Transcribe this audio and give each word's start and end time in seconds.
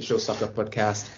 official 0.00 0.18
soccer 0.18 0.46
podcast. 0.46 1.10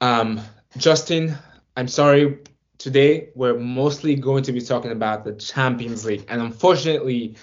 Um, 0.00 0.40
Justin, 0.78 1.36
I'm 1.76 1.88
sorry. 1.88 2.38
Today 2.78 3.28
we're 3.34 3.58
mostly 3.58 4.14
going 4.16 4.44
to 4.44 4.52
be 4.52 4.62
talking 4.62 4.92
about 4.92 5.24
the 5.24 5.34
Champions 5.34 6.06
League, 6.06 6.24
and 6.28 6.40
unfortunately, 6.40 7.36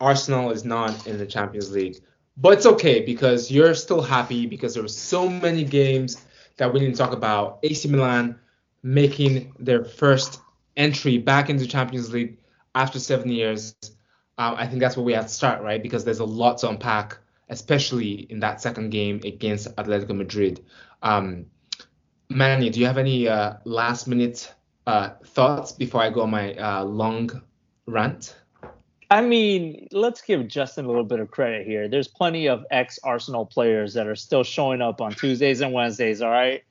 Arsenal 0.00 0.50
is 0.50 0.66
not 0.66 1.06
in 1.06 1.16
the 1.16 1.24
Champions 1.24 1.72
League. 1.72 1.96
But 2.36 2.52
it's 2.54 2.66
okay 2.66 3.00
because 3.06 3.50
you're 3.50 3.74
still 3.74 4.02
happy 4.02 4.44
because 4.44 4.74
there 4.74 4.82
were 4.82 4.88
so 4.88 5.30
many 5.30 5.64
games 5.64 6.22
that 6.58 6.70
we 6.70 6.78
didn't 6.80 6.96
talk 6.96 7.12
about. 7.12 7.60
AC 7.62 7.88
Milan 7.88 8.38
making 8.82 9.54
their 9.58 9.82
first 9.82 10.40
entry 10.76 11.16
back 11.16 11.48
into 11.48 11.66
Champions 11.66 12.12
League 12.12 12.36
after 12.74 12.98
seven 12.98 13.30
years. 13.30 13.74
Um, 14.36 14.56
I 14.58 14.66
think 14.66 14.80
that's 14.80 14.94
where 14.96 15.06
we 15.06 15.14
have 15.14 15.28
to 15.28 15.32
start, 15.32 15.62
right? 15.62 15.82
Because 15.82 16.04
there's 16.04 16.18
a 16.18 16.24
lot 16.24 16.58
to 16.58 16.68
unpack, 16.68 17.16
especially 17.48 18.26
in 18.30 18.40
that 18.40 18.60
second 18.60 18.90
game 18.90 19.20
against 19.24 19.74
Atletico 19.76 20.16
Madrid. 20.16 20.64
Um, 21.02 21.46
Manny, 22.30 22.70
do 22.70 22.80
you 22.80 22.86
have 22.86 22.98
any 22.98 23.28
uh, 23.28 23.54
last 23.64 24.06
minute 24.06 24.52
uh, 24.86 25.10
thoughts 25.26 25.72
before 25.72 26.02
I 26.02 26.10
go 26.10 26.22
on 26.22 26.30
my 26.30 26.54
uh, 26.54 26.84
long 26.84 27.42
rant? 27.86 28.36
I 29.10 29.20
mean, 29.20 29.88
let's 29.92 30.22
give 30.22 30.48
Justin 30.48 30.86
a 30.86 30.88
little 30.88 31.04
bit 31.04 31.20
of 31.20 31.30
credit 31.30 31.66
here. 31.66 31.88
There's 31.88 32.08
plenty 32.08 32.48
of 32.48 32.64
ex 32.70 32.98
Arsenal 33.04 33.46
players 33.46 33.94
that 33.94 34.06
are 34.06 34.16
still 34.16 34.42
showing 34.42 34.80
up 34.80 35.00
on 35.00 35.12
Tuesdays 35.12 35.60
and 35.60 35.72
Wednesdays, 35.72 36.22
all 36.22 36.30
right? 36.30 36.64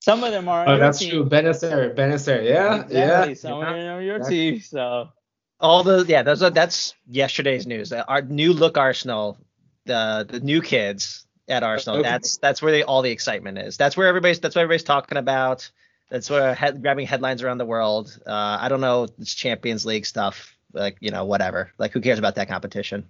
Some 0.00 0.22
of 0.22 0.32
them 0.32 0.48
are. 0.48 0.68
Oh, 0.68 0.78
that's 0.78 0.98
team. 0.98 1.10
true. 1.10 1.24
Bennacer, 1.24 1.94
Bennacer, 1.96 2.44
yeah, 2.44 2.82
exactly. 2.82 2.96
yeah. 2.96 3.34
Some 3.34 3.60
yeah. 3.60 3.94
are 3.94 4.02
your 4.02 4.18
team, 4.18 4.60
so. 4.60 5.08
All 5.58 5.82
the 5.82 6.04
yeah, 6.06 6.22
those 6.22 6.42
are, 6.42 6.50
that's 6.50 6.94
yesterday's 7.08 7.66
news. 7.66 7.92
Our 7.92 8.20
new 8.22 8.52
look 8.52 8.76
Arsenal, 8.76 9.38
the 9.86 10.26
the 10.28 10.40
new 10.40 10.60
kids 10.60 11.26
at 11.48 11.62
Arsenal. 11.62 12.00
Okay. 12.00 12.08
That's 12.08 12.36
that's 12.38 12.60
where 12.60 12.72
they, 12.72 12.82
all 12.82 13.02
the 13.02 13.10
excitement 13.10 13.58
is. 13.58 13.76
That's 13.76 13.96
where 13.96 14.08
everybody's 14.08 14.40
that's 14.40 14.54
what 14.54 14.62
everybody's 14.62 14.84
talking 14.84 15.18
about. 15.18 15.70
That's 16.10 16.30
where 16.30 16.54
head, 16.54 16.82
grabbing 16.82 17.06
headlines 17.06 17.42
around 17.42 17.58
the 17.58 17.66
world. 17.66 18.16
Uh, 18.26 18.58
I 18.60 18.68
don't 18.68 18.80
know, 18.80 19.08
it's 19.18 19.34
Champions 19.34 19.84
League 19.84 20.06
stuff 20.06 20.56
like 20.76 20.96
you 21.00 21.10
know 21.10 21.24
whatever 21.24 21.72
like 21.78 21.92
who 21.92 22.00
cares 22.00 22.18
about 22.18 22.34
that 22.36 22.48
competition 22.48 23.04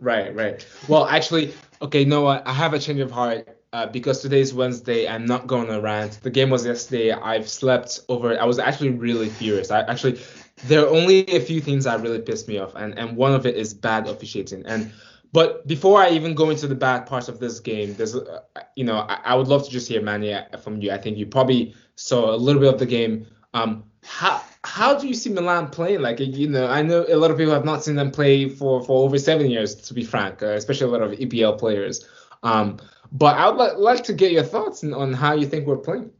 right 0.00 0.34
right 0.34 0.66
well 0.88 1.06
actually 1.06 1.54
okay 1.80 2.04
no 2.04 2.26
i 2.26 2.52
have 2.52 2.74
a 2.74 2.78
change 2.78 3.00
of 3.00 3.10
heart 3.10 3.48
uh, 3.72 3.86
because 3.86 4.20
today's 4.20 4.52
wednesday 4.52 5.06
i'm 5.08 5.24
not 5.24 5.46
going 5.46 5.66
to 5.66 5.80
rant 5.80 6.18
the 6.22 6.30
game 6.30 6.50
was 6.50 6.66
yesterday 6.66 7.12
i've 7.12 7.48
slept 7.48 8.00
over 8.08 8.32
it 8.32 8.38
i 8.38 8.44
was 8.44 8.58
actually 8.58 8.90
really 8.90 9.28
furious 9.28 9.70
i 9.70 9.80
actually 9.82 10.20
there 10.64 10.84
are 10.84 10.88
only 10.88 11.20
a 11.28 11.40
few 11.40 11.60
things 11.60 11.84
that 11.84 12.00
really 12.00 12.20
pissed 12.20 12.48
me 12.48 12.58
off 12.58 12.74
and 12.74 12.98
and 12.98 13.16
one 13.16 13.32
of 13.32 13.46
it 13.46 13.56
is 13.56 13.72
bad 13.72 14.08
officiating 14.08 14.64
and 14.66 14.92
but 15.32 15.66
before 15.66 16.00
I 16.00 16.10
even 16.10 16.34
go 16.34 16.50
into 16.50 16.66
the 16.66 16.74
bad 16.74 17.06
parts 17.06 17.28
of 17.28 17.38
this 17.38 17.60
game, 17.60 17.94
there's, 17.94 18.14
uh, 18.14 18.40
you 18.74 18.84
know, 18.84 18.98
I, 19.08 19.20
I, 19.24 19.34
would 19.34 19.48
love 19.48 19.64
to 19.64 19.70
just 19.70 19.88
hear 19.88 20.02
Manny 20.02 20.36
from 20.62 20.80
you. 20.80 20.90
I 20.90 20.98
think 20.98 21.16
you 21.16 21.26
probably 21.26 21.74
saw 21.94 22.34
a 22.34 22.36
little 22.36 22.60
bit 22.60 22.72
of 22.72 22.80
the 22.80 22.86
game. 22.86 23.26
Um, 23.54 23.84
how 24.02 24.42
how 24.64 24.98
do 24.98 25.06
you 25.08 25.14
see 25.14 25.30
Milan 25.30 25.68
playing? 25.68 26.00
Like, 26.00 26.20
you 26.20 26.48
know, 26.48 26.66
I 26.66 26.82
know 26.82 27.04
a 27.08 27.16
lot 27.16 27.30
of 27.30 27.38
people 27.38 27.54
have 27.54 27.64
not 27.64 27.82
seen 27.82 27.94
them 27.96 28.10
play 28.10 28.48
for, 28.48 28.82
for 28.82 29.04
over 29.04 29.18
seven 29.18 29.50
years, 29.50 29.74
to 29.74 29.94
be 29.94 30.04
frank, 30.04 30.42
uh, 30.42 30.48
especially 30.48 30.88
a 30.88 30.90
lot 30.90 31.02
of 31.02 31.12
EPL 31.12 31.58
players. 31.58 32.06
Um, 32.42 32.78
but 33.12 33.36
I 33.36 33.48
would 33.48 33.58
li- 33.58 33.76
like 33.76 34.04
to 34.04 34.12
get 34.12 34.32
your 34.32 34.42
thoughts 34.42 34.84
on, 34.84 34.92
on 34.92 35.12
how 35.12 35.34
you 35.34 35.46
think 35.46 35.66
we're 35.66 35.78
playing. 35.78 36.10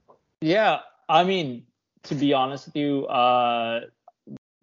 Yeah, 0.41 0.81
I 1.09 1.25
mean, 1.25 1.65
to 2.05 2.15
be 2.15 2.33
honest 2.33 2.67
with 2.67 2.77
you, 2.77 3.07
uh, 3.07 3.81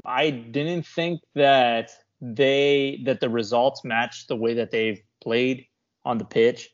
I 0.05 0.29
didn't 0.31 0.85
think 0.87 1.21
that 1.35 1.91
they 2.21 3.01
that 3.05 3.19
the 3.19 3.29
results 3.29 3.83
match 3.83 4.27
the 4.27 4.35
way 4.35 4.53
that 4.55 4.71
they've 4.71 5.01
played 5.21 5.65
on 6.05 6.17
the 6.17 6.25
pitch 6.25 6.69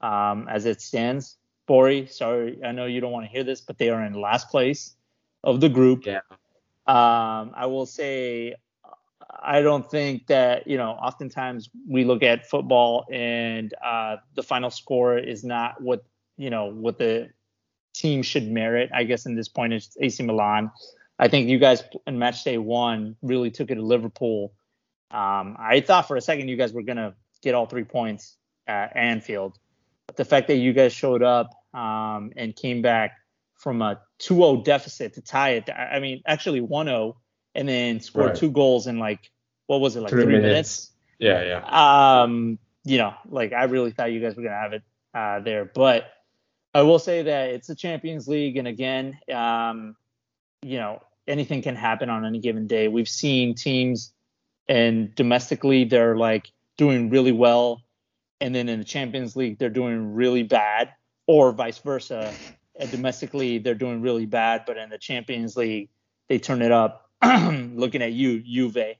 um, 0.00 0.46
as 0.48 0.66
it 0.66 0.80
stands. 0.80 1.36
Bori, 1.66 2.06
sorry, 2.06 2.58
I 2.64 2.72
know 2.72 2.86
you 2.86 3.00
don't 3.00 3.12
want 3.12 3.26
to 3.26 3.30
hear 3.30 3.44
this, 3.44 3.60
but 3.60 3.78
they 3.78 3.90
are 3.90 4.02
in 4.04 4.14
last 4.14 4.48
place 4.50 4.94
of 5.44 5.60
the 5.60 5.68
group. 5.68 6.06
Yeah. 6.06 6.20
Um, 6.86 7.52
I 7.54 7.66
will 7.66 7.84
say 7.84 8.54
I 9.42 9.60
don't 9.60 9.88
think 9.90 10.26
that 10.28 10.66
you 10.66 10.76
know. 10.76 10.90
Oftentimes 10.90 11.68
we 11.86 12.04
look 12.04 12.22
at 12.22 12.48
football 12.48 13.06
and 13.12 13.72
uh, 13.84 14.16
the 14.34 14.42
final 14.42 14.70
score 14.70 15.18
is 15.18 15.44
not 15.44 15.80
what 15.80 16.04
you 16.36 16.50
know 16.50 16.66
what 16.72 16.98
the 16.98 17.28
team 17.94 18.22
should 18.22 18.50
merit. 18.50 18.90
I 18.94 19.04
guess 19.04 19.26
in 19.26 19.34
this 19.34 19.48
point 19.48 19.72
it's 19.72 19.96
AC 20.00 20.22
Milan. 20.22 20.70
I 21.18 21.28
think 21.28 21.48
you 21.48 21.58
guys 21.58 21.82
in 22.06 22.18
match 22.18 22.44
day 22.44 22.58
one 22.58 23.16
really 23.22 23.50
took 23.50 23.70
it 23.70 23.74
to 23.74 23.82
Liverpool. 23.82 24.52
Um, 25.10 25.56
I 25.58 25.80
thought 25.80 26.08
for 26.08 26.16
a 26.16 26.20
second 26.20 26.48
you 26.48 26.56
guys 26.56 26.72
were 26.72 26.82
gonna 26.82 27.14
get 27.42 27.54
all 27.54 27.66
three 27.66 27.84
points 27.84 28.36
at 28.66 28.96
Anfield, 28.96 29.58
but 30.06 30.16
the 30.16 30.24
fact 30.24 30.48
that 30.48 30.56
you 30.56 30.72
guys 30.72 30.92
showed 30.92 31.22
up 31.22 31.50
um, 31.74 32.32
and 32.36 32.54
came 32.54 32.82
back 32.82 33.16
from 33.56 33.82
a 33.82 34.00
2-0 34.20 34.64
deficit 34.64 35.14
to 35.14 35.20
tie 35.20 35.50
it. 35.50 35.68
I 35.70 35.98
mean, 35.98 36.22
actually 36.26 36.60
1-0 36.60 37.14
and 37.54 37.68
then 37.68 38.00
scored 38.00 38.26
right. 38.26 38.36
two 38.36 38.50
goals 38.50 38.86
in 38.86 38.98
like 38.98 39.30
what 39.66 39.80
was 39.80 39.96
it 39.96 40.00
like 40.00 40.10
three, 40.10 40.24
three 40.24 40.32
minutes. 40.32 40.44
minutes. 40.44 40.92
Yeah, 41.18 41.42
yeah. 41.62 42.22
Um, 42.22 42.58
you 42.84 42.98
know, 42.98 43.14
like 43.28 43.52
I 43.52 43.64
really 43.64 43.90
thought 43.90 44.12
you 44.12 44.20
guys 44.20 44.36
were 44.36 44.42
gonna 44.42 44.54
have 44.54 44.72
it 44.72 44.82
uh, 45.14 45.40
there, 45.40 45.64
but 45.64 46.10
I 46.74 46.82
will 46.82 46.98
say 46.98 47.22
that 47.22 47.50
it's 47.50 47.66
the 47.66 47.74
Champions 47.74 48.28
League, 48.28 48.56
and 48.56 48.68
again, 48.68 49.18
um, 49.32 49.96
you 50.62 50.78
know, 50.78 51.02
anything 51.26 51.62
can 51.62 51.76
happen 51.76 52.08
on 52.08 52.24
any 52.24 52.38
given 52.38 52.66
day. 52.66 52.88
We've 52.88 53.08
seen 53.08 53.54
teams 53.54 54.12
and 54.68 55.14
domestically 55.14 55.84
they're 55.84 56.16
like 56.16 56.50
doing 56.76 57.10
really 57.10 57.32
well, 57.32 57.82
and 58.40 58.54
then 58.54 58.68
in 58.68 58.78
the 58.78 58.84
Champions 58.84 59.36
League 59.36 59.58
they're 59.58 59.70
doing 59.70 60.14
really 60.14 60.42
bad, 60.42 60.90
or 61.26 61.52
vice 61.52 61.78
versa 61.78 62.32
and 62.78 62.90
domestically 62.90 63.58
they're 63.58 63.74
doing 63.74 64.00
really 64.00 64.26
bad, 64.26 64.62
but 64.66 64.76
in 64.76 64.88
the 64.88 64.98
Champions 64.98 65.56
League 65.56 65.90
they 66.28 66.38
turn 66.38 66.62
it 66.62 66.72
up. 66.72 67.08
looking 67.24 68.02
at 68.02 68.12
you, 68.12 68.40
Juve. 68.40 68.96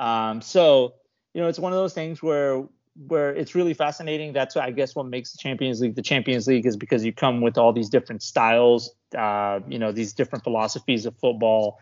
Um, 0.00 0.40
so 0.40 0.94
you 1.34 1.40
know 1.40 1.48
it's 1.48 1.58
one 1.58 1.72
of 1.72 1.78
those 1.78 1.94
things 1.94 2.22
where 2.22 2.64
where 3.06 3.34
it's 3.34 3.54
really 3.54 3.74
fascinating. 3.74 4.32
That's 4.32 4.56
I 4.56 4.70
guess 4.70 4.94
what 4.94 5.06
makes 5.06 5.32
the 5.32 5.38
Champions 5.38 5.80
League 5.80 5.94
the 5.94 6.02
Champions 6.02 6.46
League 6.46 6.66
is 6.66 6.76
because 6.76 7.04
you 7.04 7.12
come 7.12 7.40
with 7.40 7.56
all 7.56 7.72
these 7.72 7.88
different 7.88 8.22
styles, 8.22 8.92
uh, 9.16 9.60
you 9.68 9.78
know, 9.78 9.92
these 9.92 10.12
different 10.12 10.44
philosophies 10.44 11.06
of 11.06 11.16
football. 11.18 11.78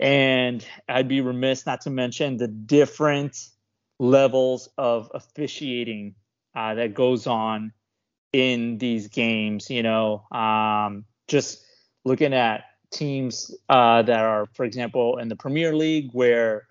And 0.00 0.66
I'd 0.88 1.08
be 1.08 1.20
remiss 1.20 1.66
not 1.66 1.82
to 1.82 1.90
mention 1.90 2.38
the 2.38 2.48
different 2.48 3.36
levels 3.98 4.70
of 4.78 5.10
officiating 5.12 6.14
uh, 6.56 6.74
that 6.74 6.94
goes 6.94 7.26
on 7.26 7.72
in 8.32 8.78
these 8.78 9.08
games. 9.08 9.68
You 9.68 9.82
know, 9.82 10.24
um, 10.32 11.04
just 11.28 11.62
looking 12.04 12.32
at 12.32 12.64
teams 12.90 13.54
uh, 13.68 14.02
that 14.02 14.20
are, 14.20 14.46
for 14.54 14.64
example, 14.64 15.18
in 15.18 15.28
the 15.28 15.36
Premier 15.36 15.76
League 15.76 16.08
where 16.12 16.66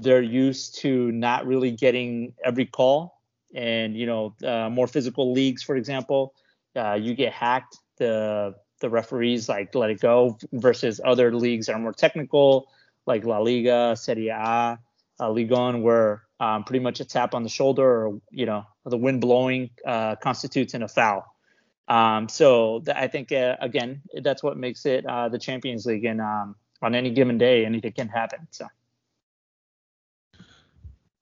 they're 0.00 0.20
used 0.20 0.80
to 0.80 1.12
not 1.12 1.46
really 1.46 1.70
getting 1.70 2.34
every 2.44 2.66
call, 2.66 3.22
and 3.54 3.96
you 3.96 4.06
know, 4.06 4.34
uh, 4.44 4.68
more 4.68 4.88
physical 4.88 5.32
leagues, 5.32 5.62
for 5.62 5.76
example, 5.76 6.34
uh, 6.74 6.94
you 6.94 7.14
get 7.14 7.32
hacked. 7.32 7.78
The 7.98 8.54
the 8.82 8.90
referees 8.90 9.48
like 9.48 9.74
let 9.74 9.88
it 9.88 10.00
go 10.00 10.36
versus 10.52 11.00
other 11.02 11.34
leagues 11.34 11.66
that 11.66 11.74
are 11.74 11.78
more 11.78 11.94
technical, 11.94 12.68
like 13.06 13.24
La 13.24 13.38
Liga, 13.38 13.96
Serie 13.96 14.28
A, 14.28 14.78
uh, 15.18 15.32
1, 15.32 15.82
where 15.82 16.24
um, 16.38 16.64
pretty 16.64 16.82
much 16.82 17.00
a 17.00 17.04
tap 17.04 17.34
on 17.34 17.42
the 17.42 17.48
shoulder 17.48 18.06
or 18.06 18.20
you 18.30 18.44
know 18.44 18.66
the 18.84 18.98
wind 18.98 19.20
blowing 19.22 19.70
uh, 19.86 20.16
constitutes 20.16 20.74
in 20.74 20.82
a 20.82 20.88
foul. 20.88 21.24
Um, 21.88 22.28
so 22.28 22.80
th- 22.84 22.96
I 22.96 23.08
think 23.08 23.32
uh, 23.32 23.56
again 23.60 24.02
that's 24.22 24.42
what 24.42 24.56
makes 24.58 24.84
it 24.84 25.06
uh, 25.06 25.28
the 25.30 25.38
Champions 25.38 25.86
League, 25.86 26.04
and 26.04 26.20
um, 26.20 26.56
on 26.82 26.94
any 26.94 27.10
given 27.10 27.38
day 27.38 27.64
anything 27.64 27.92
can 27.92 28.08
happen. 28.08 28.46
So. 28.50 28.66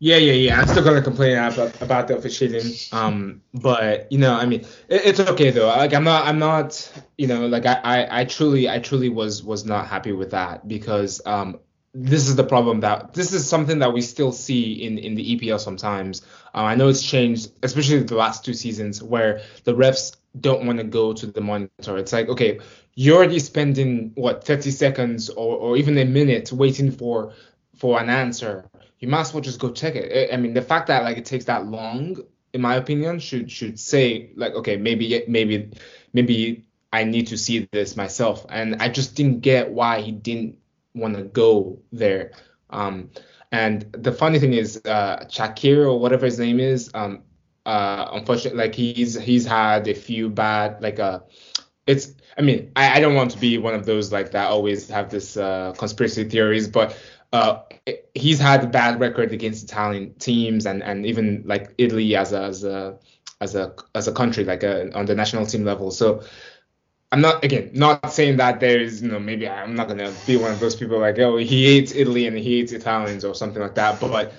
Yeah, 0.02 0.16
yeah, 0.16 0.32
yeah. 0.32 0.60
I'm 0.60 0.66
still 0.66 0.82
gonna 0.82 1.02
complain 1.02 1.36
about, 1.36 1.80
about 1.82 2.08
the 2.08 2.16
officiating. 2.16 2.72
Um, 2.90 3.42
but 3.52 4.10
you 4.10 4.18
know, 4.18 4.34
I 4.34 4.46
mean, 4.46 4.62
it, 4.88 5.02
it's 5.04 5.20
okay 5.20 5.50
though. 5.50 5.66
Like 5.66 5.92
I'm 5.92 6.04
not, 6.04 6.26
I'm 6.26 6.38
not, 6.38 6.90
you 7.18 7.26
know, 7.26 7.46
like 7.46 7.66
I, 7.66 7.74
I, 7.84 8.20
I 8.20 8.24
truly, 8.24 8.68
I 8.68 8.78
truly 8.78 9.10
was 9.10 9.42
was 9.44 9.66
not 9.66 9.86
happy 9.88 10.12
with 10.12 10.30
that 10.30 10.66
because 10.66 11.20
um, 11.26 11.60
this 11.92 12.28
is 12.28 12.36
the 12.36 12.44
problem 12.44 12.80
that 12.80 13.12
this 13.12 13.34
is 13.34 13.46
something 13.46 13.80
that 13.80 13.92
we 13.92 14.00
still 14.00 14.32
see 14.32 14.72
in 14.84 14.96
in 14.96 15.16
the 15.16 15.36
EPL 15.36 15.60
sometimes. 15.60 16.22
Uh, 16.54 16.62
I 16.62 16.76
know 16.76 16.88
it's 16.88 17.02
changed, 17.02 17.52
especially 17.62 18.02
the 18.02 18.16
last 18.16 18.42
two 18.42 18.54
seasons, 18.54 19.02
where 19.02 19.42
the 19.64 19.74
refs 19.74 20.16
don't 20.40 20.64
want 20.64 20.78
to 20.78 20.84
go 20.84 21.12
to 21.12 21.26
the 21.26 21.42
monitor. 21.42 21.98
It's 21.98 22.12
like, 22.14 22.28
okay, 22.30 22.60
you're 22.94 23.18
already 23.18 23.38
spending 23.38 24.12
what 24.14 24.44
30 24.44 24.70
seconds 24.70 25.28
or, 25.28 25.56
or 25.56 25.76
even 25.76 25.98
a 25.98 26.06
minute 26.06 26.52
waiting 26.52 26.90
for 26.90 27.34
for 27.76 28.00
an 28.00 28.08
answer. 28.08 28.64
You 29.00 29.08
might 29.08 29.22
as 29.22 29.34
well 29.34 29.40
just 29.42 29.58
go 29.58 29.70
check 29.70 29.94
it. 29.96 30.32
I 30.32 30.36
mean, 30.36 30.54
the 30.54 30.62
fact 30.62 30.88
that 30.88 31.02
like 31.04 31.16
it 31.18 31.24
takes 31.24 31.46
that 31.46 31.66
long, 31.66 32.16
in 32.52 32.60
my 32.60 32.76
opinion, 32.76 33.18
should 33.18 33.50
should 33.50 33.78
say 33.78 34.32
like, 34.36 34.54
okay, 34.54 34.76
maybe 34.76 35.24
maybe 35.28 35.70
maybe 36.12 36.66
I 36.92 37.04
need 37.04 37.28
to 37.28 37.38
see 37.38 37.68
this 37.72 37.96
myself. 37.96 38.44
And 38.48 38.76
I 38.82 38.88
just 38.88 39.16
didn't 39.16 39.40
get 39.40 39.70
why 39.70 40.00
he 40.00 40.12
didn't 40.12 40.58
want 40.94 41.16
to 41.16 41.24
go 41.24 41.80
there. 41.92 42.32
Um, 42.70 43.10
and 43.52 43.90
the 43.92 44.12
funny 44.12 44.38
thing 44.38 44.52
is, 44.52 44.80
uh, 44.84 45.24
Shaqiri 45.28 45.84
or 45.86 45.98
whatever 45.98 46.26
his 46.26 46.38
name 46.38 46.60
is, 46.60 46.90
um, 46.94 47.22
Uh, 47.66 48.08
unfortunately, 48.16 48.58
like 48.58 48.74
he's 48.74 49.20
he's 49.20 49.46
had 49.46 49.86
a 49.86 49.94
few 49.94 50.30
bad 50.30 50.80
like 50.80 50.98
uh, 50.98 51.20
it's 51.86 52.14
I 52.38 52.42
mean 52.42 52.72
I, 52.74 52.96
I 52.96 53.00
don't 53.00 53.14
want 53.14 53.32
to 53.32 53.38
be 53.38 53.58
one 53.58 53.74
of 53.74 53.84
those 53.84 54.10
like 54.10 54.30
that 54.32 54.48
always 54.48 54.88
have 54.88 55.10
this 55.10 55.36
uh, 55.36 55.72
conspiracy 55.76 56.24
theories, 56.24 56.68
but 56.68 56.96
uh, 57.32 57.60
he's 58.14 58.40
had 58.40 58.64
a 58.64 58.66
bad 58.66 59.00
record 59.00 59.32
against 59.32 59.64
Italian 59.64 60.14
teams 60.14 60.66
and 60.66 60.82
and 60.82 61.06
even 61.06 61.42
like 61.46 61.74
Italy 61.78 62.16
as 62.16 62.32
a 62.32 62.42
as 62.42 62.64
a 62.64 62.98
as 63.40 63.54
a 63.54 63.74
as 63.94 64.08
a 64.08 64.12
country 64.12 64.44
like 64.44 64.62
a, 64.62 64.88
uh, 64.88 64.98
on 64.98 65.06
the 65.06 65.14
national 65.14 65.46
team 65.46 65.64
level. 65.64 65.90
So 65.90 66.22
I'm 67.12 67.20
not 67.20 67.44
again 67.44 67.70
not 67.72 68.12
saying 68.12 68.36
that 68.38 68.60
there 68.60 68.80
is 68.80 69.02
you 69.02 69.10
know 69.10 69.20
maybe 69.20 69.48
I'm 69.48 69.74
not 69.74 69.88
gonna 69.88 70.12
be 70.26 70.36
one 70.36 70.50
of 70.50 70.60
those 70.60 70.74
people 70.74 70.98
like 70.98 71.18
oh 71.18 71.36
he 71.36 71.66
hates 71.66 71.92
Italy 71.94 72.26
and 72.26 72.36
he 72.36 72.58
hates 72.58 72.72
Italians 72.72 73.24
or 73.24 73.34
something 73.34 73.62
like 73.62 73.76
that, 73.76 74.00
but 74.00 74.32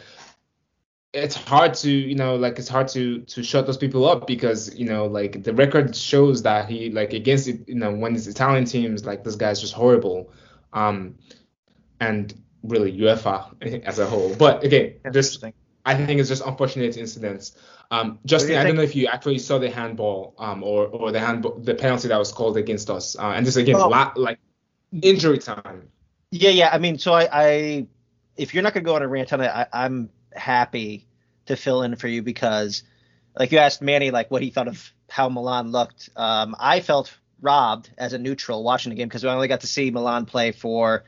it's 1.14 1.36
hard 1.36 1.74
to 1.74 1.92
you 1.92 2.16
know 2.16 2.36
like 2.36 2.60
it's 2.60 2.70
hard 2.70 2.88
to 2.90 3.22
to 3.22 3.44
shut 3.44 3.66
those 3.66 3.78
people 3.78 4.08
up 4.08 4.28
because 4.28 4.74
you 4.76 4.86
know 4.86 5.06
like 5.06 5.44
the 5.44 5.54
record 5.54 5.96
shows 5.96 6.42
that 6.44 6.70
he 6.70 6.90
like 6.90 7.14
against 7.14 7.48
you 7.48 7.76
know 7.76 7.92
when 7.92 8.16
it's 8.16 8.28
Italian 8.28 8.66
teams 8.66 9.06
like 9.06 9.24
this 9.24 9.36
guy's 9.36 9.62
just 9.62 9.74
horrible, 9.74 10.32
um 10.74 11.16
and 12.00 12.34
really 12.64 12.92
UEFA 12.92 13.84
as 13.86 14.00
a 14.00 14.06
whole. 14.06 14.34
But 14.36 14.64
again, 14.64 14.96
just 15.12 15.44
I 15.86 15.96
think 15.96 16.20
it's 16.20 16.30
just 16.30 16.46
unfortunate 16.46 16.98
incidents. 16.98 17.56
Um, 17.90 18.20
Justin, 18.26 18.58
I 18.58 18.64
don't 18.64 18.76
know 18.76 18.84
if 18.84 18.96
you 18.96 19.08
actually 19.08 19.40
saw 19.40 19.58
the 19.58 19.70
handball 19.70 20.34
um, 20.38 20.64
or 20.64 20.88
or 20.88 21.12
the 21.12 21.20
handball, 21.20 21.60
the 21.60 21.76
penalty 21.76 22.08
that 22.08 22.18
was 22.18 22.32
called 22.32 22.58
against 22.58 22.90
us, 22.90 23.18
uh, 23.18 23.34
and 23.36 23.46
just 23.46 23.58
again, 23.58 23.76
oh. 23.76 23.90
la- 23.90 24.14
like 24.16 24.40
injury 25.02 25.40
time. 25.40 25.90
Yeah, 26.32 26.52
yeah. 26.52 26.70
I 26.72 26.78
mean, 26.78 26.98
so 26.98 27.14
I, 27.14 27.28
I 27.32 27.88
if 28.38 28.54
you're 28.54 28.64
not 28.64 28.74
gonna 28.74 28.86
go 28.86 28.96
on 28.96 29.02
a 29.02 29.08
rant 29.08 29.34
on 29.34 29.42
it, 29.42 29.50
I, 29.50 29.68
I'm 29.74 30.10
happy 30.34 31.08
to 31.48 31.56
fill 31.56 31.84
in 31.84 31.96
for 31.98 32.08
you 32.08 32.22
because, 32.22 32.84
like, 33.38 33.52
you 33.52 33.58
asked 33.58 33.82
Manny 33.82 34.12
like 34.12 34.32
what 34.32 34.42
he 34.42 34.52
thought 34.52 34.70
of 34.70 34.94
how 35.10 35.28
Milan 35.28 35.72
looked. 35.72 36.10
Um, 36.16 36.56
I 36.58 36.80
felt 36.80 37.14
robbed 37.42 37.90
as 37.98 38.14
a 38.14 38.18
neutral 38.18 38.64
watching 38.64 38.92
the 38.92 38.96
game 38.96 39.08
because 39.08 39.24
we 39.24 39.30
only 39.30 39.48
got 39.48 39.62
to 39.62 39.68
see 39.68 39.92
Milan 39.92 40.26
play 40.26 40.52
for 40.52 41.04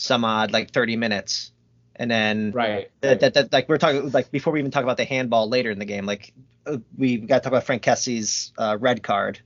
some 0.00 0.24
odd 0.24 0.52
like 0.52 0.70
30 0.70 0.96
minutes. 0.96 1.52
And 1.96 2.10
then 2.10 2.52
right, 2.52 2.90
that, 3.02 3.20
that, 3.20 3.34
that, 3.34 3.52
like 3.52 3.68
we're 3.68 3.78
talking 3.78 4.10
like 4.10 4.30
before 4.30 4.52
we 4.52 4.58
even 4.60 4.70
talk 4.70 4.84
about 4.84 4.96
the 4.96 5.04
handball 5.04 5.48
later 5.48 5.70
in 5.70 5.78
the 5.78 5.84
game 5.84 6.06
like 6.06 6.32
uh, 6.66 6.78
we 6.96 7.18
got 7.18 7.36
to 7.36 7.40
talk 7.42 7.52
about 7.52 7.64
Frank 7.64 7.82
Kessie's 7.82 8.52
uh, 8.56 8.78
red 8.80 9.02
card 9.02 9.40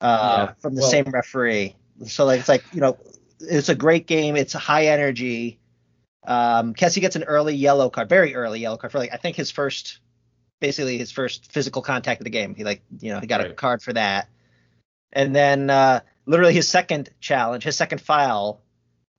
uh, 0.00 0.46
yeah. 0.48 0.54
from 0.60 0.74
the 0.74 0.82
well, 0.82 0.90
same 0.90 1.04
referee. 1.04 1.76
So 2.06 2.24
like 2.24 2.40
it's 2.40 2.48
like 2.48 2.64
you 2.72 2.80
know 2.80 2.98
it's 3.40 3.68
a 3.68 3.74
great 3.74 4.06
game. 4.06 4.36
It's 4.36 4.52
high 4.52 4.86
energy. 4.86 5.58
Um 6.24 6.74
Kessie 6.74 7.00
gets 7.00 7.16
an 7.16 7.24
early 7.24 7.54
yellow 7.54 7.90
card 7.90 8.08
very 8.08 8.34
early 8.34 8.60
yellow 8.60 8.76
card 8.76 8.92
for 8.92 8.98
like 8.98 9.12
I 9.12 9.16
think 9.16 9.36
his 9.36 9.50
first 9.50 9.98
basically 10.60 10.98
his 10.98 11.10
first 11.10 11.50
physical 11.50 11.82
contact 11.82 12.20
of 12.20 12.24
the 12.24 12.30
game. 12.30 12.54
He 12.54 12.64
like 12.64 12.82
you 13.00 13.12
know 13.12 13.20
he 13.20 13.26
got 13.26 13.40
right. 13.40 13.50
a 13.50 13.54
card 13.54 13.82
for 13.82 13.92
that. 13.92 14.28
And 15.12 15.34
then 15.34 15.68
uh 15.68 16.00
literally 16.26 16.54
his 16.54 16.68
second 16.68 17.10
challenge 17.20 17.64
his 17.64 17.76
second 17.76 18.00
foul 18.00 18.62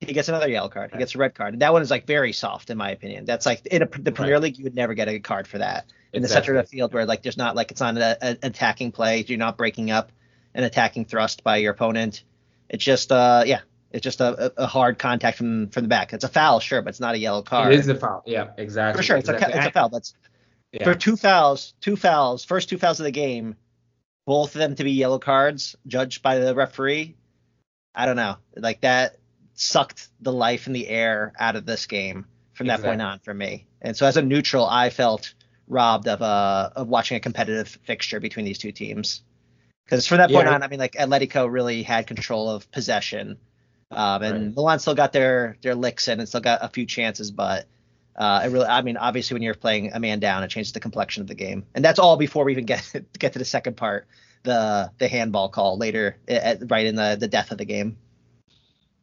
he 0.06 0.12
gets 0.12 0.28
another 0.28 0.48
yellow 0.48 0.68
card. 0.68 0.90
He 0.92 0.98
gets 0.98 1.14
a 1.14 1.18
red 1.18 1.34
card. 1.34 1.54
And 1.54 1.62
that 1.62 1.72
one 1.72 1.82
is 1.82 1.90
like 1.90 2.06
very 2.06 2.32
soft 2.32 2.70
in 2.70 2.78
my 2.78 2.90
opinion. 2.90 3.24
That's 3.24 3.46
like 3.46 3.64
in 3.66 3.82
a, 3.82 3.86
the 3.86 4.12
Premier 4.12 4.34
right. 4.34 4.42
League 4.42 4.58
you 4.58 4.64
would 4.64 4.74
never 4.74 4.94
get 4.94 5.08
a 5.08 5.18
card 5.20 5.46
for 5.46 5.58
that. 5.58 5.86
In 6.12 6.22
exactly. 6.22 6.22
the 6.22 6.28
center 6.28 6.58
of 6.58 6.66
the 6.66 6.70
field 6.70 6.92
where 6.92 7.06
like 7.06 7.22
there's 7.22 7.36
not 7.36 7.56
like 7.56 7.70
it's 7.70 7.80
not 7.80 7.96
an 7.96 8.38
attacking 8.42 8.92
play. 8.92 9.24
You're 9.26 9.38
not 9.38 9.56
breaking 9.56 9.90
up 9.90 10.12
an 10.54 10.64
attacking 10.64 11.06
thrust 11.06 11.44
by 11.44 11.58
your 11.58 11.72
opponent. 11.72 12.24
It's 12.68 12.84
just 12.84 13.12
uh 13.12 13.44
yeah, 13.46 13.60
it's 13.92 14.02
just 14.02 14.20
a, 14.20 14.52
a 14.56 14.66
hard 14.66 14.98
contact 14.98 15.38
from 15.38 15.68
from 15.68 15.84
the 15.84 15.88
back. 15.88 16.12
It's 16.12 16.24
a 16.24 16.28
foul, 16.28 16.60
sure, 16.60 16.82
but 16.82 16.90
it's 16.90 17.00
not 17.00 17.14
a 17.14 17.18
yellow 17.18 17.42
card. 17.42 17.72
It 17.72 17.78
is 17.78 17.88
a 17.88 17.94
foul. 17.94 18.22
Yeah, 18.26 18.50
exactly. 18.56 18.98
For 18.98 19.02
sure, 19.02 19.16
it's 19.16 19.28
exactly. 19.28 19.54
a 19.54 19.58
it's 19.58 19.66
a 19.68 19.72
foul. 19.72 19.88
That's 19.88 20.14
yeah. 20.72 20.84
for 20.84 20.94
two 20.94 21.16
fouls, 21.16 21.74
two 21.80 21.96
fouls, 21.96 22.44
first 22.44 22.68
two 22.68 22.78
fouls 22.78 23.00
of 23.00 23.04
the 23.04 23.10
game, 23.10 23.56
both 24.26 24.54
of 24.54 24.58
them 24.58 24.74
to 24.74 24.84
be 24.84 24.92
yellow 24.92 25.18
cards 25.18 25.76
judged 25.86 26.22
by 26.22 26.38
the 26.38 26.54
referee. 26.54 27.16
I 27.94 28.06
don't 28.06 28.16
know. 28.16 28.36
Like 28.56 28.80
that 28.80 29.16
sucked 29.54 30.08
the 30.20 30.32
life 30.32 30.66
and 30.66 30.74
the 30.74 30.88
air 30.88 31.32
out 31.38 31.56
of 31.56 31.66
this 31.66 31.86
game 31.86 32.26
from 32.52 32.66
that 32.68 32.82
point 32.82 33.02
on 33.02 33.18
for 33.20 33.34
me. 33.34 33.66
And 33.80 33.96
so 33.96 34.06
as 34.06 34.16
a 34.16 34.22
neutral, 34.22 34.66
I 34.66 34.90
felt 34.90 35.34
robbed 35.68 36.08
of 36.08 36.20
uh 36.20 36.70
of 36.76 36.88
watching 36.88 37.16
a 37.16 37.20
competitive 37.20 37.78
fixture 37.84 38.20
between 38.20 38.44
these 38.44 38.58
two 38.58 38.72
teams. 38.72 39.22
Because 39.84 40.06
from 40.06 40.18
that 40.18 40.30
point 40.30 40.46
yeah. 40.46 40.54
on, 40.54 40.62
I 40.62 40.68
mean, 40.68 40.78
like 40.78 40.92
Atletico 40.92 41.50
really 41.50 41.82
had 41.82 42.06
control 42.06 42.48
of 42.48 42.70
possession, 42.70 43.38
um, 43.90 44.22
and 44.22 44.46
right. 44.46 44.54
Milan 44.56 44.78
still 44.78 44.94
got 44.94 45.12
their 45.12 45.56
their 45.60 45.74
licks 45.74 46.08
in 46.08 46.20
and 46.20 46.28
still 46.28 46.40
got 46.40 46.64
a 46.64 46.68
few 46.68 46.86
chances, 46.86 47.30
but 47.30 47.66
uh, 48.14 48.42
it 48.44 48.50
really, 48.50 48.66
I 48.66 48.82
mean, 48.82 48.96
obviously 48.96 49.34
when 49.34 49.42
you're 49.42 49.54
playing 49.54 49.92
a 49.92 50.00
man 50.00 50.20
down, 50.20 50.42
it 50.42 50.48
changes 50.48 50.72
the 50.72 50.80
complexion 50.80 51.22
of 51.22 51.26
the 51.26 51.34
game, 51.34 51.64
and 51.74 51.84
that's 51.84 51.98
all 51.98 52.16
before 52.16 52.44
we 52.44 52.52
even 52.52 52.64
get 52.64 52.90
get 53.18 53.32
to 53.32 53.38
the 53.38 53.44
second 53.44 53.76
part, 53.76 54.06
the 54.44 54.90
the 54.98 55.08
handball 55.08 55.48
call 55.48 55.76
later, 55.76 56.16
at, 56.28 56.70
right 56.70 56.86
in 56.86 56.94
the 56.94 57.16
the 57.18 57.28
death 57.28 57.50
of 57.50 57.58
the 57.58 57.64
game. 57.64 57.96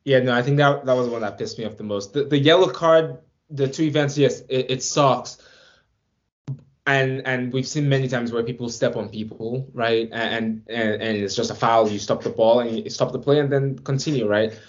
Yeah, 0.09 0.21
no, 0.21 0.33
I 0.33 0.41
think 0.41 0.57
that 0.57 0.87
that 0.87 0.95
was 0.95 1.05
the 1.05 1.11
one 1.11 1.21
that 1.21 1.37
pissed 1.37 1.59
me 1.59 1.65
off 1.65 1.77
the 1.77 1.83
most. 1.83 2.13
The, 2.13 2.23
the 2.23 2.39
yellow 2.39 2.67
card, 2.67 3.19
the 3.51 3.67
two 3.67 3.83
events, 3.83 4.17
yes, 4.17 4.41
it, 4.49 4.71
it 4.71 4.81
sucks. 4.81 5.37
And 6.87 7.21
and 7.27 7.53
we've 7.53 7.67
seen 7.67 7.87
many 7.87 8.07
times 8.07 8.31
where 8.31 8.41
people 8.41 8.69
step 8.69 8.95
on 8.95 9.09
people, 9.09 9.69
right? 9.71 10.09
And, 10.11 10.63
and 10.67 10.89
and 10.99 11.17
it's 11.17 11.35
just 11.35 11.51
a 11.51 11.53
foul. 11.53 11.87
You 11.87 11.99
stop 11.99 12.23
the 12.23 12.31
ball 12.31 12.61
and 12.61 12.75
you 12.75 12.89
stop 12.89 13.11
the 13.11 13.19
play 13.19 13.37
and 13.39 13.53
then 13.53 13.77
continue, 13.77 14.27
right? 14.27 14.59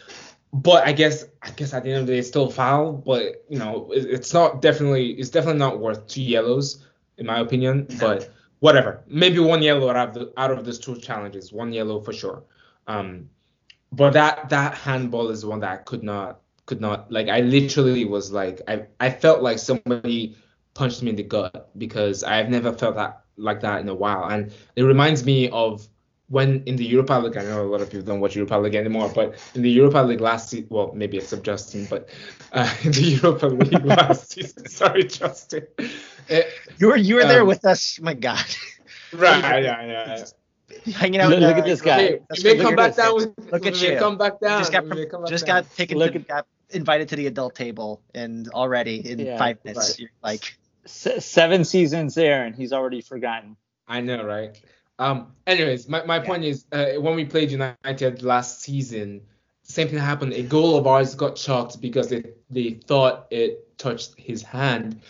But 0.53 0.87
I 0.87 0.93
guess 0.93 1.25
I 1.41 1.53
guess 1.53 1.73
at 1.73 1.85
the 1.85 1.91
end 1.91 2.01
of 2.01 2.07
the 2.07 2.13
day, 2.13 2.19
it's 2.19 2.29
still 2.29 2.49
a 2.49 2.51
foul. 2.51 2.93
But 2.93 3.43
you 3.49 3.59
know, 3.59 3.91
it, 3.93 4.05
it's 4.11 4.35
not 4.35 4.61
definitely 4.61 5.13
it's 5.13 5.31
definitely 5.31 5.61
not 5.61 5.79
worth 5.81 6.07
two 6.07 6.23
yellows 6.23 6.85
in 7.17 7.25
my 7.25 7.41
opinion. 7.41 7.87
But 7.99 8.29
whatever, 8.59 9.01
maybe 9.07 9.39
one 9.39 9.63
yellow 9.63 9.89
out 9.89 10.09
of 10.09 10.15
the, 10.15 10.33
out 10.37 10.51
of 10.51 10.67
these 10.67 10.79
two 10.79 10.97
challenges, 10.97 11.51
one 11.51 11.73
yellow 11.73 11.99
for 11.99 12.13
sure. 12.13 12.43
Um, 12.87 13.31
but 13.93 14.13
that 14.13 14.49
that 14.51 14.75
handball 14.75 15.29
is 15.29 15.45
one 15.45 15.61
that 15.61 15.71
I 15.71 15.77
could 15.77 16.03
not 16.03 16.41
could 16.67 16.81
not 16.81 17.11
like 17.11 17.29
I 17.29 17.41
literally 17.41 18.05
was 18.05 18.31
like 18.33 18.61
I 18.69 18.87
I 18.99 19.11
felt 19.11 19.43
like 19.43 19.59
somebody 19.59 20.37
punched 20.75 21.03
me 21.03 21.11
in 21.11 21.17
the 21.17 21.25
gut 21.25 21.71
because 21.77 22.23
I've 22.23 22.49
never 22.49 22.73
felt 22.73 22.95
that 22.95 23.25
like 23.37 23.61
that 23.61 23.81
in 23.81 23.89
a 23.89 23.95
while. 23.95 24.25
And 24.29 24.53
it 24.77 24.83
reminds 24.83 25.25
me 25.25 25.49
of 25.51 25.87
when 26.29 26.63
in 26.67 26.77
the 26.77 26.85
Europa 26.85 27.15
League 27.15 27.37
I 27.37 27.43
know 27.43 27.65
a 27.65 27.67
lot 27.67 27.81
of 27.81 27.91
people 27.91 28.07
don't 28.07 28.21
watch 28.21 28.37
Europa 28.37 28.57
League 28.57 28.77
anymore 28.77 29.11
but 29.13 29.35
in 29.57 29.63
the 29.63 29.71
Europa 29.71 29.99
League 29.99 30.21
last 30.21 30.51
season 30.51 30.69
well 30.71 30.93
maybe 30.95 31.17
it's 31.17 31.33
of 31.33 31.43
Justin 31.43 31.87
but 31.91 32.09
uh, 32.53 32.73
in 32.85 32.93
the 32.93 33.19
Europa 33.21 33.47
League 33.47 33.85
last 33.85 34.33
season 34.33 34.69
sorry 34.69 35.05
Justin. 35.05 35.67
It, 36.29 36.47
you 36.79 36.87
were 36.87 36.97
you 36.97 37.17
were 37.17 37.23
um, 37.23 37.29
there 37.29 37.45
with 37.45 37.65
us 37.65 37.99
my 38.01 38.15
God. 38.15 38.47
Right 39.13 39.43
yeah 39.43 39.83
yeah, 39.83 40.17
yeah 40.17 40.25
hanging 40.95 41.21
out. 41.21 41.31
Look, 41.31 41.41
look 41.41 41.57
at 41.57 41.65
this 41.65 41.81
guy. 41.81 42.05
Okay, 42.05 42.21
you 42.35 42.45
may 42.45 42.63
come 42.63 42.77
back 42.77 42.97
down. 42.97 43.15
With, 43.15 43.53
look 43.53 43.67
at 43.67 43.81
you. 43.81 43.97
Come 43.99 44.19
back 44.19 44.41
down. 44.41 44.61
Just 44.61 44.73
got, 44.73 45.29
just 45.29 45.47
got 45.47 45.77
taken. 45.77 45.99
Look 45.99 46.13
to, 46.13 46.19
got 46.21 46.47
invited 46.71 47.09
to 47.09 47.17
the 47.17 47.27
adult 47.27 47.55
table, 47.55 48.01
and 48.15 48.49
already 48.51 49.09
in 49.09 49.19
yeah, 49.19 49.39
five 49.39 49.59
minutes, 49.65 49.91
right. 49.91 49.99
you're 49.99 50.11
like 50.23 50.57
S- 50.85 51.25
seven 51.25 51.65
seasons 51.65 52.15
there, 52.15 52.45
and 52.45 52.55
he's 52.55 52.73
already 52.73 53.01
forgotten. 53.01 53.57
I 53.89 54.01
know, 54.01 54.25
right? 54.25 54.61
Um. 54.99 55.33
Anyways, 55.47 55.89
my, 55.89 56.05
my 56.05 56.17
yeah. 56.17 56.25
point 56.25 56.45
is, 56.45 56.67
uh, 56.73 56.93
when 56.99 57.17
we 57.17 57.25
played 57.25 57.51
United 57.51 58.23
last 58.23 58.61
season, 58.61 59.23
same 59.63 59.89
thing 59.89 59.99
happened. 59.99 60.33
A 60.33 60.43
goal 60.43 60.77
of 60.77 60.87
ours 60.87 61.15
got 61.15 61.37
chalked 61.37 61.81
because 61.81 62.09
they 62.09 62.25
they 62.51 62.71
thought 62.87 63.27
it 63.31 63.79
touched 63.79 64.15
his 64.19 64.43
hand 64.43 65.01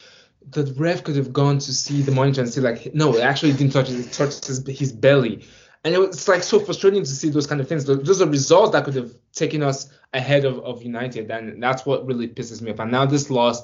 the 0.49 0.73
ref 0.77 1.05
could 1.05 1.17
have 1.17 1.33
gone 1.33 1.59
to 1.59 1.73
see 1.73 2.03
the 2.03 2.13
monitor 2.13 2.41
and 2.41 2.51
say 2.51 2.61
like, 2.61 2.95
no, 2.95 3.15
it 3.15 3.21
actually 3.21 3.53
didn't 3.53 3.73
touch 3.73 3.91
it, 3.91 4.01
it 4.01 4.13
touched 4.13 4.47
his, 4.47 4.67
his 4.67 4.93
belly. 4.93 5.47
And 5.85 5.95
it 5.95 5.99
was 5.99 6.29
like 6.29 6.43
so 6.43 6.61
frustrating 6.61 7.03
to 7.03 7.09
see 7.09 7.31
those 7.31 7.47
kind 7.47 7.61
of 7.61 7.69
things. 7.69 7.85
Those 7.85 8.21
are 8.21 8.27
results 8.27 8.73
that 8.73 8.85
could 8.85 8.95
have 8.97 9.13
taken 9.33 9.63
us 9.63 9.91
ahead 10.13 10.45
of, 10.45 10.59
of 10.61 10.83
United, 10.83 11.31
and 11.31 11.63
that's 11.63 11.87
what 11.87 12.07
really 12.07 12.29
pisses 12.29 12.61
me 12.61 12.71
off. 12.71 12.81
And 12.81 12.91
now 12.91 13.07
this 13.07 13.31
loss 13.31 13.63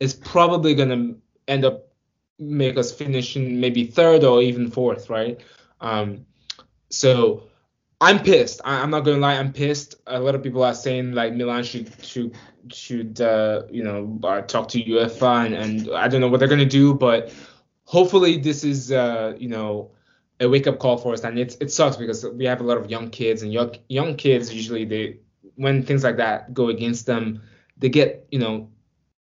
is 0.00 0.14
probably 0.14 0.74
gonna 0.74 1.14
end 1.46 1.64
up 1.64 1.88
make 2.38 2.76
us 2.76 2.92
finishing 2.92 3.60
maybe 3.60 3.86
third 3.86 4.24
or 4.24 4.42
even 4.42 4.70
fourth, 4.70 5.08
right? 5.08 5.40
Um, 5.80 6.26
so 6.90 7.44
I'm 8.02 8.18
pissed. 8.18 8.60
I, 8.64 8.82
am 8.82 8.90
not 8.90 9.04
gonna 9.04 9.18
lie, 9.18 9.34
I'm 9.34 9.52
pissed. 9.52 9.94
A 10.08 10.18
lot 10.18 10.34
of 10.34 10.42
people 10.42 10.64
are 10.64 10.74
saying 10.74 11.12
like 11.12 11.34
Milan 11.34 11.62
should 11.62 11.88
should 12.04 12.34
should 12.72 13.20
uh, 13.20 13.62
you 13.70 13.84
know 13.84 14.18
uh, 14.24 14.40
talk 14.42 14.66
to 14.70 14.82
UEFA 14.82 15.46
and, 15.46 15.54
and 15.54 15.90
I 15.94 16.08
don't 16.08 16.20
know 16.20 16.26
what 16.26 16.40
they're 16.40 16.48
gonna 16.48 16.66
do, 16.66 16.94
but 16.94 17.32
hopefully 17.84 18.38
this 18.38 18.64
is 18.64 18.90
uh, 18.90 19.34
you 19.38 19.48
know 19.48 19.92
a 20.40 20.48
wake 20.48 20.66
up 20.66 20.80
call 20.80 20.96
for 20.96 21.12
us. 21.12 21.22
And 21.22 21.38
it 21.38 21.56
it 21.60 21.70
sucks 21.70 21.96
because 21.96 22.26
we 22.26 22.44
have 22.44 22.60
a 22.60 22.64
lot 22.64 22.76
of 22.76 22.90
young 22.90 23.08
kids 23.08 23.42
and 23.42 23.52
young 23.52 23.76
young 23.88 24.16
kids 24.16 24.52
usually 24.52 24.84
they 24.84 25.20
when 25.54 25.84
things 25.84 26.02
like 26.02 26.16
that 26.16 26.52
go 26.52 26.70
against 26.70 27.06
them, 27.06 27.40
they 27.76 27.88
get 27.88 28.26
you 28.32 28.40
know 28.40 28.68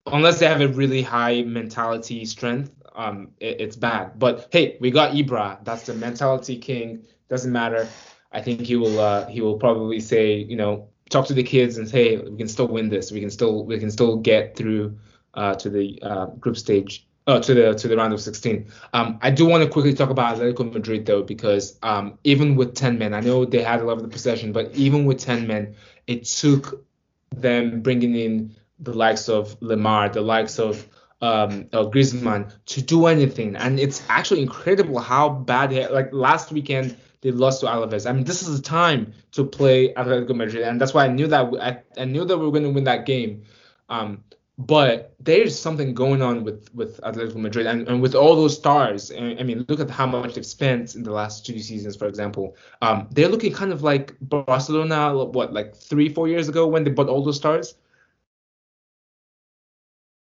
unless 0.08 0.40
they 0.40 0.48
have 0.48 0.62
a 0.62 0.68
really 0.68 1.04
high 1.04 1.44
mentality 1.44 2.26
strength, 2.26 2.72
um, 2.96 3.30
it, 3.40 3.62
it's 3.62 3.76
bad. 3.76 4.18
But 4.18 4.48
hey, 4.52 4.78
we 4.82 4.90
got 4.90 5.14
Ibra. 5.14 5.64
That's 5.64 5.86
the 5.86 5.94
mentality 5.94 6.58
king. 6.58 7.04
Doesn't 7.30 7.52
matter. 7.52 7.88
I 8.34 8.42
think 8.42 8.62
he 8.62 8.76
will 8.76 9.00
uh, 9.00 9.28
he 9.28 9.42
will 9.42 9.58
probably 9.58 10.00
say, 10.00 10.36
you 10.36 10.56
know, 10.56 10.90
talk 11.10 11.28
to 11.28 11.34
the 11.34 11.44
kids 11.44 11.78
and 11.78 11.88
say, 11.88 12.18
hey, 12.18 12.18
we 12.18 12.38
can 12.38 12.48
still 12.48 12.68
win 12.68 12.90
this. 12.90 13.12
We 13.12 13.20
can 13.20 13.30
still 13.30 13.66
we 13.66 13.80
can 13.80 13.92
still 13.92 14.18
get 14.18 14.56
through 14.56 14.98
uh, 15.34 15.56
to 15.56 15.70
the 15.70 16.00
uh, 16.02 16.26
group 16.28 16.58
stage 16.58 17.08
Oh, 17.26 17.40
to 17.40 17.54
the 17.54 17.74
to 17.74 17.88
the 17.88 17.96
round 17.96 18.14
of 18.14 18.20
16. 18.20 18.70
Um, 18.92 19.18
I 19.22 19.32
do 19.32 19.46
want 19.46 19.64
to 19.64 19.70
quickly 19.70 19.94
talk 19.94 20.10
about 20.10 20.38
Atletico 20.38 20.74
Madrid 20.74 21.06
though, 21.06 21.24
because 21.24 21.80
um, 21.82 22.20
even 22.26 22.56
with 22.56 22.76
10 22.76 22.98
men, 22.98 23.14
I 23.14 23.22
know 23.22 23.46
they 23.46 23.64
had 23.64 23.80
a 23.80 23.86
lot 23.86 23.94
of 23.94 24.02
the 24.02 24.10
possession, 24.10 24.52
but 24.52 24.76
even 24.76 25.06
with 25.06 25.20
10 25.20 25.48
men, 25.48 25.76
it 26.06 26.26
took 26.26 26.86
them 27.34 27.82
bringing 27.82 28.14
in 28.16 28.54
the 28.80 28.94
likes 28.94 29.30
of 29.30 29.58
Lemar, 29.62 30.12
the 30.12 30.20
likes 30.20 30.60
of 30.60 30.86
um, 31.22 31.64
Griezmann 31.72 32.52
to 32.66 32.82
do 32.82 33.06
anything, 33.06 33.56
and 33.56 33.80
it's 33.80 34.04
actually 34.10 34.42
incredible 34.42 35.00
how 35.00 35.30
bad 35.30 35.72
like 35.92 36.10
last 36.12 36.52
weekend 36.52 36.98
they 37.24 37.32
lost 37.32 37.62
to 37.62 37.68
Alaves. 37.68 38.08
I 38.08 38.12
mean, 38.12 38.26
this 38.26 38.44
is 38.44 38.62
the 38.62 38.62
time 38.62 39.14
to 39.32 39.46
play 39.46 39.94
Atletico 39.94 40.36
Madrid, 40.36 40.64
and 40.64 40.80
that's 40.80 40.94
why 40.94 41.06
I 41.06 41.08
knew 41.08 41.26
that 41.28 41.46
I, 41.60 42.02
I 42.02 42.06
knew 42.06 42.26
that 42.26 42.38
we 42.38 42.46
were 42.46 42.52
going 42.52 42.66
to 42.66 42.70
win 42.70 42.84
that 42.84 43.06
game. 43.06 43.44
Um, 43.88 44.24
but 44.58 45.16
there's 45.20 45.58
something 45.58 45.94
going 45.94 46.22
on 46.22 46.44
with 46.44 46.70
with 46.76 47.00
Atletico 47.02 47.38
Madrid 47.38 47.66
and, 47.66 47.88
and 47.88 48.02
with 48.02 48.14
all 48.14 48.36
those 48.36 48.56
stars. 48.56 49.10
I 49.12 49.42
mean, 49.42 49.66
look 49.70 49.80
at 49.80 49.90
how 49.90 50.06
much 50.06 50.36
they've 50.36 50.46
spent 50.46 50.96
in 50.96 51.04
the 51.04 51.12
last 51.12 51.46
two 51.46 51.60
seasons, 51.60 51.96
for 51.96 52.08
example. 52.08 52.58
Um, 52.82 53.08
they're 53.12 53.30
looking 53.30 53.54
kind 53.54 53.72
of 53.72 53.84
like 53.84 54.16
Barcelona, 54.22 55.16
what 55.16 55.54
like 55.54 55.76
three, 55.76 56.10
four 56.10 56.28
years 56.28 56.50
ago 56.50 56.68
when 56.68 56.84
they 56.84 56.92
bought 56.92 57.08
all 57.08 57.24
those 57.24 57.38
stars. 57.38 57.76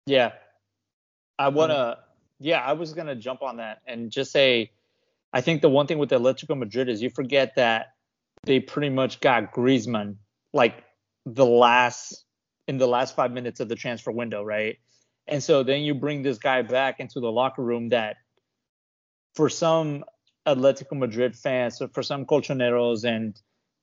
Yeah, 0.07 0.33
I 1.39 1.49
wanna. 1.49 1.99
Yeah, 2.39 2.61
I 2.61 2.73
was 2.73 2.93
gonna 2.93 3.17
jump 3.17 3.43
on 3.43 3.57
that 3.57 3.83
and 3.87 4.11
just 4.11 4.31
say, 4.31 4.71
I 5.35 5.41
think 5.41 5.63
the 5.63 5.69
one 5.69 5.89
thing 5.89 5.99
with 5.99 6.11
Atletico 6.11 6.57
Madrid 6.57 6.89
is 6.89 7.03
you 7.03 7.11
forget 7.11 7.57
that 7.57 7.89
they 8.45 8.61
pretty 8.61 8.89
much 8.89 9.21
got 9.21 9.53
Griezmann 9.53 10.17
like 10.53 10.85
the 11.27 11.45
last 11.45 12.25
in 12.69 12.79
the 12.79 12.87
last 12.87 13.17
five 13.17 13.33
minutes 13.33 13.59
of 13.59 13.69
the 13.69 13.75
transfer 13.75 14.13
window, 14.13 14.45
right? 14.45 14.79
And 15.27 15.43
so 15.43 15.65
then 15.65 15.83
you 15.83 15.93
bring 15.93 16.23
this 16.23 16.39
guy 16.39 16.63
back 16.63 17.01
into 17.01 17.19
the 17.19 17.33
locker 17.33 17.63
room 17.63 17.89
that 17.89 18.17
for 19.35 19.51
some 19.51 20.05
Atletico 20.47 20.97
Madrid 20.97 21.35
fans, 21.35 21.83
for 21.93 22.03
some 22.03 22.25
colchoneros 22.27 23.05
and 23.05 23.39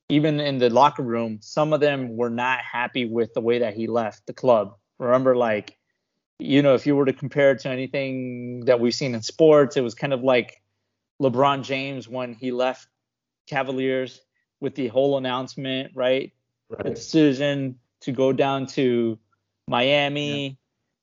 even 0.07 0.39
in 0.39 0.57
the 0.57 0.69
locker 0.69 1.03
room, 1.03 1.39
some 1.41 1.73
of 1.73 1.81
them 1.81 2.15
were 2.15 2.29
not 2.29 2.59
happy 2.59 3.05
with 3.05 3.33
the 3.33 3.41
way 3.41 3.59
that 3.59 3.73
he 3.73 3.87
left 3.87 4.25
the 4.25 4.33
club. 4.33 4.75
Remember, 4.99 5.35
like, 5.35 5.77
you 6.39 6.61
know, 6.61 6.75
if 6.75 6.85
you 6.85 6.95
were 6.95 7.05
to 7.05 7.13
compare 7.13 7.51
it 7.51 7.59
to 7.59 7.69
anything 7.69 8.65
that 8.65 8.79
we've 8.79 8.93
seen 8.93 9.15
in 9.15 9.21
sports, 9.21 9.75
it 9.75 9.81
was 9.81 9.95
kind 9.95 10.13
of 10.13 10.23
like 10.23 10.60
LeBron 11.21 11.63
James 11.63 12.07
when 12.07 12.33
he 12.33 12.51
left 12.51 12.87
Cavaliers 13.47 14.21
with 14.59 14.75
the 14.75 14.87
whole 14.87 15.17
announcement, 15.17 15.91
right? 15.95 16.31
right. 16.69 16.83
The 16.83 16.89
decision 16.89 17.79
to 18.01 18.11
go 18.11 18.33
down 18.33 18.65
to 18.67 19.19
Miami, 19.67 20.47
yeah. 20.47 20.53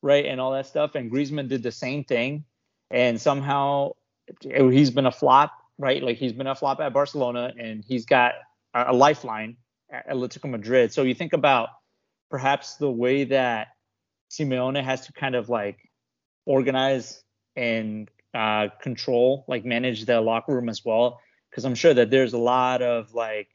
right, 0.02 0.26
and 0.26 0.40
all 0.40 0.52
that 0.52 0.66
stuff. 0.66 0.94
And 0.94 1.10
Griezmann 1.10 1.48
did 1.48 1.62
the 1.62 1.72
same 1.72 2.04
thing, 2.04 2.44
and 2.90 3.20
somehow 3.20 3.92
he's 4.40 4.90
been 4.90 5.06
a 5.06 5.12
flop, 5.12 5.52
right? 5.78 6.02
Like 6.02 6.16
he's 6.16 6.32
been 6.32 6.46
a 6.46 6.54
flop 6.54 6.80
at 6.80 6.92
Barcelona, 6.92 7.52
and 7.58 7.84
he's 7.84 8.04
got 8.04 8.34
a 8.74 8.92
lifeline 8.92 9.56
at 9.90 10.08
Atletico 10.08 10.50
Madrid. 10.50 10.92
So 10.92 11.02
you 11.02 11.14
think 11.14 11.32
about 11.32 11.68
perhaps 12.30 12.76
the 12.76 12.90
way 12.90 13.24
that 13.24 13.68
Simeone 14.30 14.82
has 14.82 15.06
to 15.06 15.12
kind 15.12 15.34
of 15.34 15.48
like 15.48 15.78
organize 16.44 17.22
and 17.56 18.10
uh, 18.34 18.68
control, 18.80 19.44
like 19.48 19.64
manage 19.64 20.04
the 20.04 20.20
locker 20.20 20.54
room 20.54 20.68
as 20.68 20.84
well, 20.84 21.20
because 21.50 21.64
I'm 21.64 21.74
sure 21.74 21.94
that 21.94 22.10
there's 22.10 22.32
a 22.32 22.38
lot 22.38 22.82
of 22.82 23.14
like 23.14 23.48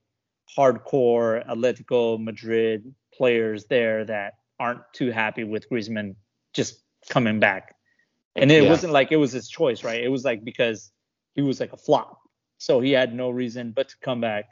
hardcore 0.58 1.48
Atletico 1.48 2.22
Madrid 2.22 2.94
players 3.14 3.66
there 3.66 4.06
that 4.06 4.34
aren't 4.60 4.82
too 4.94 5.12
happy 5.12 5.44
with 5.44 5.70
Griezmann 5.70 6.16
just 6.54 6.82
coming 7.10 7.40
back. 7.40 7.76
And 8.36 8.52
it 8.52 8.64
yeah. 8.64 8.70
wasn't 8.70 8.94
like 8.94 9.12
it 9.12 9.18
was 9.18 9.32
his 9.32 9.48
choice, 9.48 9.84
right? 9.84 10.04
It 10.04 10.10
was 10.10 10.24
like 10.24 10.44
because 10.44 10.92
he 11.36 11.42
was 11.42 11.60
like 11.60 11.74
a 11.74 11.78
flop. 11.78 12.20
So 12.58 12.80
he 12.80 12.92
had 12.92 13.14
no 13.14 13.30
reason 13.30 13.72
but 13.72 13.90
to 13.90 13.96
come 14.02 14.22
back. 14.22 14.46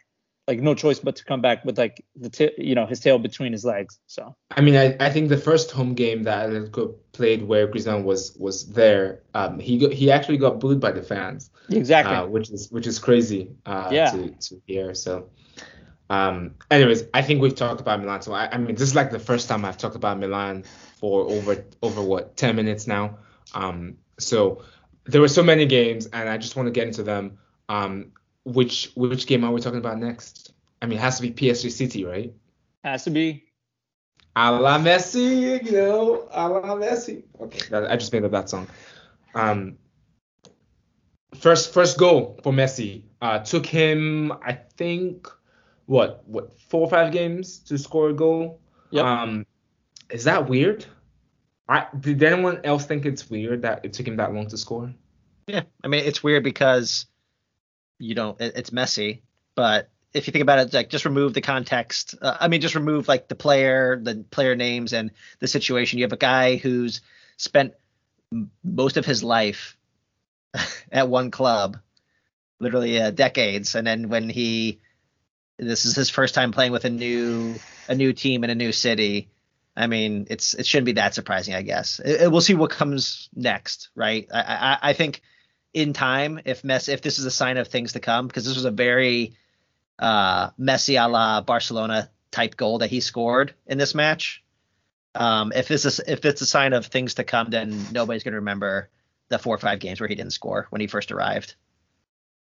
Like 0.47 0.59
no 0.59 0.73
choice 0.73 0.99
but 0.99 1.15
to 1.17 1.23
come 1.23 1.41
back 1.41 1.63
with 1.63 1.77
like 1.77 2.03
the 2.15 2.29
t- 2.29 2.51
you 2.57 2.75
know 2.75 2.85
his 2.85 2.99
tail 2.99 3.19
between 3.19 3.51
his 3.51 3.63
legs. 3.63 3.99
So 4.07 4.35
I 4.49 4.61
mean 4.61 4.75
I, 4.75 4.97
I 4.99 5.09
think 5.09 5.29
the 5.29 5.37
first 5.37 5.71
home 5.71 5.93
game 5.93 6.23
that 6.23 6.49
Atletico 6.49 6.95
played 7.11 7.43
where 7.43 7.67
Griezmann 7.67 8.03
was 8.03 8.35
was 8.37 8.67
there, 8.67 9.21
um, 9.33 9.59
he 9.59 9.77
got, 9.77 9.93
he 9.93 10.11
actually 10.11 10.37
got 10.37 10.59
booed 10.59 10.79
by 10.79 10.91
the 10.91 11.03
fans. 11.03 11.51
Exactly. 11.69 12.15
Uh, 12.15 12.25
which 12.25 12.49
is 12.49 12.71
which 12.71 12.87
is 12.87 12.99
crazy. 12.99 13.51
Uh, 13.65 13.89
yeah. 13.91 14.11
To, 14.11 14.29
to 14.29 14.61
hear. 14.65 14.93
So 14.95 15.29
um, 16.11 16.55
anyways, 16.69 17.05
I 17.13 17.21
think 17.21 17.41
we've 17.41 17.55
talked 17.55 17.79
about 17.79 18.01
Milan. 18.01 18.21
So 18.21 18.33
I, 18.33 18.51
I, 18.51 18.57
mean, 18.57 18.75
this 18.75 18.81
is 18.81 18.95
like 18.95 19.11
the 19.11 19.19
first 19.19 19.47
time 19.47 19.63
I've 19.63 19.77
talked 19.77 19.95
about 19.95 20.19
Milan 20.19 20.63
for 20.97 21.21
over 21.21 21.63
over 21.81 22.01
what 22.01 22.35
10 22.35 22.57
minutes 22.57 22.85
now. 22.85 23.19
Um, 23.53 23.95
so 24.19 24.61
there 25.05 25.21
were 25.21 25.29
so 25.29 25.41
many 25.41 25.65
games, 25.65 26.07
and 26.07 26.27
I 26.27 26.37
just 26.37 26.57
want 26.57 26.67
to 26.67 26.71
get 26.71 26.85
into 26.85 27.03
them. 27.03 27.37
Um, 27.69 28.11
which 28.43 28.91
which 28.95 29.27
game 29.27 29.43
are 29.43 29.51
we 29.51 29.61
talking 29.61 29.79
about 29.79 29.99
next? 29.99 30.53
I 30.81 30.85
mean, 30.87 30.97
it 30.97 31.01
has 31.01 31.17
to 31.17 31.21
be 31.21 31.31
PSG 31.31 31.71
City, 31.71 32.05
right? 32.05 32.33
Has 32.83 33.03
to 33.03 33.11
be. 33.11 33.45
A 34.35 34.51
la 34.51 34.79
Messi, 34.79 35.63
you 35.63 35.71
know, 35.71 36.27
a 36.31 36.47
la 36.47 36.75
Messi. 36.75 37.23
Okay, 37.39 37.75
I 37.75 37.97
just 37.97 38.13
made 38.13 38.23
up 38.23 38.31
that 38.31 38.49
song. 38.49 38.67
Um, 39.35 39.77
first 41.35 41.73
first 41.73 41.97
goal 41.97 42.39
for 42.43 42.53
Messi 42.53 43.03
uh, 43.21 43.39
took 43.39 43.65
him, 43.65 44.31
I 44.43 44.53
think 44.53 45.27
what 45.85 46.23
what 46.25 46.59
four 46.59 46.81
or 46.81 46.89
five 46.89 47.11
games 47.11 47.59
to 47.59 47.77
score 47.77 48.09
a 48.09 48.13
goal. 48.13 48.59
Yep. 48.91 49.05
Um, 49.05 49.45
is 50.09 50.23
that 50.25 50.49
weird? 50.49 50.85
I 51.67 51.87
did 51.99 52.21
anyone 52.23 52.61
else 52.63 52.85
think 52.85 53.05
it's 53.05 53.29
weird 53.29 53.61
that 53.61 53.85
it 53.85 53.93
took 53.93 54.07
him 54.07 54.17
that 54.17 54.33
long 54.33 54.47
to 54.47 54.57
score? 54.57 54.93
Yeah, 55.47 55.63
I 55.83 55.87
mean 55.87 56.03
it's 56.05 56.23
weird 56.23 56.43
because 56.43 57.05
you 58.01 58.15
don't. 58.15 58.39
It, 58.41 58.53
it's 58.55 58.71
messy, 58.71 59.21
but 59.55 59.89
if 60.13 60.27
you 60.27 60.31
think 60.31 60.43
about 60.43 60.59
it, 60.59 60.73
like 60.73 60.89
just 60.89 61.05
remove 61.05 61.33
the 61.33 61.41
context. 61.41 62.15
Uh, 62.21 62.37
I 62.39 62.47
mean, 62.47 62.61
just 62.61 62.75
remove 62.75 63.07
like 63.07 63.27
the 63.27 63.35
player, 63.35 63.99
the 64.01 64.25
player 64.29 64.55
names, 64.55 64.93
and 64.93 65.11
the 65.39 65.47
situation. 65.47 65.99
You 65.99 66.05
have 66.05 66.13
a 66.13 66.17
guy 66.17 66.57
who's 66.57 67.01
spent 67.37 67.73
most 68.63 68.97
of 68.97 69.05
his 69.05 69.23
life 69.23 69.77
at 70.91 71.07
one 71.07 71.31
club, 71.31 71.77
literally 72.59 72.99
uh, 73.01 73.11
decades, 73.11 73.75
and 73.75 73.85
then 73.85 74.09
when 74.09 74.29
he 74.29 74.79
this 75.57 75.85
is 75.85 75.95
his 75.95 76.09
first 76.09 76.33
time 76.33 76.51
playing 76.51 76.71
with 76.71 76.85
a 76.85 76.89
new 76.89 77.55
a 77.87 77.95
new 77.95 78.13
team 78.13 78.43
in 78.43 78.49
a 78.49 78.55
new 78.55 78.71
city. 78.71 79.29
I 79.75 79.87
mean, 79.87 80.27
it's 80.29 80.53
it 80.53 80.65
shouldn't 80.65 80.87
be 80.87 80.93
that 80.93 81.13
surprising, 81.13 81.53
I 81.55 81.61
guess. 81.61 82.01
It, 82.03 82.21
it, 82.21 82.31
we'll 82.31 82.41
see 82.41 82.55
what 82.55 82.71
comes 82.71 83.29
next, 83.33 83.89
right? 83.95 84.27
I, 84.33 84.41
I, 84.41 84.89
I 84.89 84.93
think 84.93 85.21
in 85.73 85.93
time, 85.93 86.41
if 86.45 86.63
mess 86.63 86.89
if 86.89 87.01
this 87.01 87.19
is 87.19 87.25
a 87.25 87.31
sign 87.31 87.57
of 87.57 87.67
things 87.67 87.93
to 87.93 87.99
come, 87.99 88.27
because 88.27 88.45
this 88.45 88.55
was 88.55 88.65
a 88.65 88.71
very 88.71 89.35
uh, 89.99 90.49
Messi 90.51 91.03
a 91.03 91.07
la 91.07 91.41
Barcelona 91.41 92.09
type 92.31 92.57
goal 92.57 92.79
that 92.79 92.89
he 92.89 92.99
scored 92.99 93.53
in 93.67 93.77
this 93.77 93.95
match. 93.95 94.43
Um, 95.13 95.51
if 95.53 95.67
this 95.67 95.85
is 95.85 95.99
if 95.99 96.25
it's 96.25 96.41
a 96.41 96.45
sign 96.45 96.73
of 96.73 96.85
things 96.85 97.15
to 97.15 97.23
come, 97.23 97.49
then 97.49 97.85
nobody's 97.91 98.23
going 98.23 98.33
to 98.33 98.39
remember 98.39 98.89
the 99.29 99.39
four 99.39 99.55
or 99.55 99.59
five 99.59 99.79
games 99.79 99.99
where 99.99 100.09
he 100.09 100.15
didn't 100.15 100.31
score 100.31 100.67
when 100.69 100.81
he 100.81 100.87
first 100.87 101.11
arrived. 101.11 101.55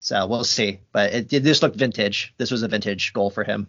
So 0.00 0.26
we'll 0.26 0.45
see. 0.45 0.80
But 0.92 1.12
it, 1.12 1.42
this 1.42 1.62
looked 1.62 1.76
vintage. 1.76 2.35
This 2.37 2.50
was 2.50 2.62
a 2.62 2.68
vintage 2.68 3.12
goal 3.12 3.30
for 3.30 3.45
him. 3.45 3.68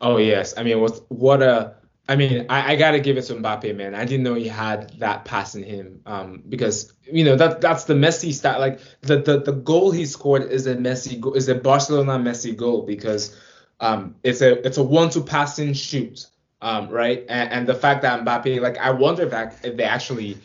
Oh 0.00 0.18
yes, 0.18 0.54
I 0.56 0.62
mean 0.62 0.80
what 0.80 1.00
what 1.10 1.42
a 1.42 1.74
I 2.08 2.16
mean, 2.16 2.46
I, 2.48 2.72
I, 2.72 2.76
gotta 2.76 3.00
give 3.00 3.16
it 3.16 3.22
to 3.22 3.34
Mbappe, 3.34 3.74
man. 3.74 3.94
I 3.94 4.04
didn't 4.04 4.22
know 4.22 4.34
he 4.34 4.46
had 4.46 4.90
that 5.00 5.24
pass 5.24 5.56
in 5.56 5.64
him. 5.64 6.02
Um, 6.06 6.42
because 6.48 6.92
you 7.02 7.24
know 7.24 7.34
that 7.36 7.60
that's 7.60 7.84
the 7.84 7.94
Messi 7.94 8.32
style. 8.32 8.60
Like 8.60 8.80
the, 9.00 9.18
the 9.18 9.40
the 9.40 9.52
goal 9.52 9.90
he 9.90 10.06
scored 10.06 10.42
is 10.44 10.66
a 10.66 10.76
Messi 10.76 11.20
goal, 11.20 11.34
is 11.34 11.48
a 11.48 11.56
Barcelona 11.56 12.12
Messi 12.12 12.56
goal 12.56 12.82
because 12.82 13.36
um 13.80 14.14
it's 14.22 14.40
a 14.40 14.64
it's 14.64 14.78
a 14.78 14.82
one-two 14.82 15.24
passing 15.24 15.72
shoot. 15.74 16.26
Um, 16.62 16.88
right, 16.88 17.24
and, 17.28 17.52
and 17.52 17.68
the 17.68 17.74
fact 17.74 18.02
that 18.02 18.24
Mbappe, 18.24 18.60
like, 18.62 18.78
I 18.78 18.90
wonder 18.90 19.24
if, 19.24 19.30
that, 19.30 19.56
if 19.62 19.76
they 19.76 19.84
actually, 19.84 20.38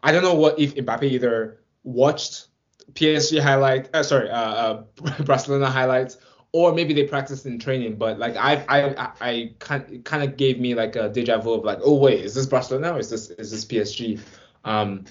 I 0.00 0.12
don't 0.12 0.22
know 0.22 0.34
what 0.34 0.60
if 0.60 0.76
Mbappe 0.76 1.02
either 1.02 1.58
watched 1.82 2.46
PSG 2.92 3.40
highlight, 3.42 3.92
uh, 3.92 4.04
sorry, 4.04 4.30
uh, 4.30 4.38
uh, 4.38 4.82
Barcelona 5.24 5.68
highlights, 5.68 6.18
or 6.56 6.72
maybe 6.72 6.94
they 6.94 7.04
practiced 7.04 7.44
in 7.44 7.58
training. 7.58 7.96
But 7.96 8.18
like 8.18 8.34
I, 8.34 8.64
I, 8.66 9.12
I 9.20 9.52
kind 9.58 10.02
kind 10.06 10.22
of 10.22 10.38
gave 10.38 10.58
me 10.58 10.74
like 10.74 10.96
a 10.96 11.10
deja 11.10 11.38
vu 11.38 11.52
of 11.52 11.64
like, 11.64 11.80
oh 11.84 11.98
wait, 11.98 12.24
is 12.24 12.34
this 12.34 12.46
Barcelona 12.46 12.94
or 12.94 12.98
is 12.98 13.10
this 13.10 13.28
is 13.28 13.50
this 13.50 13.66
PSG? 13.66 14.18
Um, 14.64 15.04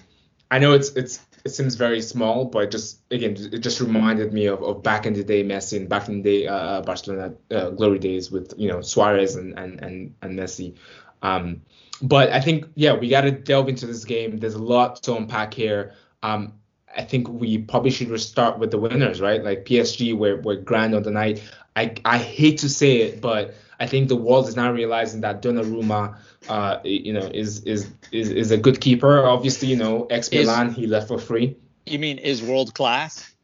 I 0.49 0.57
know 0.57 0.73
it's 0.73 0.89
it's 0.93 1.19
it 1.45 1.49
seems 1.49 1.75
very 1.75 2.01
small, 2.01 2.45
but 2.45 2.71
just 2.71 2.99
again, 3.11 3.37
it 3.37 3.59
just 3.59 3.79
reminded 3.79 4.33
me 4.33 4.47
of, 4.47 4.63
of 4.63 4.81
back 4.81 5.05
in 5.05 5.13
the 5.13 5.23
day 5.23 5.43
Messi 5.43 5.77
and 5.77 5.87
back 5.87 6.09
in 6.09 6.23
the 6.23 6.23
day 6.23 6.47
uh, 6.47 6.55
uh, 6.55 6.81
Barcelona 6.81 7.35
uh, 7.51 7.69
glory 7.69 7.99
days 7.99 8.31
with 8.31 8.55
you 8.57 8.67
know 8.67 8.81
Suarez 8.81 9.35
and 9.35 9.57
and 9.59 9.79
and, 9.83 10.15
and 10.23 10.39
Messi. 10.39 10.73
Um, 11.21 11.61
but 12.01 12.31
I 12.31 12.41
think 12.41 12.65
yeah, 12.73 12.93
we 12.93 13.07
got 13.07 13.21
to 13.21 13.31
delve 13.31 13.69
into 13.69 13.85
this 13.85 14.03
game. 14.03 14.37
There's 14.37 14.55
a 14.55 14.63
lot 14.63 15.03
to 15.03 15.15
unpack 15.15 15.53
here. 15.53 15.93
Um, 16.23 16.53
I 16.95 17.03
think 17.03 17.27
we 17.29 17.57
probably 17.57 17.91
should 17.91 18.19
start 18.19 18.59
with 18.59 18.71
the 18.71 18.77
winners, 18.77 19.21
right? 19.21 19.43
Like 19.43 19.65
PSG, 19.65 20.17
were 20.17 20.37
were 20.37 20.55
grand 20.55 20.95
on 20.95 21.03
the 21.03 21.11
night. 21.11 21.43
I 21.75 21.93
I 22.05 22.17
hate 22.17 22.59
to 22.59 22.69
say 22.69 23.01
it, 23.01 23.21
but 23.21 23.53
I 23.79 23.87
think 23.87 24.07
the 24.07 24.15
world 24.15 24.47
is 24.47 24.55
now 24.55 24.71
realizing 24.71 25.21
that 25.21 25.41
Donnarumma, 25.41 26.17
uh, 26.47 26.79
you 26.83 27.13
know, 27.13 27.29
is 27.33 27.63
is 27.63 27.91
is 28.11 28.29
is 28.29 28.51
a 28.51 28.57
good 28.57 28.79
keeper. 28.79 29.25
Obviously, 29.25 29.67
you 29.67 29.75
know, 29.75 30.05
ex 30.09 30.31
Milan, 30.31 30.71
he 30.71 30.87
left 30.87 31.09
for 31.09 31.19
free. 31.19 31.57
You 31.85 31.99
mean 31.99 32.17
is 32.17 32.41
world 32.41 32.73
class? 32.73 33.34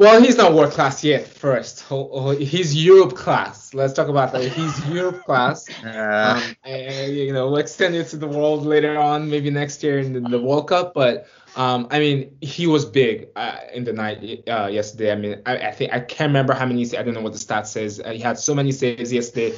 Well, 0.00 0.22
he's 0.22 0.38
not 0.38 0.54
world 0.54 0.72
class 0.72 1.04
yet. 1.04 1.26
First, 1.26 1.84
he's 2.38 2.74
Europe 2.74 3.14
class. 3.14 3.74
Let's 3.74 3.92
talk 3.92 4.08
about 4.08 4.32
that. 4.32 4.44
He's 4.44 4.88
Europe 4.88 5.22
class. 5.26 5.68
Uh, 5.84 6.40
um, 6.40 6.56
and, 6.64 7.14
you 7.14 7.32
know, 7.32 7.48
we'll 7.48 7.58
extend 7.58 7.94
it 7.94 8.08
to 8.08 8.16
the 8.16 8.26
world 8.26 8.64
later 8.64 8.98
on, 8.98 9.28
maybe 9.28 9.50
next 9.50 9.82
year 9.82 9.98
in 9.98 10.12
the, 10.12 10.20
the 10.20 10.40
World 10.40 10.68
Cup. 10.68 10.94
But 10.94 11.26
um, 11.54 11.86
I 11.90 11.98
mean, 11.98 12.36
he 12.40 12.66
was 12.66 12.84
big 12.86 13.28
uh, 13.36 13.58
in 13.74 13.84
the 13.84 13.92
night 13.92 14.42
uh, 14.48 14.68
yesterday. 14.72 15.12
I 15.12 15.16
mean, 15.16 15.42
I, 15.44 15.68
I, 15.68 15.72
think 15.72 15.92
I 15.92 16.00
can't 16.00 16.30
remember 16.30 16.54
how 16.54 16.64
many. 16.64 16.84
I 16.96 17.02
don't 17.02 17.12
know 17.12 17.20
what 17.20 17.32
the 17.32 17.38
stat 17.38 17.66
says. 17.66 18.00
Uh, 18.02 18.12
he 18.12 18.20
had 18.20 18.38
so 18.38 18.54
many 18.54 18.72
saves 18.72 19.12
yesterday, 19.12 19.54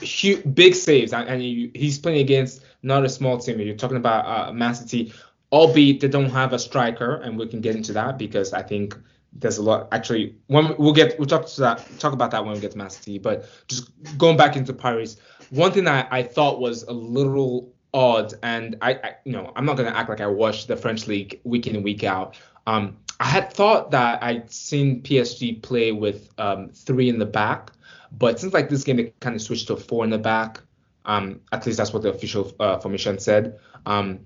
huge, 0.00 0.42
big 0.54 0.74
saves, 0.76 1.12
and, 1.12 1.28
and 1.28 1.42
he, 1.42 1.72
he's 1.74 1.98
playing 1.98 2.20
against 2.20 2.62
not 2.82 3.04
a 3.04 3.08
small 3.08 3.38
team. 3.38 3.58
You're 3.58 3.74
talking 3.74 3.96
about 3.96 4.24
uh, 4.26 4.52
Man 4.52 4.74
City, 4.74 5.12
albeit 5.52 6.00
they 6.00 6.08
don't 6.08 6.30
have 6.30 6.52
a 6.52 6.58
striker, 6.58 7.16
and 7.16 7.36
we 7.36 7.48
can 7.48 7.60
get 7.60 7.74
into 7.74 7.92
that 7.94 8.18
because 8.18 8.52
I 8.52 8.62
think 8.62 8.96
there's 9.32 9.58
a 9.58 9.62
lot. 9.62 9.88
Actually, 9.92 10.34
when 10.48 10.76
we'll 10.78 10.92
get 10.92 11.18
we'll 11.18 11.26
talk 11.26 11.46
to 11.46 11.60
that 11.60 11.86
talk 11.98 12.12
about 12.12 12.30
that 12.32 12.44
when 12.44 12.54
we 12.54 12.60
get 12.60 12.72
to 12.72 12.78
Man. 12.78 12.90
But 13.22 13.48
just 13.68 13.90
going 14.18 14.36
back 14.36 14.56
into 14.56 14.72
Paris, 14.72 15.16
one 15.50 15.72
thing 15.72 15.86
I, 15.86 16.06
I 16.10 16.22
thought 16.22 16.60
was 16.60 16.82
a 16.84 16.92
little 16.92 17.72
odd, 17.94 18.34
and 18.42 18.76
I, 18.82 18.94
I, 18.94 19.14
you 19.24 19.32
know, 19.32 19.52
I'm 19.56 19.64
not 19.64 19.76
gonna 19.76 19.90
act 19.90 20.08
like 20.08 20.20
I 20.20 20.26
watched 20.26 20.68
the 20.68 20.76
French 20.76 21.06
league 21.06 21.40
week 21.44 21.66
in 21.66 21.76
and 21.76 21.84
week 21.84 22.04
out. 22.04 22.36
Um, 22.66 22.96
I 23.20 23.24
had 23.24 23.52
thought 23.52 23.90
that 23.90 24.22
I'd 24.22 24.50
seen 24.50 25.02
PSG 25.02 25.62
play 25.62 25.92
with 25.92 26.30
um, 26.38 26.70
three 26.70 27.08
in 27.08 27.18
the 27.18 27.26
back, 27.26 27.72
but 28.12 28.40
since 28.40 28.52
like 28.52 28.68
this 28.68 28.84
game 28.84 28.96
they 28.96 29.12
kind 29.20 29.36
of 29.36 29.42
switched 29.42 29.68
to 29.68 29.76
four 29.76 30.04
in 30.04 30.10
the 30.10 30.18
back. 30.18 30.60
Um, 31.06 31.40
at 31.50 31.64
least 31.64 31.78
that's 31.78 31.94
what 31.94 32.02
the 32.02 32.10
official 32.10 32.52
uh, 32.60 32.78
formation 32.78 33.18
said. 33.18 33.58
Um, 33.86 34.20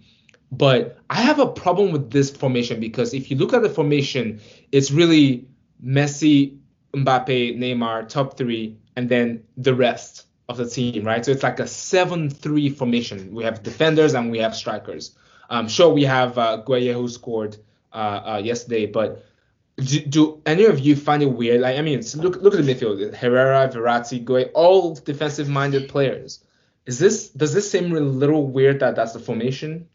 but 0.53 0.99
I 1.11 1.23
have 1.23 1.39
a 1.39 1.47
problem 1.47 1.93
with 1.93 2.11
this 2.11 2.31
formation 2.31 2.81
because 2.81 3.15
if 3.15 3.31
you 3.31 3.37
look 3.37 3.53
at 3.53 3.63
the 3.63 3.71
formation, 3.71 4.41
it's 4.73 4.91
really 4.91 5.47
Messi, 5.85 6.59
Mbappe, 6.95 7.59
Neymar, 7.59 8.09
top 8.09 8.37
three, 8.37 8.77
and 8.97 9.09
then 9.09 9.43
the 9.57 9.75
rest 9.75 10.27
of 10.49 10.57
the 10.57 10.69
team, 10.69 11.05
right? 11.05 11.25
So 11.25 11.33
it's 11.33 11.43
like 11.43 11.61
a 11.61 11.65
7-3 11.65 12.77
formation. 12.77 13.35
We 13.35 13.45
have 13.45 13.63
defenders 13.63 14.15
and 14.15 14.31
we 14.31 14.39
have 14.39 14.55
strikers. 14.55 15.17
Um, 15.51 15.69
sure, 15.69 15.93
we 15.93 16.05
have 16.05 16.39
uh, 16.39 16.63
Gueye 16.67 16.93
who 16.93 17.09
scored 17.09 17.57
uh, 17.93 18.23
uh, 18.25 18.43
yesterday, 18.45 18.87
but 18.87 19.25
do, 19.77 20.01
do, 20.01 20.43
any 20.47 20.65
of 20.65 20.79
you 20.81 20.97
find 20.97 21.23
it 21.23 21.27
weird? 21.27 21.61
Like, 21.61 21.79
I 21.79 21.83
mean, 21.83 22.03
look 22.17 22.37
look 22.37 22.55
at 22.55 22.65
the 22.65 22.75
midfield: 22.75 23.15
Herrera, 23.15 23.69
Verratti, 23.69 24.25
Gueye, 24.25 24.51
all 24.55 24.95
defensive-minded 24.95 25.89
players. 25.89 26.45
Is 26.87 26.99
this 26.99 27.31
does 27.31 27.53
this 27.53 27.71
seem 27.71 27.95
a 27.95 28.01
little 28.01 28.47
weird 28.47 28.81
that 28.81 28.95
that's 28.97 29.13
the 29.13 29.19
formation? 29.19 29.89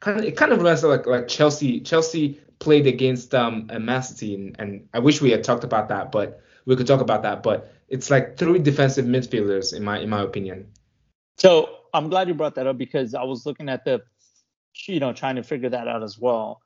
Kind 0.00 0.18
of, 0.18 0.24
it 0.24 0.36
kind 0.36 0.52
of 0.52 0.58
reminds 0.58 0.82
me 0.82 0.88
like 0.88 1.06
like 1.06 1.28
Chelsea. 1.28 1.80
Chelsea 1.80 2.40
played 2.58 2.86
against 2.86 3.34
um 3.34 3.70
Man 3.80 4.02
City, 4.02 4.34
and, 4.34 4.56
and 4.58 4.88
I 4.94 4.98
wish 4.98 5.20
we 5.20 5.30
had 5.30 5.44
talked 5.44 5.64
about 5.64 5.88
that, 5.88 6.10
but 6.10 6.40
we 6.64 6.76
could 6.76 6.86
talk 6.86 7.00
about 7.00 7.22
that. 7.22 7.42
But 7.42 7.72
it's 7.88 8.10
like 8.10 8.36
three 8.36 8.58
defensive 8.58 9.04
midfielders 9.04 9.74
in 9.74 9.84
my 9.84 9.98
in 9.98 10.08
my 10.08 10.22
opinion. 10.22 10.68
So 11.36 11.80
I'm 11.92 12.08
glad 12.08 12.28
you 12.28 12.34
brought 12.34 12.54
that 12.54 12.66
up 12.66 12.78
because 12.78 13.14
I 13.14 13.22
was 13.24 13.46
looking 13.46 13.68
at 13.68 13.84
the, 13.84 14.02
you 14.86 15.00
know, 15.00 15.12
trying 15.12 15.36
to 15.36 15.42
figure 15.42 15.70
that 15.70 15.88
out 15.88 16.02
as 16.02 16.18
well. 16.18 16.60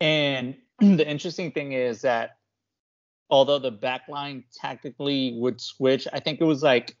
And 0.00 0.56
the 0.78 1.08
interesting 1.08 1.52
thing 1.52 1.72
is 1.72 2.02
that 2.02 2.36
although 3.30 3.58
the 3.58 3.70
back 3.70 4.08
line 4.08 4.44
tactically 4.54 5.36
would 5.38 5.60
switch, 5.60 6.06
I 6.12 6.20
think 6.20 6.40
it 6.40 6.44
was 6.44 6.62
like 6.62 6.96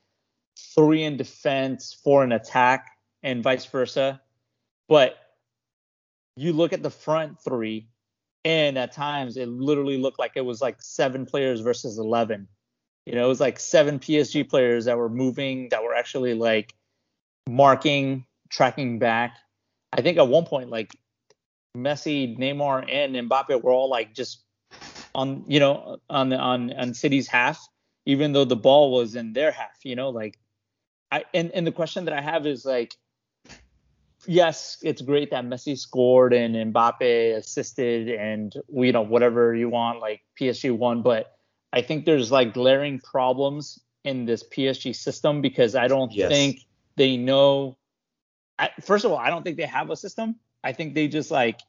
three 0.74 1.04
in 1.04 1.16
defense, 1.16 1.98
four 2.02 2.24
in 2.24 2.32
attack, 2.32 2.90
and 3.22 3.42
vice 3.42 3.66
versa. 3.66 4.20
But 4.88 5.16
you 6.38 6.52
look 6.52 6.72
at 6.72 6.82
the 6.82 6.90
front 6.90 7.40
three, 7.42 7.88
and 8.44 8.78
at 8.78 8.92
times 8.92 9.36
it 9.36 9.48
literally 9.48 9.98
looked 9.98 10.18
like 10.18 10.32
it 10.36 10.44
was 10.44 10.60
like 10.60 10.80
seven 10.80 11.26
players 11.26 11.60
versus 11.60 11.98
11 11.98 12.48
you 13.08 13.14
know, 13.14 13.24
it 13.24 13.28
was 13.28 13.40
like 13.40 13.58
seven 13.58 13.98
PSG 13.98 14.46
players 14.46 14.84
that 14.84 14.98
were 14.98 15.08
moving, 15.08 15.70
that 15.70 15.82
were 15.82 15.94
actually 15.94 16.34
like 16.34 16.74
marking, 17.48 18.26
tracking 18.50 18.98
back. 18.98 19.38
I 19.94 20.02
think 20.02 20.18
at 20.18 20.28
one 20.28 20.44
point, 20.44 20.68
like 20.68 20.94
Messi, 21.74 22.38
Neymar, 22.38 22.84
and 22.86 23.16
Mbappe 23.16 23.62
were 23.62 23.72
all 23.72 23.88
like 23.88 24.14
just 24.14 24.44
on, 25.14 25.42
you 25.48 25.58
know, 25.58 25.96
on 26.10 26.28
the 26.28 26.36
on 26.36 26.70
on 26.74 26.92
City's 26.92 27.26
half, 27.26 27.66
even 28.04 28.32
though 28.34 28.44
the 28.44 28.56
ball 28.56 28.92
was 28.92 29.14
in 29.14 29.32
their 29.32 29.52
half. 29.52 29.78
You 29.84 29.96
know, 29.96 30.10
like 30.10 30.38
I 31.10 31.24
and 31.32 31.50
and 31.52 31.66
the 31.66 31.72
question 31.72 32.04
that 32.04 32.12
I 32.12 32.20
have 32.20 32.46
is 32.46 32.66
like, 32.66 32.94
yes, 34.26 34.78
it's 34.82 35.02
great 35.02 35.30
that 35.30 35.44
Messi 35.44 35.78
scored 35.78 36.32
and 36.32 36.54
Mbappe 36.72 37.36
assisted 37.36 38.08
and 38.08 38.54
you 38.72 38.92
know 38.92 39.02
whatever 39.02 39.54
you 39.54 39.68
want, 39.68 40.00
like 40.00 40.22
PSG 40.38 40.76
won, 40.76 41.02
but 41.02 41.36
I 41.72 41.82
think 41.82 42.04
there's 42.04 42.32
like 42.32 42.54
glaring 42.54 42.98
problems 42.98 43.80
in 44.04 44.24
this 44.24 44.42
PSG 44.42 44.94
system 44.96 45.40
because 45.40 45.74
I 45.74 45.88
don't 45.88 46.12
yes. 46.12 46.30
think 46.30 46.60
they 46.96 47.16
know. 47.16 47.76
I, 48.58 48.70
first 48.80 49.04
of 49.04 49.12
all, 49.12 49.18
I 49.18 49.30
don't 49.30 49.42
think 49.42 49.56
they 49.56 49.66
have 49.66 49.90
a 49.90 49.96
system. 49.96 50.36
I 50.64 50.72
think 50.72 50.94
they 50.94 51.08
just 51.08 51.30
like. 51.30 51.60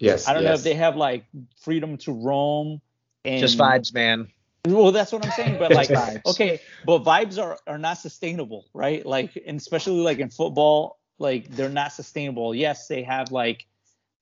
Yes. 0.00 0.26
I 0.26 0.34
don't 0.34 0.42
yes. 0.42 0.50
know 0.50 0.54
if 0.54 0.62
they 0.62 0.74
have 0.74 0.96
like 0.96 1.24
freedom 1.60 1.96
to 1.98 2.12
roam. 2.12 2.80
And, 3.24 3.40
just 3.40 3.56
vibes, 3.56 3.94
man. 3.94 4.28
Well, 4.66 4.92
that's 4.92 5.12
what 5.12 5.24
I'm 5.24 5.32
saying. 5.32 5.58
But 5.58 5.72
like, 5.72 5.90
okay, 6.26 6.60
but 6.86 7.04
vibes 7.04 7.40
are 7.42 7.58
are 7.66 7.78
not 7.78 7.98
sustainable, 7.98 8.66
right? 8.74 9.04
Like, 9.04 9.36
and 9.44 9.58
especially 9.58 10.00
like 10.00 10.18
in 10.18 10.30
football, 10.30 10.98
like 11.22 11.48
they're 11.48 11.70
not 11.70 11.92
sustainable. 11.92 12.54
Yes, 12.54 12.88
they 12.88 13.02
have 13.04 13.32
like 13.32 13.66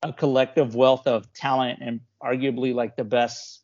a 0.02 0.12
collective 0.12 0.74
wealth 0.74 1.06
of 1.06 1.32
talent 1.32 1.80
and 1.82 2.00
arguably 2.22 2.72
like 2.74 2.96
the 2.96 3.04
best 3.04 3.62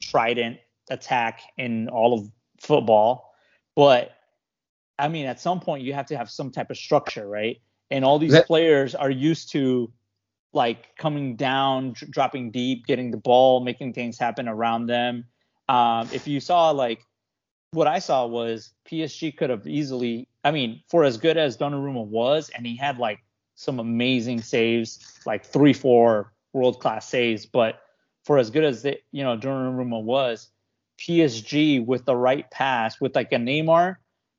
trident 0.00 0.58
attack 0.88 1.42
in 1.58 1.88
all 1.88 2.14
of 2.14 2.30
football. 2.60 3.34
But 3.76 4.12
I 4.98 5.08
mean, 5.08 5.26
at 5.26 5.40
some 5.40 5.60
point 5.60 5.82
you 5.82 5.92
have 5.92 6.06
to 6.06 6.16
have 6.16 6.30
some 6.30 6.50
type 6.50 6.70
of 6.70 6.76
structure, 6.76 7.28
right? 7.28 7.60
And 7.90 8.04
all 8.04 8.18
these 8.18 8.32
that, 8.32 8.46
players 8.46 8.94
are 8.94 9.10
used 9.10 9.52
to 9.52 9.92
like 10.52 10.96
coming 10.96 11.36
down, 11.36 11.92
d- 11.92 12.06
dropping 12.08 12.50
deep, 12.50 12.86
getting 12.86 13.10
the 13.10 13.16
ball, 13.16 13.60
making 13.60 13.92
things 13.92 14.18
happen 14.18 14.48
around 14.48 14.86
them. 14.86 15.24
Um, 15.68 16.08
if 16.12 16.26
you 16.26 16.40
saw 16.40 16.70
like 16.70 17.04
what 17.72 17.86
I 17.86 18.00
saw 18.00 18.26
was 18.26 18.72
PSG 18.88 19.36
could 19.36 19.50
have 19.50 19.66
easily, 19.66 20.28
I 20.44 20.50
mean, 20.50 20.82
for 20.88 21.04
as 21.04 21.18
good 21.18 21.36
as 21.36 21.56
Donnarumma 21.56 22.06
was, 22.06 22.50
and 22.50 22.66
he 22.66 22.76
had 22.76 22.98
like 22.98 23.20
some 23.54 23.78
amazing 23.78 24.40
saves, 24.40 25.20
like 25.26 25.44
three, 25.44 25.72
four 25.72 26.32
world 26.52 26.80
class 26.80 27.08
saves, 27.08 27.46
but 27.46 27.80
for 28.24 28.38
as 28.38 28.50
good 28.50 28.64
as 28.64 28.82
the, 28.82 28.98
you 29.12 29.22
know 29.22 29.36
Donnarumma 29.36 30.02
was, 30.02 30.48
PSG 30.98 31.84
with 31.84 32.04
the 32.04 32.16
right 32.16 32.50
pass 32.50 33.00
with 33.00 33.14
like 33.14 33.32
a 33.32 33.36
Neymar 33.36 33.96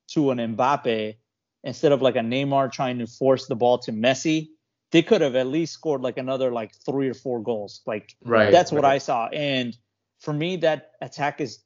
to 0.08 0.30
an 0.30 0.38
Mbappe 0.38 1.16
instead 1.64 1.92
of 1.92 2.02
like 2.02 2.16
a 2.16 2.20
Neymar 2.20 2.72
trying 2.72 2.98
to 2.98 3.06
force 3.06 3.46
the 3.46 3.56
ball 3.56 3.78
to 3.78 3.92
Messi, 3.92 4.48
they 4.90 5.02
could 5.02 5.20
have 5.20 5.36
at 5.36 5.46
least 5.46 5.72
scored 5.72 6.02
like 6.02 6.18
another 6.18 6.52
like 6.52 6.72
three 6.84 7.08
or 7.08 7.14
four 7.14 7.40
goals. 7.40 7.82
Like 7.86 8.16
right, 8.24 8.50
that's 8.50 8.72
what 8.72 8.84
right. 8.84 8.94
I 8.94 8.98
saw. 8.98 9.28
And 9.28 9.76
for 10.20 10.32
me, 10.32 10.56
that 10.56 10.92
attack 11.00 11.40
is 11.40 11.60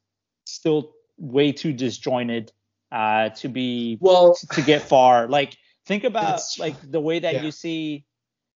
still 0.44 0.92
way 1.18 1.52
too 1.52 1.72
disjointed 1.72 2.52
uh, 2.92 3.30
to 3.30 3.48
be 3.48 3.98
well 4.00 4.36
to 4.52 4.62
get 4.62 4.82
far. 4.82 5.28
Like 5.28 5.56
think 5.86 6.04
about 6.10 6.40
like 6.58 6.74
the 6.90 7.00
way 7.00 7.18
that 7.18 7.34
yeah. 7.34 7.42
you 7.42 7.50
see 7.50 8.04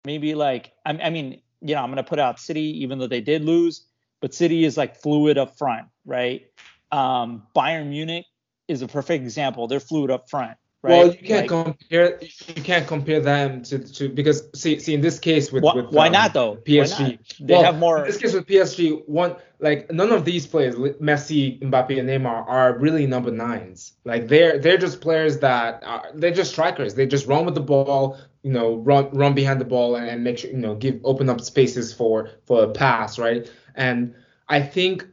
maybe 0.05 0.35
like 0.35 0.73
I, 0.85 0.91
I 0.91 1.11
mean 1.11 1.41
you 1.61 1.75
know 1.75 1.83
I'm 1.83 1.91
gonna 1.91 2.03
put 2.03 2.19
out 2.19 2.39
City 2.39 2.83
even 2.83 2.99
though 2.99 3.07
they 3.07 3.21
did 3.21 3.45
lose 3.45 3.89
but 4.21 4.35
City 4.35 4.65
is 4.65 4.77
like 4.77 4.97
fluid 4.97 5.39
up 5.39 5.57
front, 5.57 5.87
right? 6.05 6.47
Um, 6.91 7.45
Bayern 7.55 7.89
Munich 7.89 8.27
is 8.67 8.83
a 8.83 8.89
perfect 8.89 9.23
example. 9.23 9.69
They're 9.69 9.81
fluid 9.81 10.11
up 10.11 10.29
front. 10.29 10.57
Right? 10.81 10.91
Well, 10.91 11.07
you 11.09 11.19
can't 11.19 11.51
like, 11.51 11.65
compare 11.65 12.21
you 12.23 12.63
can't 12.63 12.87
compare 12.87 13.21
them 13.21 13.63
to, 13.65 13.79
to 13.81 14.09
because 14.09 14.49
see 14.55 14.79
see 14.79 14.95
in 14.95 15.01
this 15.01 15.19
case 15.19 15.51
with, 15.51 15.65
wh- 15.65 15.75
with 15.75 15.87
why 15.91 16.07
um, 16.07 16.13
not 16.13 16.33
though? 16.33 16.57
PSG 16.57 17.19
they 17.41 17.55
well, 17.55 17.65
have 17.65 17.79
more 17.79 17.99
in 17.99 18.05
this 18.05 18.17
case 18.17 18.33
with 18.33 18.47
PSG 18.47 19.03
one 19.09 19.35
like 19.59 19.91
none 19.91 20.13
of 20.13 20.25
these 20.25 20.47
players 20.47 20.77
Messi 20.77 21.61
Mbappe 21.61 21.99
and 21.99 22.09
Neymar 22.09 22.49
are 22.49 22.79
really 22.79 23.07
number 23.09 23.33
nines. 23.33 23.95
Like 24.05 24.29
they're 24.29 24.59
they're 24.61 24.79
just 24.79 25.01
players 25.01 25.41
that 25.41 25.83
are, 25.85 26.11
they're 26.15 26.31
just 26.31 26.53
strikers. 26.53 26.95
They 26.95 27.07
just 27.07 27.27
run 27.27 27.45
with 27.45 27.57
the 27.57 27.61
ball 27.61 28.17
you 28.43 28.53
know 28.53 28.77
run 28.77 29.11
run 29.11 29.35
behind 29.35 29.61
the 29.61 29.65
ball 29.65 29.97
and, 29.97 30.09
and 30.09 30.23
make 30.23 30.39
sure 30.39 30.51
you 30.51 30.59
know 30.59 30.77
give 30.77 31.01
open 31.03 31.29
up 31.29 31.41
spaces 31.41 31.93
for 31.93 32.31
for 32.47 32.63
a 32.63 32.69
pass 32.69 33.19
right? 33.19 33.51
And 33.75 34.15
I 34.49 34.63
think 34.63 35.07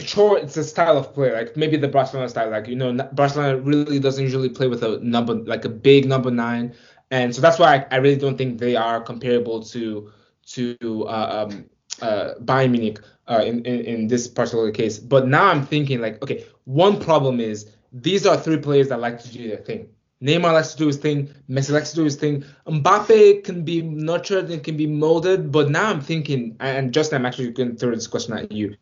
sure 0.00 0.38
it's 0.38 0.56
a 0.56 0.64
style 0.64 0.96
of 0.96 1.12
play 1.14 1.32
like 1.32 1.56
maybe 1.56 1.76
the 1.76 1.88
barcelona 1.88 2.28
style 2.28 2.50
like 2.50 2.66
you 2.66 2.76
know 2.76 2.92
barcelona 3.12 3.58
really 3.58 3.98
doesn't 3.98 4.24
usually 4.24 4.48
play 4.48 4.66
with 4.66 4.82
a 4.82 4.98
number 4.98 5.34
like 5.34 5.64
a 5.64 5.68
big 5.68 6.06
number 6.06 6.30
nine 6.30 6.74
and 7.10 7.34
so 7.34 7.40
that's 7.40 7.58
why 7.58 7.76
i, 7.76 7.86
I 7.90 7.96
really 7.96 8.16
don't 8.16 8.36
think 8.36 8.58
they 8.58 8.76
are 8.76 9.00
comparable 9.00 9.62
to 9.64 10.10
to 10.46 10.76
uh, 11.06 11.48
um, 11.48 11.66
uh, 12.02 12.34
Bayern 12.40 12.72
Munich 12.72 13.00
uh, 13.28 13.42
in, 13.44 13.64
in 13.64 13.80
in 13.80 14.08
this 14.08 14.28
particular 14.28 14.70
case. 14.70 14.98
But 14.98 15.28
now 15.28 15.46
I'm 15.46 15.64
thinking 15.64 16.00
like, 16.00 16.22
okay, 16.22 16.44
one 16.64 17.00
problem 17.00 17.40
is 17.40 17.70
these 17.92 18.26
are 18.26 18.36
three 18.36 18.58
players 18.58 18.88
that 18.88 19.00
like 19.00 19.20
to 19.22 19.32
do 19.32 19.48
their 19.48 19.58
thing. 19.58 19.88
Neymar 20.22 20.52
likes 20.52 20.72
to 20.72 20.76
do 20.76 20.86
his 20.86 20.98
thing. 20.98 21.30
Messi 21.48 21.70
likes 21.70 21.90
to 21.90 21.96
do 21.96 22.04
his 22.04 22.16
thing. 22.16 22.44
Mbappe 22.66 23.42
can 23.42 23.64
be 23.64 23.80
nurtured 23.80 24.50
and 24.50 24.62
can 24.62 24.76
be 24.76 24.86
molded. 24.86 25.50
But 25.50 25.70
now 25.70 25.88
I'm 25.88 26.02
thinking, 26.02 26.56
and 26.60 26.92
just 26.92 27.14
I'm 27.14 27.24
actually 27.24 27.50
going 27.52 27.70
to 27.70 27.76
throw 27.76 27.94
this 27.94 28.06
question 28.06 28.34
at 28.34 28.52
you: 28.52 28.76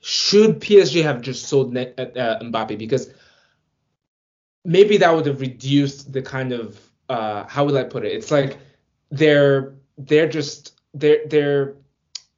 Should 0.00 0.60
PSG 0.60 1.02
have 1.02 1.20
just 1.22 1.46
sold 1.48 1.76
uh, 1.76 1.80
uh, 1.80 2.40
Mbappe 2.42 2.78
because 2.78 3.10
maybe 4.64 4.96
that 4.98 5.14
would 5.14 5.26
have 5.26 5.40
reduced 5.40 6.12
the 6.12 6.22
kind 6.22 6.52
of 6.52 6.78
uh, 7.08 7.44
how 7.48 7.64
would 7.64 7.76
I 7.76 7.84
put 7.84 8.04
it? 8.04 8.12
It's 8.12 8.30
like 8.30 8.58
they're 9.10 9.74
they're 9.96 10.28
just 10.28 10.78
they're 10.94 11.26
they're 11.26 11.76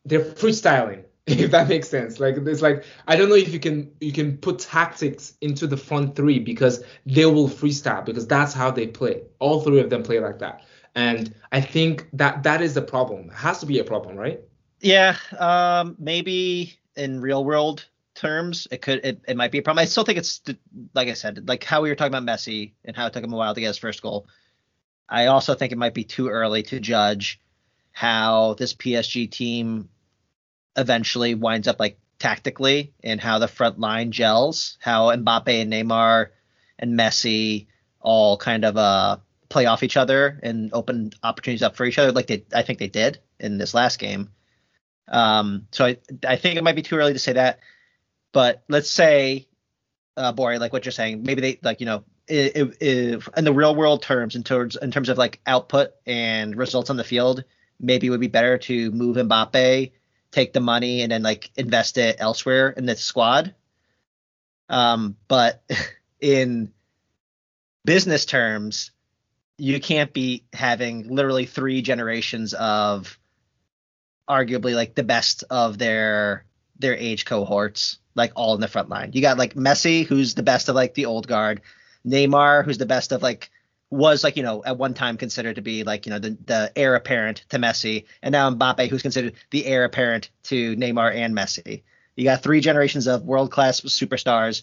they're 0.04 0.24
freestyling 0.24 1.04
if 1.26 1.50
that 1.50 1.68
makes 1.68 1.88
sense. 1.88 2.20
Like 2.20 2.36
it's 2.36 2.62
like 2.62 2.84
I 3.06 3.16
don't 3.16 3.28
know 3.28 3.34
if 3.34 3.52
you 3.52 3.60
can 3.60 3.92
you 4.00 4.12
can 4.12 4.38
put 4.38 4.60
tactics 4.60 5.34
into 5.40 5.66
the 5.66 5.76
front 5.76 6.16
three 6.16 6.38
because 6.38 6.82
they 7.06 7.26
will 7.26 7.48
freestyle 7.48 8.04
because 8.04 8.26
that's 8.26 8.54
how 8.54 8.70
they 8.70 8.86
play. 8.86 9.22
All 9.38 9.60
three 9.60 9.80
of 9.80 9.90
them 9.90 10.02
play 10.02 10.20
like 10.20 10.38
that, 10.38 10.62
and 10.94 11.34
I 11.52 11.60
think 11.60 12.08
that 12.14 12.42
that 12.44 12.62
is 12.62 12.74
the 12.74 12.82
problem. 12.82 13.30
It 13.30 13.34
has 13.34 13.60
to 13.60 13.66
be 13.66 13.78
a 13.78 13.84
problem, 13.84 14.16
right? 14.16 14.40
Yeah, 14.80 15.16
um, 15.38 15.96
maybe 15.98 16.79
in 17.00 17.20
real 17.20 17.42
world 17.44 17.86
terms, 18.14 18.68
it 18.70 18.82
could 18.82 19.04
it, 19.04 19.20
it 19.26 19.36
might 19.36 19.50
be 19.50 19.58
a 19.58 19.62
problem. 19.62 19.82
I 19.82 19.86
still 19.86 20.04
think 20.04 20.18
it's 20.18 20.42
like 20.94 21.08
I 21.08 21.14
said, 21.14 21.48
like 21.48 21.64
how 21.64 21.80
we 21.80 21.88
were 21.88 21.94
talking 21.94 22.14
about 22.14 22.26
Messi 22.26 22.72
and 22.84 22.94
how 22.94 23.06
it 23.06 23.12
took 23.12 23.24
him 23.24 23.32
a 23.32 23.36
while 23.36 23.54
to 23.54 23.60
get 23.60 23.68
his 23.68 23.78
first 23.78 24.02
goal. 24.02 24.28
I 25.08 25.26
also 25.26 25.54
think 25.54 25.72
it 25.72 25.78
might 25.78 25.94
be 25.94 26.04
too 26.04 26.28
early 26.28 26.62
to 26.64 26.78
judge 26.78 27.40
how 27.90 28.54
this 28.54 28.74
PSG 28.74 29.30
team 29.30 29.88
eventually 30.76 31.34
winds 31.34 31.66
up 31.66 31.80
like 31.80 31.98
tactically 32.18 32.92
and 33.02 33.20
how 33.20 33.38
the 33.38 33.48
front 33.48 33.80
line 33.80 34.12
gels, 34.12 34.76
how 34.80 35.10
Mbappe 35.10 35.48
and 35.48 35.72
Neymar 35.72 36.28
and 36.78 36.98
Messi 36.98 37.66
all 38.00 38.36
kind 38.36 38.64
of 38.64 38.76
uh 38.76 39.16
play 39.48 39.66
off 39.66 39.82
each 39.82 39.96
other 39.96 40.38
and 40.42 40.70
open 40.72 41.12
opportunities 41.22 41.62
up 41.62 41.76
for 41.76 41.84
each 41.84 41.98
other 41.98 42.12
like 42.12 42.28
they 42.28 42.44
I 42.54 42.62
think 42.62 42.78
they 42.78 42.88
did 42.88 43.18
in 43.38 43.58
this 43.58 43.74
last 43.74 43.98
game. 43.98 44.30
Um 45.10 45.66
so 45.72 45.84
I 45.84 45.98
I 46.26 46.36
think 46.36 46.56
it 46.56 46.64
might 46.64 46.76
be 46.76 46.82
too 46.82 46.96
early 46.96 47.12
to 47.12 47.18
say 47.18 47.34
that. 47.34 47.60
But 48.32 48.62
let's 48.68 48.90
say 48.90 49.48
uh 50.16 50.32
Bori, 50.32 50.58
like 50.58 50.72
what 50.72 50.84
you're 50.84 50.92
saying, 50.92 51.22
maybe 51.22 51.40
they 51.40 51.58
like, 51.62 51.80
you 51.80 51.86
know, 51.86 52.04
if, 52.28 52.76
if 52.80 53.28
in 53.36 53.44
the 53.44 53.52
real 53.52 53.74
world 53.74 54.02
terms 54.02 54.36
in 54.36 54.44
terms 54.44 54.76
in 54.76 54.90
terms 54.90 55.08
of 55.08 55.18
like 55.18 55.40
output 55.46 55.90
and 56.06 56.56
results 56.56 56.90
on 56.90 56.96
the 56.96 57.04
field, 57.04 57.44
maybe 57.80 58.06
it 58.06 58.10
would 58.10 58.20
be 58.20 58.28
better 58.28 58.58
to 58.58 58.90
move 58.92 59.16
Mbappe 59.16 59.92
take 60.30 60.52
the 60.52 60.60
money 60.60 61.02
and 61.02 61.12
then 61.12 61.22
like 61.22 61.50
invest 61.56 61.98
it 61.98 62.16
elsewhere 62.18 62.70
in 62.70 62.86
the 62.86 62.96
squad. 62.96 63.54
Um, 64.68 65.16
but 65.28 65.62
in 66.20 66.72
business 67.84 68.24
terms, 68.24 68.92
you 69.58 69.80
can't 69.80 70.12
be 70.12 70.44
having 70.52 71.08
literally 71.08 71.46
three 71.46 71.82
generations 71.82 72.54
of 72.54 73.18
arguably 74.30 74.74
like 74.74 74.94
the 74.94 75.02
best 75.02 75.44
of 75.50 75.76
their 75.76 76.44
their 76.78 76.94
age 76.94 77.24
cohorts, 77.24 77.98
like 78.14 78.32
all 78.36 78.54
in 78.54 78.60
the 78.60 78.68
front 78.68 78.88
line. 78.88 79.10
You 79.12 79.20
got 79.20 79.38
like 79.38 79.54
Messi, 79.54 80.06
who's 80.06 80.34
the 80.34 80.42
best 80.42 80.68
of 80.68 80.74
like 80.74 80.94
the 80.94 81.06
old 81.06 81.26
guard, 81.26 81.60
Neymar, 82.06 82.64
who's 82.64 82.78
the 82.78 82.86
best 82.86 83.12
of 83.12 83.22
like 83.22 83.50
was 83.90 84.22
like 84.22 84.36
you 84.36 84.44
know 84.44 84.62
at 84.64 84.78
one 84.78 84.94
time 84.94 85.16
considered 85.16 85.56
to 85.56 85.62
be 85.62 85.82
like 85.82 86.06
you 86.06 86.10
know 86.10 86.20
the, 86.20 86.38
the 86.46 86.72
heir 86.76 86.94
apparent 86.94 87.44
to 87.50 87.58
Messi, 87.58 88.04
and 88.22 88.32
now 88.32 88.50
Mbappe, 88.50 88.88
who's 88.88 89.02
considered 89.02 89.34
the 89.50 89.66
heir 89.66 89.84
apparent 89.84 90.30
to 90.44 90.76
Neymar 90.76 91.14
and 91.14 91.34
Messi. 91.34 91.82
You 92.16 92.24
got 92.24 92.42
three 92.42 92.60
generations 92.60 93.06
of 93.06 93.24
world 93.24 93.50
class 93.50 93.80
superstars. 93.80 94.62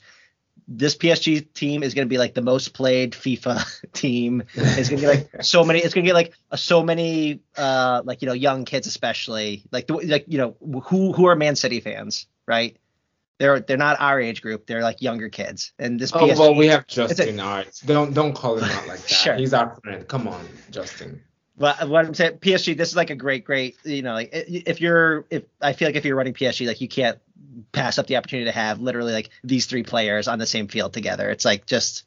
This 0.67 0.96
PSG 0.96 1.54
team 1.54 1.84
is 1.84 1.93
going 1.93 2.08
to 2.08 2.10
be 2.10 2.17
like 2.17 2.34
the 2.34 2.41
most 2.41 2.74
played 2.74 3.13
FIFA 3.13 3.65
team. 3.93 4.43
It's 4.54 4.89
going 4.89 5.02
to 5.02 5.08
be 5.08 5.08
like 5.08 5.30
so 5.43 5.63
many. 5.63 5.80
It's 5.80 5.93
going 5.93 6.06
to 6.06 6.10
get 6.10 6.15
like 6.15 6.34
so 6.56 6.84
many 6.84 7.41
uh 7.58 8.02
like 8.06 8.22
you 8.22 8.28
know 8.28 8.34
young 8.34 8.65
kids 8.65 8.88
especially 8.88 9.63
like 9.72 9.88
the, 9.88 9.93
like 9.93 10.26
you 10.28 10.38
know 10.38 10.56
who 10.84 11.13
who 11.13 11.28
are 11.28 11.36
Man 11.36 11.56
City 11.56 11.80
fans 11.80 12.28
right 12.46 12.78
they're 13.39 13.60
they're 13.60 13.78
not 13.78 14.00
our 14.00 14.20
age 14.20 14.41
group. 14.41 14.65
They're 14.65 14.82
like 14.82 15.02
younger 15.02 15.30
kids. 15.30 15.72
And 15.78 16.00
this. 16.00 16.12
Oh 16.13 16.20
PSG, 16.20 16.39
well, 16.39 16.56
we 16.56 16.67
have 16.67 16.88
Justin. 16.88 17.39
A, 17.39 17.65
don't 17.86 18.13
don't 18.13 18.34
call 18.34 18.58
him 18.58 18.63
out 18.63 18.88
like 18.88 19.00
that. 19.02 19.10
sure. 19.10 19.36
He's 19.36 19.54
our 19.54 19.78
friend. 19.84 20.08
Come 20.08 20.28
on, 20.28 20.43
Justin. 20.72 21.22
But 21.60 21.89
what 21.89 22.06
I'm 22.06 22.13
saying, 22.13 22.38
PSG, 22.38 22.78
this 22.78 22.89
is 22.89 22.96
like 22.96 23.10
a 23.10 23.15
great, 23.15 23.43
great, 23.43 23.78
you 23.84 24.04
know, 24.04 24.13
like 24.13 24.30
if 24.32 24.80
you're, 24.80 25.26
if 25.32 25.41
I 25.60 25.74
feel 25.74 25.88
like 25.88 25.96
if 25.96 26.06
you're 26.06 26.15
running 26.15 26.36
PSG, 26.36 26.67
like 26.67 26.82
you 26.82 26.88
can't 26.88 27.17
pass 27.71 27.97
up 27.97 28.08
the 28.08 28.17
opportunity 28.17 28.45
to 28.45 28.52
have 28.52 28.80
literally 28.80 29.13
like 29.13 29.30
these 29.43 29.65
three 29.65 29.84
players 29.84 30.28
on 30.28 30.39
the 30.39 30.45
same 30.45 30.67
field 30.67 30.93
together. 30.93 31.30
It's 31.30 31.45
like 31.45 31.65
just 31.65 32.04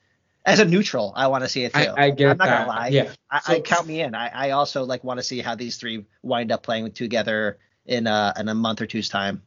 as 0.46 0.58
a 0.58 0.64
neutral, 0.64 1.12
I 1.16 1.26
want 1.26 1.44
to 1.44 1.48
see 1.48 1.64
it 1.64 1.74
too. 1.74 1.80
I, 1.80 2.06
I 2.06 2.10
get 2.10 2.30
I'm 2.30 2.38
not 2.38 2.46
that. 2.46 2.66
gonna 2.66 2.68
lie. 2.68 2.88
Yeah. 2.88 3.12
I, 3.30 3.40
so, 3.40 3.52
I 3.54 3.60
count 3.60 3.86
me 3.86 4.00
in. 4.00 4.14
I, 4.14 4.28
I 4.28 4.50
also 4.50 4.84
like 4.84 5.04
want 5.04 5.18
to 5.18 5.24
see 5.24 5.40
how 5.40 5.54
these 5.54 5.76
three 5.76 6.06
wind 6.22 6.50
up 6.50 6.62
playing 6.62 6.90
together 6.92 7.58
in 7.86 8.06
a 8.06 8.32
in 8.38 8.48
a 8.48 8.54
month 8.54 8.80
or 8.80 8.86
two's 8.86 9.08
time. 9.08 9.42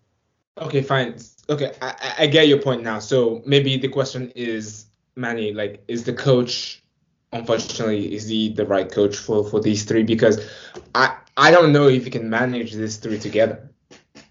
Okay, 0.57 0.81
fine. 0.81 1.15
Okay, 1.49 1.73
I, 1.81 2.13
I 2.19 2.27
get 2.27 2.47
your 2.47 2.59
point 2.59 2.83
now. 2.83 2.99
So 2.99 3.41
maybe 3.45 3.75
the 3.77 3.87
question 3.87 4.31
is, 4.35 4.85
Manny, 5.15 5.51
like, 5.51 5.83
is 5.87 6.03
the 6.03 6.13
coach, 6.13 6.83
unfortunately, 7.31 8.13
is 8.13 8.27
he 8.27 8.49
the 8.49 8.65
right 8.65 8.89
coach 8.89 9.15
for 9.17 9.43
for 9.43 9.59
these 9.59 9.83
three? 9.83 10.03
Because 10.03 10.47
I 10.93 11.15
I 11.37 11.49
don't 11.49 11.73
know 11.73 11.87
if 11.87 12.03
he 12.03 12.11
can 12.11 12.29
manage 12.29 12.73
these 12.73 12.97
three 12.97 13.17
together. 13.17 13.69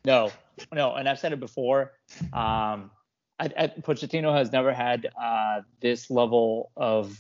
No, 0.05 0.31
no, 0.73 0.95
and 0.95 1.09
I've 1.09 1.19
said 1.19 1.33
it 1.33 1.41
before. 1.41 1.93
Um, 2.33 2.91
I, 3.38 3.51
I, 3.59 3.73
Pochettino 3.81 4.35
has 4.37 4.53
never 4.53 4.73
had 4.73 5.09
uh, 5.21 5.62
this 5.81 6.11
level 6.11 6.71
of 6.77 7.19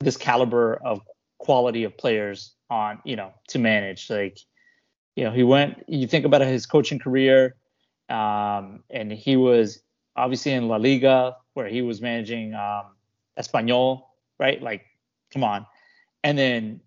this 0.00 0.16
caliber 0.16 0.76
of 0.76 1.02
quality 1.38 1.84
of 1.84 1.96
players 1.96 2.54
on, 2.70 3.00
you 3.04 3.16
know, 3.16 3.32
to 3.48 3.58
manage. 3.58 4.08
Like, 4.08 4.38
you 5.16 5.24
know, 5.24 5.30
he 5.30 5.42
went. 5.42 5.84
You 5.86 6.06
think 6.06 6.24
about 6.24 6.40
his 6.42 6.66
coaching 6.66 6.98
career 6.98 7.56
um, 8.08 8.82
and 8.90 9.10
he 9.10 9.36
was 9.36 9.80
obviously 10.16 10.52
in 10.52 10.68
La 10.68 10.76
Liga 10.76 11.36
where 11.54 11.68
he 11.68 11.82
was 11.82 12.00
managing 12.00 12.54
um, 12.54 12.84
Espanyol, 13.38 14.02
right? 14.38 14.62
Like, 14.62 14.84
come 15.32 15.44
on. 15.44 15.66
And 16.22 16.38
then 16.38 16.80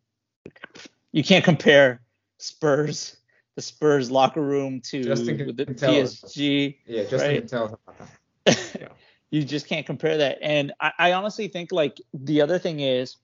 you 1.11 1.23
can't 1.23 1.43
compare 1.43 2.01
Spurs, 2.37 3.16
the 3.57 3.61
Spurs 3.63 4.11
locker 4.11 4.41
room 4.41 4.81
to 4.81 5.03
the 5.03 5.65
PSG. 5.65 6.77
Yeah, 6.85 7.05
just 7.05 7.25
right? 7.25 7.47
tell. 7.47 7.79
yeah. 8.45 8.89
you 9.31 9.43
just 9.43 9.65
can't 9.65 9.83
compare 9.83 10.15
that. 10.17 10.37
And 10.43 10.73
I, 10.79 10.91
I 10.99 11.13
honestly 11.13 11.47
think 11.47 11.71
like 11.71 11.97
the 12.13 12.41
other 12.41 12.59
thing 12.59 12.81
is 12.81 13.17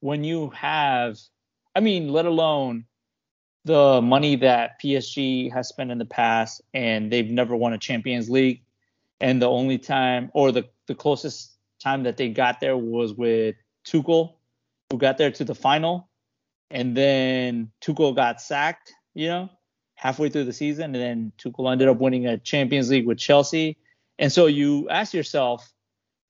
when 0.00 0.22
you 0.22 0.50
have, 0.50 1.16
I 1.74 1.80
mean, 1.80 2.10
let 2.10 2.26
alone 2.26 2.84
the 3.64 4.02
money 4.02 4.36
that 4.36 4.72
PSG 4.84 5.50
has 5.50 5.66
spent 5.66 5.90
in 5.90 5.96
the 5.96 6.04
past, 6.04 6.60
and 6.74 7.10
they've 7.10 7.30
never 7.30 7.56
won 7.56 7.72
a 7.72 7.78
Champions 7.78 8.28
League. 8.28 8.60
And 9.18 9.40
the 9.40 9.48
only 9.48 9.78
time, 9.78 10.30
or 10.34 10.52
the, 10.52 10.68
the 10.88 10.94
closest 10.94 11.56
time 11.82 12.02
that 12.02 12.18
they 12.18 12.28
got 12.28 12.60
there 12.60 12.76
was 12.76 13.14
with 13.14 13.56
Tuchel, 13.86 14.34
who 14.90 14.98
got 14.98 15.16
there 15.16 15.30
to 15.30 15.44
the 15.44 15.54
final. 15.54 16.10
And 16.70 16.94
then 16.94 17.70
Tuchel 17.80 18.14
got 18.14 18.42
sacked, 18.42 18.92
you 19.14 19.28
know, 19.28 19.50
halfway 19.94 20.28
through 20.28 20.44
the 20.44 20.52
season. 20.52 20.94
And 20.94 20.94
then 20.94 21.32
Tuchel 21.38 21.70
ended 21.70 21.88
up 21.88 21.98
winning 21.98 22.26
a 22.26 22.38
Champions 22.38 22.90
League 22.90 23.06
with 23.06 23.18
Chelsea. 23.18 23.76
And 24.18 24.32
so 24.32 24.46
you 24.46 24.88
ask 24.88 25.14
yourself, 25.14 25.72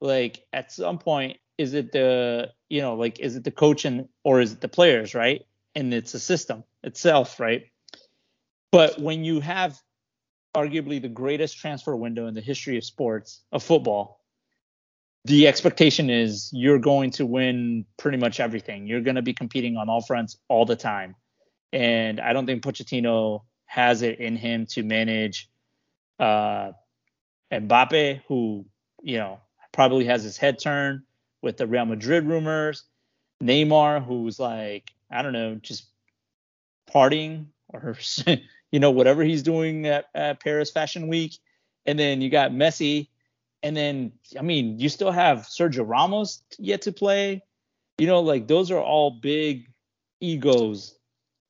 like, 0.00 0.46
at 0.53 0.72
some 0.72 0.98
point, 0.98 1.38
is 1.59 1.74
it 1.74 1.92
the, 1.92 2.50
you 2.68 2.81
know, 2.81 2.94
like, 2.94 3.20
is 3.20 3.37
it 3.37 3.44
the 3.44 3.50
coach 3.50 3.85
and, 3.85 4.09
or 4.24 4.40
is 4.40 4.53
it 4.53 4.61
the 4.61 4.68
players, 4.68 5.14
right? 5.14 5.44
and 5.74 5.92
it's 5.92 6.14
a 6.14 6.20
system 6.20 6.64
itself, 6.83 7.40
right? 7.40 7.66
But 8.70 8.98
when 9.00 9.24
you 9.24 9.40
have 9.40 9.81
arguably 10.55 11.00
the 11.00 11.09
greatest 11.09 11.59
transfer 11.59 11.94
window 11.96 12.27
in 12.27 12.35
the 12.35 12.40
history 12.40 12.77
of 12.77 12.85
sports, 12.85 13.42
of 13.53 13.62
football, 13.62 14.20
the 15.24 15.48
expectation 15.48 16.11
is 16.11 16.50
you're 16.53 16.79
going 16.79 17.11
to 17.12 17.27
win 17.27 17.87
pretty 17.96 18.18
much 18.18 18.40
everything. 18.40 18.87
You're 18.87 19.00
going 19.00 19.16
to 19.16 19.22
be 19.22 19.33
competing 19.33 19.77
on 19.77 19.88
all 19.88 20.03
fronts 20.03 20.37
all 20.48 20.66
the 20.66 20.77
time. 20.77 21.16
And 21.72 22.20
I 22.20 22.33
don't 22.33 22.46
think 22.46 22.62
Pochettino 22.62 23.42
has 23.74 24.02
it 24.02 24.20
in 24.20 24.37
him 24.37 24.66
to 24.66 24.84
manage 24.84 25.50
uh, 26.20 26.70
Mbappe, 27.50 28.22
who, 28.28 28.64
you 29.02 29.18
know, 29.18 29.40
probably 29.72 30.04
has 30.04 30.22
his 30.22 30.37
head 30.37 30.60
turned 30.60 31.02
with 31.42 31.56
the 31.56 31.66
Real 31.66 31.84
Madrid 31.84 32.24
rumors. 32.24 32.84
Neymar, 33.42 34.06
who's 34.06 34.38
like 34.38 34.92
I 35.10 35.22
don't 35.22 35.32
know, 35.32 35.56
just 35.56 35.87
partying 36.88 37.46
or 37.72 37.98
you 38.70 38.78
know 38.78 38.92
whatever 38.92 39.24
he's 39.24 39.42
doing 39.42 39.87
at, 39.87 40.04
at 40.14 40.40
Paris 40.40 40.70
Fashion 40.70 41.08
Week, 41.08 41.37
and 41.84 41.98
then 41.98 42.20
you 42.20 42.30
got 42.30 42.52
Messi, 42.52 43.08
and 43.64 43.76
then 43.76 44.12
I 44.38 44.42
mean 44.42 44.78
you 44.78 44.88
still 44.88 45.10
have 45.10 45.38
Sergio 45.40 45.84
Ramos 45.84 46.44
yet 46.60 46.82
to 46.82 46.92
play. 46.92 47.42
You 47.98 48.06
know, 48.06 48.20
like 48.20 48.46
those 48.46 48.70
are 48.70 48.80
all 48.80 49.10
big 49.10 49.68
egos. 50.20 50.96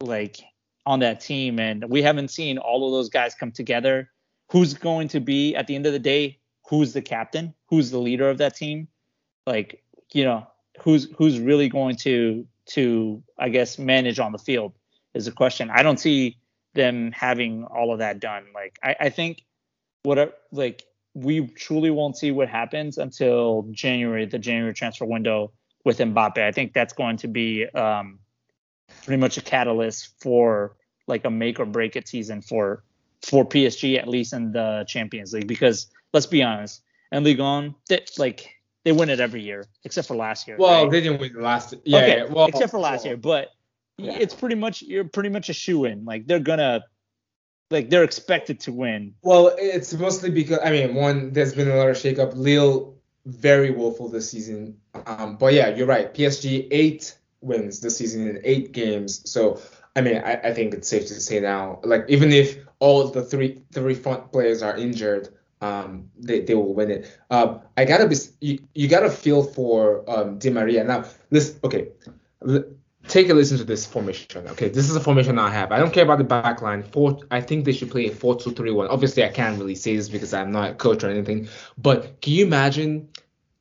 Like 0.01 0.41
on 0.87 1.01
that 1.01 1.21
team, 1.21 1.59
and 1.59 1.85
we 1.89 2.03
haven't 2.03 2.29
seen 2.29 2.59
all 2.59 2.87
of 2.87 2.93
those 2.93 3.09
guys 3.09 3.35
come 3.35 3.51
together. 3.51 4.11
Who's 4.51 4.75
going 4.75 5.09
to 5.09 5.21
be 5.21 5.57
at 5.57 5.67
the 5.67 5.75
end 5.75 5.87
of 5.87 5.93
the 5.93 5.99
day? 5.99 6.39
Who's 6.69 6.93
the 6.93 7.03
captain? 7.03 7.55
Who's 7.69 7.91
the 7.91 7.99
leader 7.99 8.29
of 8.29 8.39
that 8.39 8.57
team? 8.57 8.89
Like, 9.47 9.83
you 10.13 10.25
know, 10.25 10.47
who's 10.81 11.09
who's 11.17 11.39
really 11.41 11.69
going 11.69 11.97
to 11.97 12.47
to 12.67 13.23
I 13.39 13.49
guess 13.49 13.79
manage 13.79 14.19
on 14.19 14.33
the 14.33 14.39
field 14.39 14.73
is 15.15 15.27
the 15.27 15.33
question. 15.33 15.71
I 15.71 15.83
don't 15.83 15.99
see 15.99 16.39
them 16.75 17.13
having 17.13 17.65
all 17.65 17.93
of 17.93 17.99
that 18.01 18.21
done. 18.21 18.47
Like, 18.55 18.79
I, 18.83 18.97
I 19.01 19.09
think 19.11 19.45
what 20.03 20.43
like 20.53 20.85
we 21.15 21.47
truly 21.49 21.91
won't 21.91 22.17
see 22.17 22.31
what 22.31 22.49
happens 22.49 22.99
until 22.99 23.67
January, 23.71 24.27
the 24.27 24.39
January 24.39 24.75
transfer 24.75 25.05
window 25.05 25.53
with 25.85 25.99
Mbappe. 25.99 26.39
I 26.39 26.53
think 26.53 26.73
that's 26.73 26.93
going 26.93 27.17
to 27.19 27.29
be 27.29 27.67
um, 27.69 28.19
pretty 29.05 29.21
much 29.21 29.37
a 29.37 29.41
catalyst 29.41 30.15
for 30.21 30.77
like 31.07 31.25
a 31.25 31.31
make 31.31 31.61
or 31.61 31.67
break 31.67 31.97
it 31.97 32.09
season 32.09 32.41
for 32.41 32.83
for 33.23 33.45
PSG 33.45 33.99
at 33.99 34.09
least 34.09 34.33
in 34.33 34.53
the 34.53 34.85
Champions 34.87 35.33
League 35.33 35.47
because 35.47 35.89
let's 36.13 36.27
be 36.27 36.43
honest, 36.43 36.83
and 37.11 37.25
Ligue 37.25 37.41
1, 37.41 37.75
they, 37.89 38.05
like 38.19 38.55
they 38.85 38.93
win 38.93 39.09
it 39.09 39.21
every 39.21 39.43
year 39.43 39.65
except 39.85 40.09
for 40.09 40.17
last 40.17 40.47
year. 40.47 40.57
Well, 40.59 40.85
right? 40.85 40.91
they 40.91 41.01
didn't 41.01 41.21
win 41.21 41.35
last. 41.41 41.75
Yeah, 41.85 41.99
okay, 41.99 42.17
yeah, 42.19 42.25
well, 42.25 42.47
except 42.47 42.71
for 42.71 42.81
last 42.81 43.01
well, 43.05 43.13
year, 43.13 43.17
but 43.17 43.49
Yeah. 43.97 44.17
it's 44.19 44.35
pretty 44.35 44.57
much 44.57 44.83
you're 44.83 45.05
pretty 45.05 45.29
much 45.29 45.49
a 45.49 45.53
shoe 45.55 45.85
in. 45.85 46.05
Like 46.05 46.27
they're 46.27 46.39
gonna 46.39 46.85
like 47.71 47.91
they're 47.91 48.05
expected 48.05 48.61
to 48.61 48.73
win. 48.73 49.15
Well, 49.23 49.55
it's 49.59 49.93
mostly 49.95 50.31
because 50.31 50.59
I 50.65 50.71
mean, 50.71 50.95
one, 50.95 51.33
there's 51.33 51.55
been 51.55 51.71
a 51.71 51.77
lot 51.77 51.89
of 51.89 51.97
shakeup. 51.97 52.35
Lille 52.35 52.95
very 53.27 53.71
woeful 53.71 54.09
this 54.09 54.31
season. 54.31 54.79
Um, 55.07 55.37
but 55.37 55.55
yeah, 55.55 55.69
you're 55.75 55.87
right. 55.87 56.13
PSG 56.13 56.69
eight 56.71 57.17
wins 57.45 57.81
this 57.81 57.97
season 57.97 58.29
in 58.29 58.41
eight 58.45 58.73
games. 58.73 59.29
So 59.31 59.61
I 59.97 60.01
mean, 60.01 60.17
I, 60.17 60.35
I 60.35 60.55
think 60.55 60.75
it's 60.75 60.89
safe 60.89 61.07
to 61.07 61.15
say 61.15 61.41
now, 61.41 61.81
like 61.85 62.05
even 62.09 62.33
if 62.33 62.59
all 62.81 63.09
the 63.09 63.23
three 63.23 63.63
three 63.73 63.95
front 63.95 64.33
players 64.33 64.63
are 64.63 64.77
injured, 64.77 65.29
um, 65.61 66.11
they, 66.19 66.41
they 66.41 66.55
will 66.55 66.75
win 66.75 66.91
it. 66.91 67.19
Um, 67.31 67.61
I 67.77 67.85
gotta 67.85 68.09
be 68.09 68.17
you, 68.41 68.59
you 68.75 68.89
gotta 68.89 69.11
feel 69.11 69.43
for 69.43 70.09
um 70.11 70.39
Di 70.39 70.51
Maria 70.51 70.85
now. 70.85 71.05
This 71.31 71.59
okay. 71.65 71.89
L- 72.47 72.65
take 73.09 73.29
a 73.29 73.35
listen 73.35 73.59
to 73.59 73.65
this 73.65 73.87
formation. 73.87 74.49
Okay, 74.49 74.69
this 74.69 74.89
is 74.89 74.97
a 74.97 75.01
formation 75.01 75.39
I 75.39 75.51
have. 75.51 75.71
I 75.73 75.79
don't 75.79 75.93
care 75.93 76.05
about 76.05 76.19
the 76.19 76.25
back 76.25 76.63
line. 76.63 76.83
Four, 76.83 77.21
I 77.31 77.41
think 77.41 77.65
they 77.65 77.73
should 77.73 77.91
play 77.91 78.07
a 78.07 78.11
4 78.11 78.37
2 78.41 78.53
3 78.53 78.71
1. 78.71 78.89
Obviously, 78.89 79.25
I 79.25 79.29
can't 79.29 79.59
really 79.59 79.75
say 79.75 79.97
this 79.97 80.09
because 80.09 80.35
I'm 80.35 80.51
not 80.51 80.71
a 80.71 80.75
coach 80.75 81.05
or 81.05 81.11
anything. 81.11 81.49
But 81.79 82.21
can 82.21 82.33
you 82.33 82.47
imagine 82.47 83.09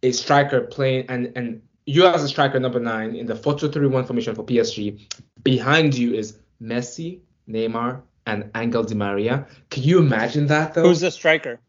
a 0.01 0.11
striker 0.11 0.61
playing 0.61 1.05
and 1.09 1.31
and 1.35 1.61
you 1.85 2.05
as 2.05 2.23
a 2.23 2.27
striker 2.27 2.59
number 2.59 2.79
nine 2.79 3.15
in 3.15 3.25
the 3.25 3.35
4 3.35 3.57
2 3.59 3.69
3 3.71 3.87
1 3.87 4.05
formation 4.05 4.35
for 4.35 4.43
PSG? 4.43 4.99
Behind 5.43 5.95
you 5.95 6.13
is 6.13 6.39
Messi, 6.61 7.19
Neymar, 7.49 8.01
and 8.25 8.49
Angel 8.55 8.83
Di 8.83 8.95
Maria. 8.95 9.47
Can 9.69 9.83
you 9.83 9.99
imagine 9.99 10.47
that 10.47 10.73
though? 10.73 10.83
Who's 10.83 11.01
the 11.01 11.11
striker? 11.11 11.59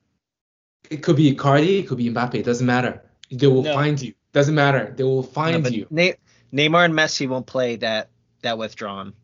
it 0.90 0.98
could 1.03 1.16
be 1.16 1.35
Icardi, 1.35 1.81
it 1.81 1.88
could 1.88 1.96
be 1.98 2.11
Mbappe. 2.11 2.35
It 2.35 2.44
doesn't 2.44 2.66
matter. 2.66 3.03
They 3.31 3.46
will 3.46 3.62
No. 3.62 3.72
find 3.72 4.00
you. 4.00 4.12
Doesn't 4.33 4.55
matter. 4.55 4.92
They 4.94 5.03
will 5.05 5.22
find 5.22 5.62
but 5.62 5.72
you. 5.72 5.87
Ne- 5.90 6.16
Neymar 6.53 6.85
and 6.85 6.94
Messi 6.94 7.27
won't 7.27 7.46
play 7.46 7.77
that 7.77 8.11
that 8.42 8.59
withdrawn. 8.59 9.14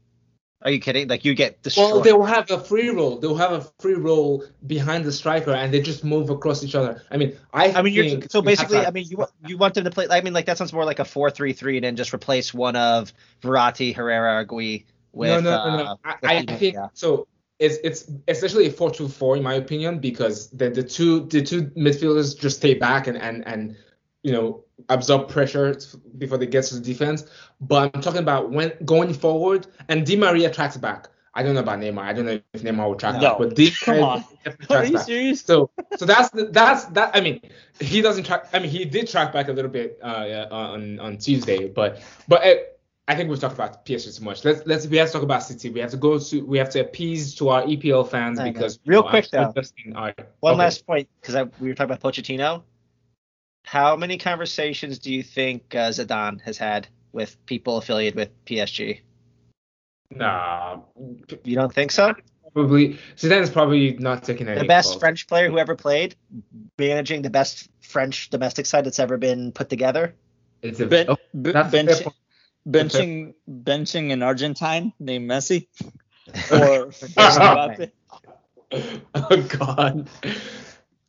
Are 0.62 0.70
you 0.70 0.78
kidding? 0.78 1.08
Like 1.08 1.24
you 1.24 1.34
get 1.34 1.62
destroyed. 1.62 1.92
Well, 1.92 2.00
they 2.02 2.12
will 2.12 2.26
have 2.26 2.50
a 2.50 2.60
free 2.60 2.90
roll. 2.90 3.18
They'll 3.18 3.36
have 3.36 3.52
a 3.52 3.62
free 3.78 3.94
roll 3.94 4.44
behind 4.66 5.04
the 5.04 5.12
striker, 5.12 5.52
and 5.52 5.72
they 5.72 5.80
just 5.80 6.04
move 6.04 6.28
across 6.28 6.62
each 6.62 6.74
other. 6.74 7.02
I 7.10 7.16
mean, 7.16 7.36
I, 7.54 7.72
I 7.72 7.82
mean, 7.82 7.94
you're, 7.94 8.04
so 8.04 8.10
you 8.12 8.20
have 8.34 8.44
basically, 8.44 8.78
I 8.78 8.90
mean, 8.90 9.06
you 9.08 9.16
want 9.16 9.30
you 9.46 9.56
want 9.56 9.74
them 9.74 9.84
to 9.84 9.90
play. 9.90 10.06
I 10.10 10.20
mean, 10.20 10.34
like 10.34 10.46
that 10.46 10.58
sounds 10.58 10.72
more 10.72 10.84
like 10.84 10.98
a 10.98 11.04
four-three-three, 11.06 11.78
and 11.78 11.84
then 11.84 11.96
just 11.96 12.12
replace 12.12 12.52
one 12.52 12.76
of 12.76 13.12
Verratti, 13.42 13.94
Herrera, 13.94 14.44
Argui 14.44 14.84
with. 15.12 15.42
no, 15.42 15.50
no, 15.50 15.76
no, 15.76 15.76
no. 15.76 15.84
uh, 15.92 15.96
I, 16.04 16.18
I 16.22 16.44
think 16.44 16.76
Maria. 16.76 16.90
so. 16.94 17.26
It's 17.58 17.76
it's 17.84 18.10
essentially 18.26 18.68
a 18.68 18.70
four 18.70 18.90
two 18.90 19.06
four 19.06 19.36
in 19.36 19.42
my 19.42 19.52
opinion 19.52 19.98
because 19.98 20.48
the 20.48 20.70
the 20.70 20.82
two 20.82 21.26
the 21.26 21.42
two 21.42 21.64
midfielders 21.76 22.38
just 22.38 22.56
stay 22.56 22.72
back 22.72 23.06
and 23.06 23.18
and 23.18 23.46
and 23.46 23.76
you 24.22 24.32
know 24.32 24.64
absorb 24.88 25.28
pressure 25.28 25.78
before 26.18 26.38
they 26.38 26.46
get 26.46 26.64
to 26.64 26.74
the 26.76 26.80
defense. 26.80 27.24
But 27.60 27.94
I'm 27.94 28.00
talking 28.00 28.20
about 28.20 28.50
when 28.50 28.72
going 28.84 29.12
forward, 29.14 29.66
and 29.88 30.06
Di 30.06 30.16
Maria 30.16 30.50
tracks 30.50 30.76
back. 30.76 31.08
I 31.32 31.44
don't 31.44 31.54
know 31.54 31.60
about 31.60 31.78
Neymar. 31.78 32.02
I 32.02 32.12
don't 32.12 32.26
know 32.26 32.40
if 32.54 32.62
Neymar 32.62 32.88
will 32.88 32.96
track 32.96 33.14
No. 33.14 33.20
back, 33.20 33.38
but 33.38 33.54
Di 33.54 33.70
Come 33.84 34.02
on. 34.02 34.24
Are 34.68 34.84
you 34.84 34.94
back. 34.94 35.06
serious? 35.06 35.40
So 35.42 35.70
so 35.96 36.04
that's 36.04 36.30
the, 36.30 36.46
that's 36.46 36.86
that. 36.86 37.12
I 37.14 37.20
mean, 37.20 37.40
he 37.78 38.02
doesn't 38.02 38.24
track. 38.24 38.48
I 38.52 38.58
mean, 38.58 38.70
he 38.70 38.84
did 38.84 39.06
track 39.08 39.32
back 39.32 39.48
a 39.48 39.52
little 39.52 39.70
bit 39.70 39.98
uh, 40.02 40.46
on 40.50 40.98
on 40.98 41.18
Tuesday, 41.18 41.68
but 41.68 42.02
but 42.26 42.44
uh, 42.44 42.54
I 43.06 43.14
think 43.14 43.30
we've 43.30 43.38
talked 43.38 43.54
about 43.54 43.86
PSG 43.86 44.18
too 44.18 44.24
much. 44.24 44.44
Let's 44.44 44.66
let's 44.66 44.86
we 44.88 44.96
have 44.96 45.06
to 45.08 45.12
talk 45.12 45.22
about 45.22 45.44
City. 45.44 45.70
We 45.70 45.78
have 45.80 45.90
to 45.92 45.96
go 45.96 46.18
to 46.18 46.44
we 46.44 46.58
have 46.58 46.70
to 46.70 46.80
appease 46.80 47.34
to 47.36 47.48
our 47.50 47.62
EPL 47.62 48.08
fans 48.08 48.40
because 48.40 48.80
Real 48.84 49.04
quick, 49.04 49.30
though. 49.30 49.52
are- 49.94 50.14
One 50.40 50.54
okay. 50.54 50.58
last 50.58 50.84
point, 50.84 51.08
because 51.20 51.48
we 51.60 51.68
were 51.68 51.74
talking 51.74 51.92
about 51.92 52.00
Pochettino. 52.12 52.62
How 53.64 53.96
many 53.96 54.18
conversations 54.18 54.98
do 54.98 55.12
you 55.12 55.22
think 55.22 55.74
uh, 55.74 55.90
Zidane 55.90 56.40
has 56.42 56.58
had 56.58 56.88
with 57.12 57.36
people 57.46 57.76
affiliated 57.78 58.16
with 58.16 58.44
PSG? 58.44 59.00
Nah, 60.10 60.80
You 61.44 61.54
don't 61.54 61.72
think 61.72 61.92
so? 61.92 62.14
probably 62.52 62.98
Zidane 63.16 63.42
is 63.42 63.50
probably 63.50 63.96
not 63.98 64.24
taking 64.24 64.48
any 64.48 64.58
The 64.60 64.66
best 64.66 64.88
calls. 64.88 65.00
French 65.00 65.26
player 65.28 65.48
who 65.48 65.58
ever 65.58 65.76
played, 65.76 66.16
managing 66.78 67.22
the 67.22 67.30
best 67.30 67.68
French 67.80 68.28
domestic 68.30 68.66
side 68.66 68.84
that's 68.86 68.98
ever 68.98 69.16
been 69.18 69.52
put 69.52 69.68
together. 69.68 70.14
It's 70.62 70.80
a 70.80 70.86
Ben, 70.86 71.06
oh, 71.10 71.16
b- 71.40 71.52
that's 71.52 71.72
a 71.74 71.78
fair 71.78 71.86
bench, 71.86 72.02
point. 72.02 72.16
benching 72.68 73.34
benching 73.48 74.12
an 74.12 74.22
Argentine 74.22 74.92
named 74.98 75.30
Messi 75.30 75.68
or, 76.52 76.86
or 76.86 76.92
oh 79.14 79.42
God, 79.58 80.08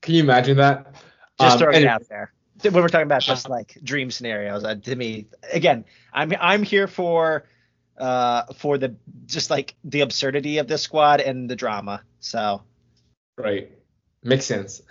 can 0.02 0.16
you 0.16 0.24
imagine 0.24 0.58
that? 0.58 0.94
Just 1.40 1.56
Um, 1.56 1.60
throwing 1.60 1.84
it 1.84 1.88
out 1.88 2.08
there. 2.08 2.32
When 2.63 2.74
we're 2.74 2.89
talking 2.89 3.08
about 3.08 3.21
just 3.21 3.50
like 3.50 3.78
dream 3.84 4.12
scenarios, 4.12 4.63
uh, 4.63 4.76
to 4.76 4.95
me, 4.95 5.28
again, 5.52 5.86
I'm 6.13 6.34
I'm 6.39 6.63
here 6.63 6.88
for 6.88 7.45
uh 7.97 8.43
for 8.54 8.78
the 8.78 8.95
just 9.26 9.50
like 9.50 9.76
the 9.84 10.02
absurdity 10.02 10.58
of 10.60 10.67
this 10.67 10.82
squad 10.82 11.21
and 11.21 11.50
the 11.50 11.56
drama. 11.56 12.02
So 12.19 12.62
Right. 13.38 13.71
Makes 14.24 14.45
sense. 14.45 14.82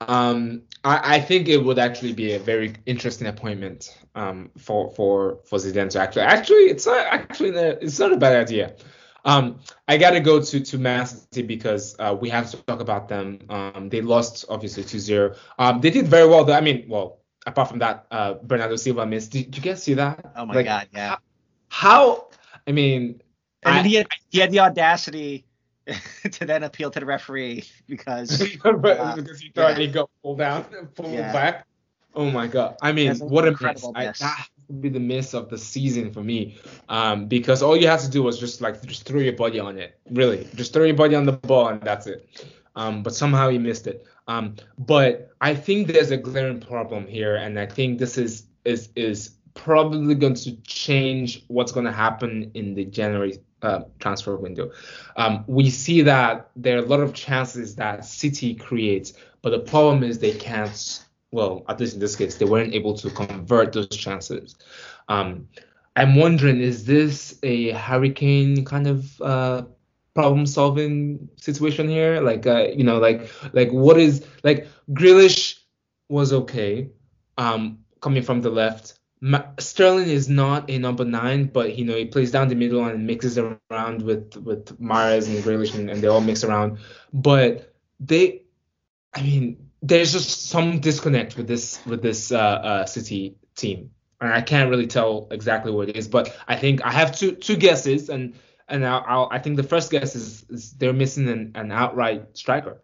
Um, 0.00 0.62
I, 0.84 1.16
I 1.16 1.20
think 1.20 1.48
it 1.48 1.58
would 1.58 1.78
actually 1.78 2.12
be 2.12 2.32
a 2.34 2.38
very 2.38 2.74
interesting 2.84 3.26
appointment 3.26 3.98
um, 4.14 4.50
for 4.58 4.90
for 4.90 5.40
for 5.44 5.58
Zidane 5.58 5.90
to 5.90 6.00
actually 6.00 6.22
actually 6.22 6.64
it's 6.70 6.86
not 6.86 7.06
actually 7.06 7.50
it's 7.50 7.98
not 7.98 8.12
a 8.12 8.16
bad 8.16 8.36
idea. 8.36 8.74
Um, 9.26 9.58
I 9.88 9.98
gotta 9.98 10.20
go 10.20 10.40
to 10.40 10.60
to 10.60 10.78
Man 10.78 11.04
City 11.06 11.42
because 11.42 11.96
uh, 11.98 12.16
we 12.18 12.30
have 12.30 12.50
to 12.52 12.56
talk 12.62 12.80
about 12.80 13.08
them. 13.08 13.40
Um, 13.50 13.88
they 13.90 14.00
lost 14.00 14.46
obviously 14.48 14.84
2-0. 14.84 15.36
Um, 15.58 15.80
they 15.80 15.90
did 15.90 16.06
very 16.08 16.28
well 16.28 16.44
though. 16.44 16.54
I 16.54 16.60
mean, 16.60 16.86
well, 16.88 17.18
apart 17.46 17.68
from 17.68 17.80
that, 17.80 18.06
uh, 18.10 18.34
Bernardo 18.42 18.76
Silva 18.76 19.04
missed. 19.04 19.32
Did, 19.32 19.50
did 19.50 19.56
you 19.56 19.62
guys 19.72 19.82
see 19.82 19.94
that? 19.94 20.32
oh 20.36 20.46
my 20.46 20.54
Like, 20.54 20.66
god, 20.66 20.88
yeah. 20.94 21.16
How? 21.68 22.28
I 22.66 22.72
mean, 22.72 23.20
And 23.64 23.76
I- 23.78 23.82
he 23.82 23.94
had 23.94 24.06
he 24.30 24.38
had 24.38 24.50
the 24.52 24.60
audacity 24.60 25.44
to 26.32 26.44
then 26.46 26.62
appeal 26.62 26.90
to 26.90 27.00
the 27.00 27.06
referee 27.06 27.64
because 27.86 28.38
But 28.62 28.82
because 29.16 29.40
he 29.40 29.50
thought 29.50 29.76
he 29.76 29.88
got 29.88 30.08
pulled 30.22 30.38
down, 30.38 30.64
pulled 30.94 31.12
Yeah. 31.12 31.32
back. 31.32 31.66
Oh 32.14 32.30
my 32.30 32.46
god! 32.46 32.76
I 32.80 32.92
mean, 32.92 33.18
what 33.18 33.44
a 33.44 33.50
miss! 33.50 33.60
incredible 33.60 33.92
I, 33.94 34.04
that 34.06 34.48
would 34.68 34.80
be 34.80 34.88
the 34.88 35.00
miss 35.00 35.34
of 35.34 35.48
the 35.48 35.58
season 35.58 36.12
for 36.12 36.22
me, 36.22 36.58
um, 36.88 37.26
because 37.26 37.62
all 37.62 37.76
you 37.76 37.86
have 37.86 38.00
to 38.02 38.10
do 38.10 38.22
was 38.22 38.38
just 38.38 38.60
like 38.60 38.82
just 38.86 39.04
throw 39.04 39.20
your 39.20 39.34
body 39.34 39.58
on 39.60 39.78
it. 39.78 39.98
Really, 40.10 40.46
just 40.54 40.72
throw 40.72 40.84
your 40.84 40.96
body 40.96 41.14
on 41.14 41.26
the 41.26 41.32
ball 41.32 41.68
and 41.68 41.80
that's 41.80 42.06
it. 42.06 42.48
Um, 42.74 43.02
but 43.02 43.14
somehow 43.14 43.48
he 43.48 43.58
missed 43.58 43.86
it. 43.86 44.06
Um, 44.28 44.56
but 44.78 45.30
I 45.40 45.54
think 45.54 45.88
there's 45.88 46.10
a 46.10 46.16
glaring 46.16 46.60
problem 46.60 47.06
here, 47.06 47.36
and 47.36 47.58
I 47.58 47.66
think 47.66 47.98
this 47.98 48.18
is 48.18 48.46
is 48.64 48.90
is 48.96 49.36
probably 49.54 50.14
going 50.14 50.34
to 50.34 50.54
change 50.62 51.44
what's 51.48 51.72
going 51.72 51.86
to 51.86 51.92
happen 51.92 52.50
in 52.54 52.74
the 52.74 52.84
January 52.84 53.38
uh, 53.62 53.80
transfer 53.98 54.36
window. 54.36 54.70
Um, 55.16 55.44
we 55.46 55.70
see 55.70 56.02
that 56.02 56.50
there 56.56 56.76
are 56.76 56.84
a 56.84 56.86
lot 56.86 57.00
of 57.00 57.14
chances 57.14 57.74
that 57.76 58.04
City 58.04 58.54
creates, 58.54 59.14
but 59.42 59.50
the 59.50 59.60
problem 59.60 60.02
is 60.02 60.18
they 60.18 60.34
can't. 60.34 61.02
Well, 61.36 61.64
at 61.68 61.78
least 61.78 61.92
in 61.92 62.00
this 62.00 62.16
case, 62.16 62.36
they 62.36 62.46
weren't 62.46 62.72
able 62.72 62.94
to 62.94 63.10
convert 63.10 63.74
those 63.74 63.88
chances. 63.88 64.56
Um, 65.06 65.48
I'm 65.94 66.14
wondering, 66.16 66.62
is 66.62 66.86
this 66.86 67.38
a 67.42 67.72
Harry 67.72 68.10
Kane 68.10 68.64
kind 68.64 68.86
of 68.86 69.20
uh, 69.20 69.66
problem-solving 70.14 71.28
situation 71.36 71.90
here? 71.90 72.22
Like, 72.22 72.46
uh, 72.46 72.68
you 72.74 72.84
know, 72.84 72.98
like, 72.98 73.28
like 73.52 73.70
what 73.70 73.98
is 73.98 74.24
like 74.44 74.66
Grealish 74.90 75.60
was 76.08 76.32
okay, 76.32 76.88
um, 77.36 77.80
coming 78.00 78.22
from 78.22 78.40
the 78.40 78.48
left. 78.48 78.98
Ma- 79.20 79.44
Sterling 79.58 80.08
is 80.08 80.30
not 80.30 80.70
a 80.70 80.78
number 80.78 81.04
nine, 81.04 81.50
but 81.52 81.76
you 81.76 81.84
know 81.84 81.96
he 81.96 82.06
plays 82.06 82.30
down 82.30 82.48
the 82.48 82.54
middle 82.54 82.82
and 82.84 83.06
mixes 83.06 83.36
around 83.36 84.00
with 84.00 84.36
with 84.36 84.80
Mahrez 84.80 85.28
and 85.28 85.44
Grealish, 85.44 85.74
and, 85.74 85.90
and 85.90 86.00
they 86.00 86.08
all 86.08 86.22
mix 86.22 86.44
around. 86.44 86.78
But 87.12 87.74
they, 88.00 88.42
I 89.12 89.20
mean, 89.20 89.65
there's 89.86 90.12
just 90.12 90.48
some 90.48 90.80
disconnect 90.80 91.36
with 91.36 91.46
this 91.46 91.84
with 91.86 92.02
this 92.02 92.32
uh, 92.32 92.38
uh, 92.38 92.86
City 92.86 93.36
team, 93.54 93.90
and 94.20 94.32
I 94.32 94.40
can't 94.40 94.70
really 94.70 94.86
tell 94.86 95.28
exactly 95.30 95.72
what 95.72 95.88
it 95.88 95.96
is. 95.96 96.08
But 96.08 96.36
I 96.48 96.56
think 96.56 96.84
I 96.84 96.92
have 96.92 97.16
two 97.16 97.32
two 97.32 97.56
guesses, 97.56 98.08
and 98.08 98.34
and 98.68 98.84
I'll, 98.84 99.04
I'll, 99.06 99.28
i 99.30 99.38
think 99.38 99.56
the 99.56 99.62
first 99.62 99.90
guess 99.90 100.16
is, 100.16 100.44
is 100.50 100.72
they're 100.72 100.92
missing 100.92 101.28
an, 101.28 101.52
an 101.54 101.70
outright 101.70 102.36
striker. 102.36 102.82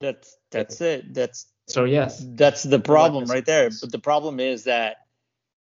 That's 0.00 0.36
that's 0.50 0.80
it. 0.80 1.14
That's 1.14 1.46
so 1.66 1.84
yes. 1.84 2.22
That's 2.24 2.62
the 2.62 2.78
problem 2.78 3.24
right 3.24 3.46
there. 3.46 3.70
But 3.80 3.90
the 3.90 3.98
problem 3.98 4.38
is 4.40 4.64
that 4.64 4.98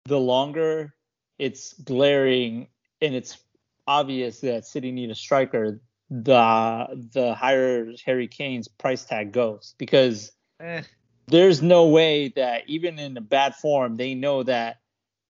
the 0.06 0.20
longer 0.20 0.96
it's 1.38 1.74
glaring 1.74 2.68
and 3.02 3.14
it's 3.14 3.38
obvious 3.86 4.40
that 4.42 4.66
City 4.66 4.92
need 4.92 5.12
a 5.12 5.16
striker, 5.16 5.80
the 6.10 7.10
the 7.14 7.34
higher 7.34 7.92
Harry 8.06 8.28
Kane's 8.28 8.68
price 8.68 9.04
tag 9.04 9.32
goes 9.32 9.76
because 9.78 10.32
eh. 10.60 10.82
there's 11.28 11.62
no 11.62 11.88
way 11.88 12.30
that 12.30 12.64
even 12.68 12.98
in 12.98 13.18
a 13.18 13.22
bad 13.22 13.56
form 13.56 13.98
they 13.98 14.16
know 14.16 14.44
that 14.44 14.78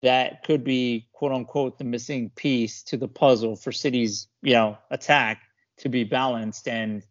that 0.03 0.45
could 0.45 0.65
be 0.65 1.09
quote 1.13 1.33
unquote 1.33 1.79
the 1.79 1.85
missing 1.85 2.31
piece 2.37 2.83
to 2.83 2.97
the 2.97 3.09
puzzle 3.09 3.57
for 3.57 3.73
City's 3.73 4.29
you 4.43 4.53
know 4.53 4.77
attack 4.91 5.43
to 5.79 5.89
be 5.89 6.05
balanced 6.05 6.69
and 6.69 7.03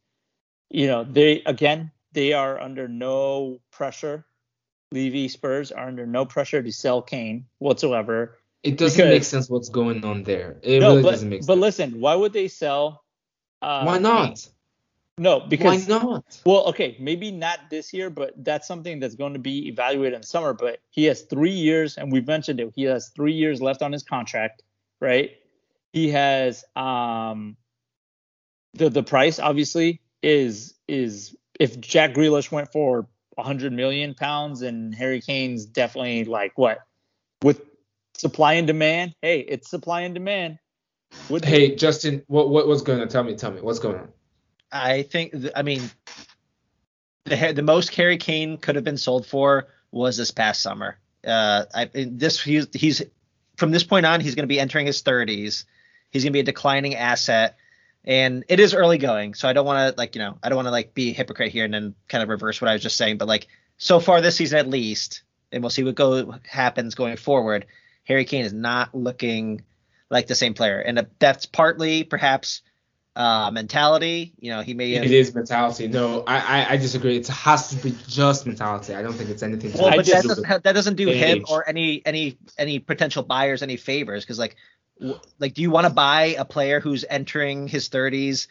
you 0.70 0.88
know 0.88 1.04
they 1.04 1.42
again 1.46 1.92
they 2.18 2.34
are 2.34 2.60
under 2.60 2.88
no 2.88 3.60
pressure. 3.72 4.26
Levy 4.92 5.28
Spurs 5.28 5.72
are 5.72 5.88
under 5.88 6.08
no 6.08 6.26
pressure 6.26 6.64
to 6.64 6.72
sell 6.72 7.02
Kane 7.02 7.46
whatsoever. 7.60 8.40
It 8.64 8.78
doesn't 8.78 8.98
because, 8.98 9.12
make 9.12 9.24
sense 9.24 9.50
what's 9.50 9.70
going 9.70 10.04
on 10.04 10.24
there. 10.24 10.58
It 10.64 10.80
no, 10.80 10.90
really 10.90 11.04
but, 11.04 11.12
doesn't 11.12 11.30
make 11.30 11.40
sense. 11.40 11.48
But 11.48 11.58
listen, 11.60 12.00
why 12.00 12.16
would 12.16 12.34
they 12.34 12.48
sell? 12.48 13.04
Uh, 13.62 13.84
why 13.84 13.98
not? 13.98 14.48
No, 15.20 15.40
because 15.40 15.88
why 15.88 15.98
not? 15.98 16.42
Well, 16.46 16.66
okay, 16.68 16.96
maybe 17.00 17.32
not 17.32 17.72
this 17.72 17.92
year, 17.92 18.10
but 18.10 18.34
that's 18.44 18.68
something 18.68 19.00
that's 19.00 19.16
going 19.16 19.34
to 19.34 19.40
be 19.40 19.68
evaluated 19.68 20.16
in 20.16 20.24
summer. 20.24 20.54
But 20.54 20.80
he 20.92 21.06
has 21.06 21.22
three 21.24 21.52
years, 21.52 21.98
and 21.98 22.12
we've 22.12 22.28
mentioned 22.28 22.60
it. 22.60 22.72
He 22.76 22.84
has 22.84 23.10
three 23.10 23.34
years 23.34 23.60
left 23.60 23.82
on 23.82 23.92
his 23.92 24.04
contract, 24.04 24.62
right? 25.02 25.32
He 25.92 26.10
has 26.10 26.64
um 26.76 27.58
the 28.76 28.90
the 28.90 29.04
price 29.04 29.40
obviously 29.40 30.02
is 30.22 30.76
is 30.88 31.36
if 31.60 31.80
Jack 31.80 32.14
Grealish 32.14 32.52
went 32.52 32.72
for 32.72 33.08
100 33.36 33.74
million 33.74 34.14
pounds 34.14 34.62
and 34.62 34.94
Harry 34.94 35.22
Kane's 35.22 35.66
definitely 35.66 36.26
like 36.26 36.58
what 36.58 36.80
with 37.44 37.62
supply 38.16 38.54
and 38.54 38.68
demand. 38.68 39.16
Hey, 39.22 39.40
it's 39.40 39.70
supply 39.70 40.02
and 40.02 40.14
demand. 40.14 40.60
Would 41.30 41.46
hey, 41.46 41.76
Justin, 41.76 42.24
what 42.28 42.50
what 42.50 42.68
was 42.68 42.82
going 42.82 43.02
on? 43.02 43.08
Tell 43.08 43.24
me, 43.24 43.36
tell 43.36 43.52
me, 43.52 43.62
what's 43.62 43.80
going 43.80 43.98
on? 43.98 44.10
I 44.72 45.04
think, 45.04 45.34
I 45.56 45.62
mean, 45.62 45.90
the 47.26 47.54
the 47.54 47.62
most 47.62 47.94
Harry 47.96 48.18
Kane 48.18 48.58
could 48.58 48.76
have 48.76 48.84
been 48.84 48.98
sold 48.98 49.26
for 49.26 49.68
was 49.92 50.18
this 50.18 50.32
past 50.32 50.62
summer. 50.62 50.98
Uh, 51.26 51.66
I 51.74 51.90
this 51.94 52.42
he's 52.42 52.68
he's 52.74 53.02
from 53.58 53.72
this 53.72 53.84
point 53.84 54.06
on 54.06 54.22
he's 54.22 54.36
going 54.36 54.44
to 54.44 54.48
be 54.48 54.60
entering 54.60 54.86
his 54.86 55.02
30s. 55.02 55.66
He's 56.10 56.24
going 56.24 56.32
to 56.32 56.38
be 56.38 56.40
a 56.40 56.44
declining 56.44 56.96
asset 56.96 57.58
and 58.08 58.46
it 58.48 58.60
is 58.60 58.74
early 58.74 58.98
going 58.98 59.36
so 59.36 59.48
i 59.48 59.54
don't 59.54 59.66
want 59.66 59.94
to 59.94 60.00
like 60.00 60.16
you 60.16 60.22
know 60.22 60.38
i 60.42 60.50
don't 60.50 60.56
want 60.56 60.66
to 60.66 60.72
like 60.72 60.94
be 60.96 61.12
a 61.12 61.14
hypocrite 61.14 61.52
here 61.52 61.66
and 61.66 61.74
then 61.74 61.94
kind 62.08 62.24
of 62.24 62.30
reverse 62.30 62.60
what 62.60 62.70
i 62.70 62.74
was 62.74 62.82
just 62.82 62.98
saying 62.98 63.18
but 63.18 63.28
like 63.28 63.48
so 63.78 64.00
far 64.00 64.22
this 64.22 64.38
season 64.38 64.58
at 64.58 64.68
least 64.68 65.22
and 65.52 65.62
we'll 65.62 65.70
see 65.70 65.84
what 65.84 65.94
go 65.94 66.34
happens 66.50 66.96
going 66.96 67.18
forward 67.18 67.66
harry 68.06 68.26
kane 68.26 68.46
is 68.46 68.54
not 68.54 68.96
looking 68.96 69.62
like 70.10 70.28
the 70.28 70.36
same 70.36 70.54
player. 70.54 70.80
And 70.80 71.08
that's 71.20 71.46
partly 71.46 72.04
perhaps 72.04 72.62
uh, 73.18 73.50
mentality 73.50 74.36
you 74.38 74.52
know 74.52 74.62
he 74.62 74.76
may 74.76 74.92
have, 74.92 75.04
it 75.04 75.10
is 75.10 75.34
mentality. 75.34 75.88
No 75.88 76.24
I, 76.28 76.38
I, 76.38 76.74
I 76.74 76.78
disagree. 76.78 77.18
It 77.18 77.28
has 77.28 77.70
to 77.70 77.76
be 77.78 77.98
just 78.08 78.46
mentality. 78.46 78.94
I 78.94 79.02
don't 79.02 79.14
think 79.14 79.32
it's 79.32 79.42
anything 79.42 79.74
well 79.74 79.96
but 79.96 80.06
that 80.06 80.24
doesn't, 80.24 80.64
that 80.64 80.74
doesn't 80.74 80.98
do 80.98 81.10
age. 81.10 81.18
him 81.18 81.46
or 81.50 81.68
any 81.68 82.06
any 82.06 82.38
any 82.60 82.78
potential 82.78 83.24
buyers 83.24 83.64
any 83.64 83.76
favors. 83.76 84.24
Because 84.24 84.38
like 84.38 84.56
like 85.40 85.56
do 85.56 85.64
you 85.64 85.72
want 85.72 85.88
to 85.88 85.94
buy 85.94 86.36
a 86.38 86.46
player 86.46 86.80
who's 86.80 87.06
entering 87.10 87.68
his 87.68 87.90
30s 87.90 88.48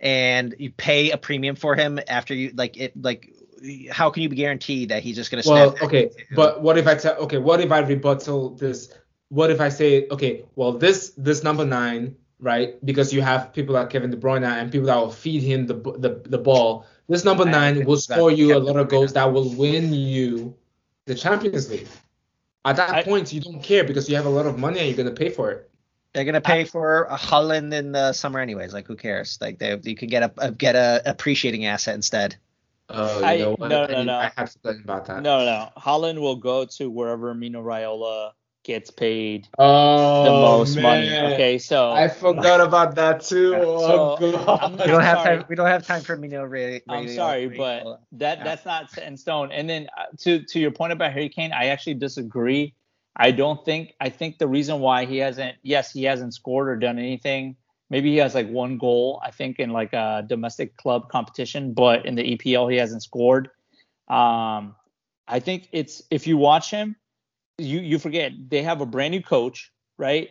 and 0.00 0.54
you 0.58 0.70
pay 0.70 1.10
a 1.10 1.18
premium 1.18 1.56
for 1.56 1.74
him 1.74 1.98
after 2.08 2.34
you 2.34 2.52
like 2.54 2.76
it 2.76 3.02
like 3.02 3.32
how 3.90 4.10
can 4.10 4.22
you 4.22 4.28
be 4.28 4.36
guaranteed 4.36 4.90
that 4.90 5.02
he's 5.02 5.16
just 5.16 5.30
going 5.30 5.42
to 5.42 5.48
well 5.48 5.74
okay 5.82 6.10
but 6.34 6.60
what 6.60 6.76
if 6.76 6.86
i 6.86 6.94
tell 6.94 7.16
okay 7.16 7.38
what 7.38 7.60
if 7.60 7.72
i 7.72 7.78
rebuttal 7.78 8.50
this 8.50 8.92
what 9.28 9.50
if 9.50 9.60
i 9.60 9.68
say 9.68 10.06
okay 10.10 10.44
well 10.54 10.72
this 10.72 11.10
this 11.16 11.42
number 11.42 11.64
nine 11.64 12.14
right 12.38 12.84
because 12.84 13.12
you 13.12 13.22
have 13.22 13.52
people 13.52 13.74
like 13.74 13.90
kevin 13.90 14.10
de 14.10 14.16
bruyne 14.16 14.44
and 14.44 14.70
people 14.70 14.86
that 14.86 14.96
will 14.96 15.10
feed 15.10 15.42
him 15.42 15.66
the 15.66 15.74
the, 15.74 16.22
the 16.26 16.38
ball 16.38 16.86
this 17.08 17.24
number 17.24 17.44
nine 17.44 17.84
will 17.84 17.96
score 17.96 18.30
you 18.30 18.56
a 18.56 18.58
lot 18.58 18.76
of 18.76 18.88
goals 18.88 19.12
that 19.12 19.32
will 19.32 19.52
win 19.54 19.92
you 19.92 20.54
the 21.06 21.14
champions 21.14 21.70
league 21.70 21.88
at 22.64 22.76
that 22.76 22.90
I, 22.90 23.02
point 23.02 23.32
you 23.32 23.40
don't 23.40 23.62
care 23.62 23.84
because 23.84 24.08
you 24.08 24.16
have 24.16 24.26
a 24.26 24.30
lot 24.30 24.46
of 24.46 24.58
money 24.58 24.78
and 24.80 24.88
you're 24.88 24.96
going 24.96 25.08
to 25.08 25.14
pay 25.14 25.30
for 25.30 25.50
it 25.50 25.70
they're 26.16 26.24
gonna 26.24 26.40
pay 26.40 26.64
for 26.64 27.02
a 27.04 27.16
Haaland 27.18 27.74
in 27.74 27.92
the 27.92 28.14
summer 28.14 28.40
anyways. 28.40 28.72
Like 28.72 28.86
who 28.86 28.96
cares? 28.96 29.36
Like 29.38 29.58
they 29.58 29.78
you 29.84 29.94
can 29.94 30.08
get 30.08 30.22
a, 30.22 30.32
a 30.38 30.50
get 30.50 30.74
a 30.74 31.02
appreciating 31.04 31.66
asset 31.66 31.94
instead. 31.94 32.36
Oh, 32.88 33.18
you 33.18 33.24
I, 33.26 33.36
know 33.36 33.50
what? 33.56 33.68
No, 33.68 33.84
no, 33.84 33.94
I, 33.98 34.02
no. 34.02 34.14
I 34.14 34.32
have 34.34 34.50
to 34.50 34.58
think 34.60 34.82
about 34.82 35.04
that. 35.06 35.22
No, 35.22 35.44
no. 35.44 35.68
Haaland 35.76 36.18
will 36.18 36.36
go 36.36 36.64
to 36.64 36.88
wherever 36.88 37.34
Mino 37.34 37.62
Raiola 37.62 38.32
gets 38.66 38.90
paid 38.90 39.46
oh, 39.58 40.24
the 40.24 40.30
most 40.30 40.74
man. 40.74 40.82
money. 40.82 41.34
Okay, 41.34 41.58
so 41.58 41.92
I 41.92 42.08
forgot 42.08 42.60
about 42.60 42.96
that 42.96 43.22
too. 43.22 43.52
So, 43.86 44.16
oh, 44.18 44.32
God. 44.32 44.80
we 44.80 44.86
don't 44.86 45.02
have 45.02 45.22
time. 45.22 45.44
We 45.48 45.54
don't 45.54 45.68
have 45.68 45.86
time 45.86 46.02
for 46.02 46.16
Mino 46.16 46.42
Ray. 46.42 46.82
I'm 46.88 47.08
sorry, 47.08 47.46
but 47.46 48.00
that 48.12 48.42
that's 48.42 48.64
not 48.64 48.90
set 48.90 49.06
in 49.06 49.16
stone. 49.16 49.52
And 49.52 49.70
then 49.70 49.88
uh, 49.96 50.06
to 50.18 50.42
to 50.42 50.58
your 50.58 50.72
point 50.72 50.92
about 50.92 51.12
Harry 51.12 51.28
Kane, 51.28 51.52
I 51.52 51.66
actually 51.66 51.94
disagree. 51.94 52.74
I 53.14 53.30
don't 53.30 53.64
think 53.64 53.94
I 54.00 54.10
think 54.10 54.38
the 54.38 54.48
reason 54.48 54.80
why 54.80 55.04
he 55.04 55.18
hasn't 55.18 55.56
yes 55.62 55.92
he 55.92 56.02
hasn't 56.04 56.34
scored 56.34 56.68
or 56.68 56.76
done 56.76 56.98
anything 56.98 57.56
maybe 57.88 58.10
he 58.10 58.18
has 58.18 58.34
like 58.34 58.48
one 58.48 58.76
goal 58.76 59.22
I 59.24 59.30
think 59.30 59.58
in 59.58 59.70
like 59.70 59.94
a 59.94 60.22
domestic 60.26 60.76
club 60.76 61.08
competition 61.08 61.72
but 61.72 62.04
in 62.04 62.14
the 62.14 62.36
EPL 62.36 62.70
he 62.70 62.76
hasn't 62.76 63.02
scored 63.02 63.48
um 64.08 64.74
I 65.26 65.40
think 65.40 65.68
it's 65.72 66.02
if 66.10 66.26
you 66.26 66.36
watch 66.36 66.70
him 66.70 66.96
you 67.58 67.80
you 67.80 67.98
forget 67.98 68.32
they 68.48 68.62
have 68.62 68.80
a 68.80 68.86
brand 68.86 69.12
new 69.12 69.22
coach 69.22 69.72
right 69.98 70.30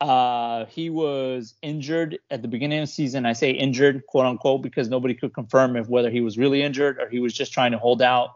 uh 0.00 0.64
he 0.66 0.90
was 0.90 1.54
injured 1.62 2.18
at 2.30 2.42
the 2.42 2.48
beginning 2.48 2.80
of 2.80 2.88
the 2.88 2.92
season 2.92 3.26
I 3.26 3.32
say 3.32 3.50
injured 3.50 4.06
quote 4.06 4.26
unquote 4.26 4.62
because 4.62 4.88
nobody 4.88 5.14
could 5.14 5.32
confirm 5.32 5.76
if 5.76 5.88
whether 5.88 6.10
he 6.10 6.20
was 6.20 6.36
really 6.36 6.62
injured 6.62 6.98
or 6.98 7.08
he 7.08 7.20
was 7.20 7.32
just 7.32 7.52
trying 7.52 7.72
to 7.72 7.78
hold 7.78 8.02
out 8.02 8.30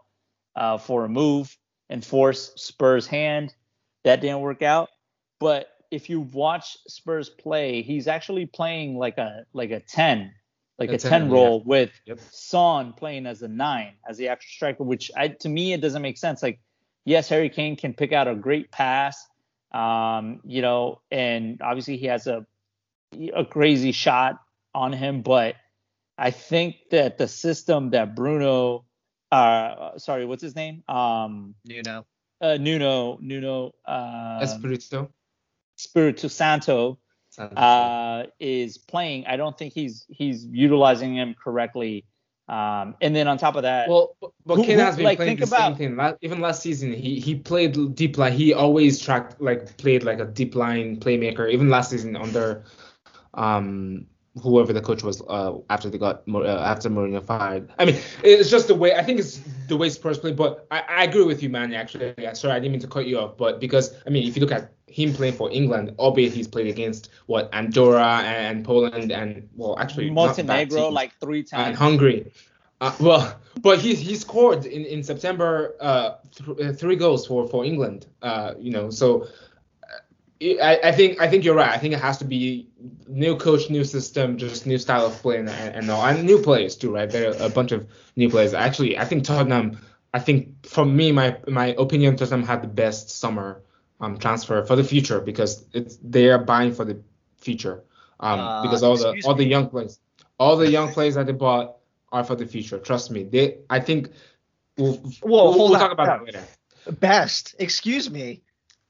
uh, 0.55 0.77
for 0.77 1.05
a 1.05 1.09
move 1.09 1.57
and 1.89 2.05
force 2.05 2.51
Spurs 2.55 3.07
hand 3.07 3.53
that 4.03 4.21
didn't 4.21 4.41
work 4.41 4.61
out. 4.61 4.89
But 5.39 5.67
if 5.91 6.09
you 6.09 6.21
watch 6.21 6.77
Spurs 6.87 7.29
play, 7.29 7.81
he's 7.81 8.07
actually 8.07 8.45
playing 8.45 8.97
like 8.97 9.17
a 9.17 9.45
like 9.53 9.71
a 9.71 9.79
10, 9.79 10.31
like 10.77 10.91
a, 10.91 10.95
a 10.95 10.97
10, 10.97 11.09
10 11.09 11.29
role 11.29 11.59
yeah. 11.59 11.69
with 11.69 11.91
yep. 12.05 12.19
Son 12.31 12.93
playing 12.93 13.25
as 13.25 13.41
a 13.41 13.47
9 13.47 13.93
as 14.07 14.17
the 14.17 14.27
actual 14.27 14.49
striker, 14.49 14.83
which 14.83 15.09
I, 15.15 15.29
to 15.29 15.49
me 15.49 15.73
it 15.73 15.81
doesn't 15.81 16.01
make 16.01 16.17
sense. 16.17 16.43
Like 16.43 16.59
yes, 17.05 17.29
Harry 17.29 17.49
Kane 17.49 17.75
can 17.75 17.93
pick 17.93 18.11
out 18.11 18.27
a 18.27 18.35
great 18.35 18.71
pass, 18.71 19.27
um, 19.71 20.41
you 20.43 20.61
know, 20.61 21.01
and 21.11 21.61
obviously 21.61 21.97
he 21.97 22.07
has 22.07 22.27
a 22.27 22.45
a 23.35 23.43
crazy 23.45 23.91
shot 23.91 24.39
on 24.73 24.93
him, 24.93 25.21
but 25.21 25.55
I 26.17 26.31
think 26.31 26.75
that 26.91 27.17
the 27.17 27.27
system 27.27 27.91
that 27.91 28.15
Bruno 28.15 28.85
uh 29.31 29.97
sorry, 29.97 30.25
what's 30.25 30.43
his 30.43 30.55
name? 30.55 30.83
Um 30.87 31.55
Nuno 31.65 32.05
uh, 32.41 32.57
Nuno 32.57 33.17
Nuno 33.21 33.73
uh, 33.85 34.39
Espirito 34.41 35.11
Espirito 35.77 36.27
Santo 36.27 36.99
uh, 37.37 38.23
is 38.39 38.77
playing. 38.77 39.25
I 39.27 39.37
don't 39.37 39.57
think 39.57 39.73
he's 39.73 40.05
he's 40.09 40.45
utilizing 40.45 41.15
him 41.15 41.35
correctly. 41.41 42.05
Um, 42.49 42.95
and 42.99 43.15
then 43.15 43.27
on 43.27 43.37
top 43.37 43.55
of 43.55 43.61
that, 43.61 43.87
well, 43.87 44.15
but, 44.19 44.31
but 44.43 44.65
Kane 44.65 44.79
has 44.79 44.95
been 44.95 45.05
like, 45.05 45.19
playing 45.19 45.37
the 45.37 45.45
about, 45.45 45.77
same 45.77 45.95
thing. 45.95 46.17
Even 46.21 46.41
last 46.41 46.63
season, 46.63 46.91
he 46.91 47.19
he 47.19 47.35
played 47.35 47.93
deep 47.93 48.17
line. 48.17 48.33
He 48.33 48.53
always 48.53 48.99
tracked 48.99 49.39
like 49.39 49.77
played 49.77 50.03
like 50.03 50.19
a 50.19 50.25
deep 50.25 50.55
line 50.55 50.97
playmaker. 50.97 51.51
Even 51.51 51.69
last 51.69 51.91
season 51.91 52.15
under 52.15 52.63
um 53.35 54.07
whoever 54.41 54.73
the 54.73 54.81
coach 54.81 55.03
was 55.03 55.21
uh, 55.27 55.53
after 55.69 55.89
they 55.89 55.97
got 55.97 56.23
uh, 56.27 56.45
after 56.45 56.89
Mourinho 56.89 57.23
fired. 57.23 57.71
I 57.77 57.85
mean, 57.85 57.99
it's 58.23 58.49
just 58.49 58.67
the 58.67 58.75
way 58.75 58.95
I 58.95 59.03
think 59.03 59.19
it's 59.19 59.41
the 59.67 59.77
way 59.77 59.89
Spurs 59.89 60.17
play. 60.17 60.31
But 60.31 60.65
I, 60.71 60.83
I 60.89 61.03
agree 61.03 61.23
with 61.23 61.43
you, 61.43 61.49
man. 61.49 61.73
Actually, 61.73 62.13
yeah, 62.17 62.33
sorry, 62.33 62.53
I 62.53 62.59
didn't 62.59 62.71
mean 62.71 62.81
to 62.81 62.87
cut 62.87 63.05
you 63.05 63.19
off, 63.19 63.37
but 63.37 63.59
because 63.59 63.93
I 64.05 64.09
mean, 64.09 64.27
if 64.27 64.35
you 64.35 64.41
look 64.41 64.51
at 64.51 64.73
him 64.87 65.13
playing 65.13 65.33
for 65.33 65.51
England, 65.51 65.93
albeit 65.99 66.33
he's 66.33 66.47
played 66.47 66.67
against 66.67 67.09
what 67.27 67.49
Andorra 67.53 68.23
and 68.25 68.65
Poland 68.65 69.11
and 69.11 69.47
well, 69.55 69.77
actually 69.79 70.09
Montenegro 70.09 70.89
like 70.89 71.13
three 71.19 71.43
times 71.43 71.67
and 71.67 71.75
Hungary. 71.75 72.31
Uh, 72.81 72.95
well, 72.99 73.39
but 73.61 73.79
he 73.79 73.95
he 73.95 74.15
scored 74.15 74.65
in 74.65 74.85
in 74.85 75.03
September 75.03 75.75
uh, 75.79 76.15
th- 76.35 76.59
uh, 76.59 76.73
three 76.73 76.95
goals 76.95 77.27
for 77.27 77.47
for 77.47 77.65
England. 77.65 78.05
Uh, 78.21 78.53
you 78.59 78.71
know, 78.71 78.89
so 78.89 79.27
I, 80.41 80.79
I, 80.85 80.91
think 80.93 81.19
I 81.19 81.27
think 81.27 81.43
you're 81.43 81.55
right. 81.55 81.69
I 81.69 81.77
think 81.77 81.93
it 81.93 81.99
has 81.99 82.17
to 82.19 82.25
be 82.25 82.69
new 83.07 83.35
coach, 83.35 83.69
new 83.69 83.83
system, 83.83 84.37
just 84.37 84.65
new 84.65 84.77
style 84.77 85.05
of 85.05 85.13
play, 85.21 85.37
and, 85.37 85.49
and 85.49 85.91
all, 85.91 86.05
and 86.05 86.23
new 86.23 86.41
players 86.41 86.77
too, 86.77 86.93
right? 86.93 87.09
There 87.09 87.31
are 87.31 87.47
a 87.47 87.49
bunch 87.49 87.73
of 87.73 87.89
new 88.15 88.29
players. 88.29 88.53
Actually, 88.53 88.97
I 88.97 89.05
think 89.05 89.25
Tottenham. 89.25 89.79
I 90.13 90.19
think 90.19 90.65
for 90.65 90.85
me, 90.85 91.11
my 91.11 91.37
my 91.47 91.75
opinion, 91.77 92.15
Tottenham 92.15 92.43
had 92.43 92.63
the 92.63 92.67
best 92.67 93.09
summer 93.09 93.61
um 93.99 94.17
transfer 94.17 94.63
for 94.63 94.77
the 94.77 94.83
future 94.83 95.19
because 95.19 95.65
it's 95.73 95.97
they 96.01 96.29
are 96.29 96.39
buying 96.39 96.73
for 96.73 96.85
the 96.85 97.01
future. 97.37 97.83
Um, 98.21 98.39
Uh, 98.39 98.61
because 98.63 98.81
all 98.81 98.95
the 98.95 99.21
all 99.25 99.35
the 99.35 99.45
young 99.45 99.69
players, 99.69 99.99
all 100.39 100.55
the 100.55 100.71
young 100.71 100.93
players 100.95 101.15
that 101.15 101.25
they 101.25 101.33
bought 101.33 101.78
are 102.11 102.23
for 102.23 102.35
the 102.35 102.45
future. 102.45 102.77
Trust 102.77 103.11
me. 103.11 103.23
They, 103.23 103.59
I 103.69 103.79
think. 103.79 104.11
We'll, 104.77 105.01
we'll, 105.23 105.53
hold 105.53 105.71
we'll 105.71 105.79
talk 105.79 105.91
about 105.91 106.07
that 106.07 106.25
later. 106.25 106.43
Best. 106.99 107.55
Excuse 107.59 108.09
me. 108.09 108.41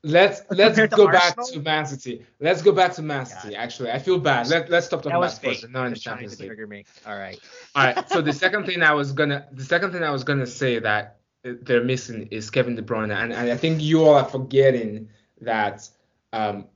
Let's 0.01 0.41
let's 0.49 0.75
Compared 0.77 0.91
to 0.91 0.95
go 0.95 1.07
back 1.07 1.37
Arsenal? 1.37 1.47
to 1.47 1.59
Man 1.59 1.85
City. 1.85 2.25
Let's 2.39 2.61
go 2.61 2.71
back 2.71 2.93
to 2.93 3.01
Man 3.01 3.25
City. 3.25 3.55
Actually, 3.55 3.91
I 3.91 3.99
feel 3.99 4.17
bad. 4.17 4.47
Let 4.47 4.69
let's 4.69 4.85
stop 4.85 5.01
talking 5.01 5.17
about 5.17 5.33
fake. 5.33 5.69
Not 5.69 5.87
in 5.87 5.93
the 5.93 5.99
Champions 5.99 6.39
League. 6.39 6.69
me. 6.69 6.85
All 7.05 7.17
right. 7.17 7.37
All 7.75 7.83
right. 7.83 8.09
So 8.09 8.21
the 8.21 8.31
second 8.31 8.65
thing 8.65 8.81
I 8.81 8.93
was 8.93 9.11
gonna, 9.11 9.47
the 9.51 9.63
second 9.63 9.91
thing 9.91 10.03
I 10.03 10.11
was 10.11 10.23
gonna 10.23 10.47
say 10.47 10.79
that 10.79 11.17
they're 11.43 11.83
missing 11.83 12.29
is 12.31 12.49
Kevin 12.49 12.75
De 12.75 12.81
Bruyne, 12.81 13.13
and, 13.13 13.33
and 13.33 13.51
I 13.51 13.57
think 13.57 13.81
you 13.81 14.05
all 14.05 14.13
are 14.15 14.25
forgetting 14.25 15.09
that 15.41 15.89
um, 16.31 16.67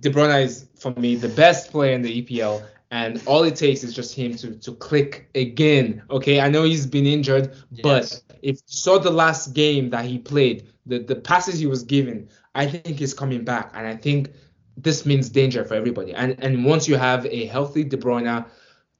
De 0.00 0.10
Bruyne 0.10 0.42
is 0.42 0.66
for 0.78 0.92
me 0.92 1.14
the 1.16 1.28
best 1.28 1.70
player 1.70 1.92
in 1.92 2.00
the 2.00 2.22
EPL, 2.22 2.64
and 2.92 3.22
all 3.24 3.42
it 3.42 3.56
takes 3.56 3.82
is 3.82 3.94
just 3.94 4.14
him 4.14 4.36
to 4.36 4.54
to 4.58 4.72
click 4.74 5.28
again. 5.34 6.02
Okay, 6.10 6.40
I 6.40 6.48
know 6.48 6.62
he's 6.62 6.86
been 6.86 7.06
injured, 7.06 7.56
but 7.82 8.22
if 8.42 8.56
you 8.56 8.62
saw 8.66 8.98
the 8.98 9.10
last 9.10 9.54
game 9.54 9.90
that 9.90 10.04
he 10.04 10.18
played, 10.18 10.68
the 10.86 10.98
the 10.98 11.16
passes 11.16 11.58
he 11.58 11.66
was 11.66 11.82
given, 11.82 12.28
I 12.54 12.66
think 12.66 12.98
he's 12.98 13.14
coming 13.14 13.44
back, 13.44 13.72
and 13.74 13.86
I 13.86 13.96
think 13.96 14.30
this 14.76 15.06
means 15.06 15.30
danger 15.30 15.64
for 15.64 15.74
everybody. 15.74 16.12
And 16.12 16.36
and 16.44 16.64
once 16.64 16.86
you 16.86 16.96
have 16.96 17.24
a 17.26 17.46
healthy 17.46 17.82
De 17.82 17.96
Bruyne, 17.96 18.44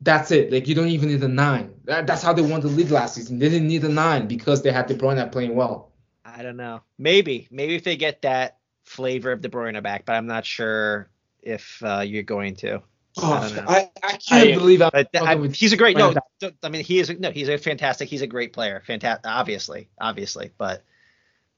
that's 0.01 0.31
it. 0.31 0.51
Like 0.51 0.67
you 0.67 0.75
don't 0.75 0.89
even 0.89 1.11
need 1.11 1.23
a 1.23 1.29
nine. 1.29 1.75
That, 1.85 2.07
that's 2.07 2.23
how 2.23 2.33
they 2.33 2.43
won 2.43 2.63
the 2.63 2.69
league 2.69 2.91
last 2.91 3.17
season. 3.17 3.39
They 3.39 3.51
didn't 3.51 3.69
need 3.69 3.85
a 3.85 3.91
nine 3.91 4.27
because 4.27 4.63
they 4.63 4.73
had 4.73 4.87
De 4.87 4.95
Bruyne 4.95 5.31
playing 5.31 5.55
well. 5.55 5.93
I 6.25 6.43
don't 6.43 6.57
know. 6.57 6.81
Maybe. 6.97 7.47
Maybe 7.51 7.75
if 7.75 7.85
they 7.85 7.97
get 7.97 8.23
that 8.23 8.57
flavor 8.85 9.33
of 9.33 9.43
De 9.43 9.51
Bruyne 9.51 9.83
back, 9.83 10.07
but 10.07 10.15
I'm 10.15 10.27
not 10.27 10.47
sure 10.47 11.11
if 11.43 11.83
uh, 11.83 12.01
you're 12.01 12.23
going 12.23 12.57
to. 12.57 12.83
I. 13.19 13.21
Oh, 13.23 13.65
I, 13.69 13.91
I 14.03 14.17
can't 14.17 14.49
I- 14.49 14.55
believe 14.55 14.83
I'm 14.83 14.91
But 14.93 15.09
I, 15.17 15.35
with- 15.35 15.55
he's 15.55 15.73
a 15.73 15.77
great 15.77 15.97
no. 15.97 16.15
I 16.63 16.69
mean, 16.69 16.83
he 16.85 16.99
is 16.99 17.11
no. 17.19 17.31
He's 17.31 17.49
a 17.49 17.59
fantastic. 17.59 18.09
He's 18.09 18.23
a 18.23 18.27
great 18.27 18.53
player. 18.53 18.83
Fantastic. 18.87 19.27
Obviously, 19.27 19.89
obviously, 20.01 20.51
but 20.59 20.83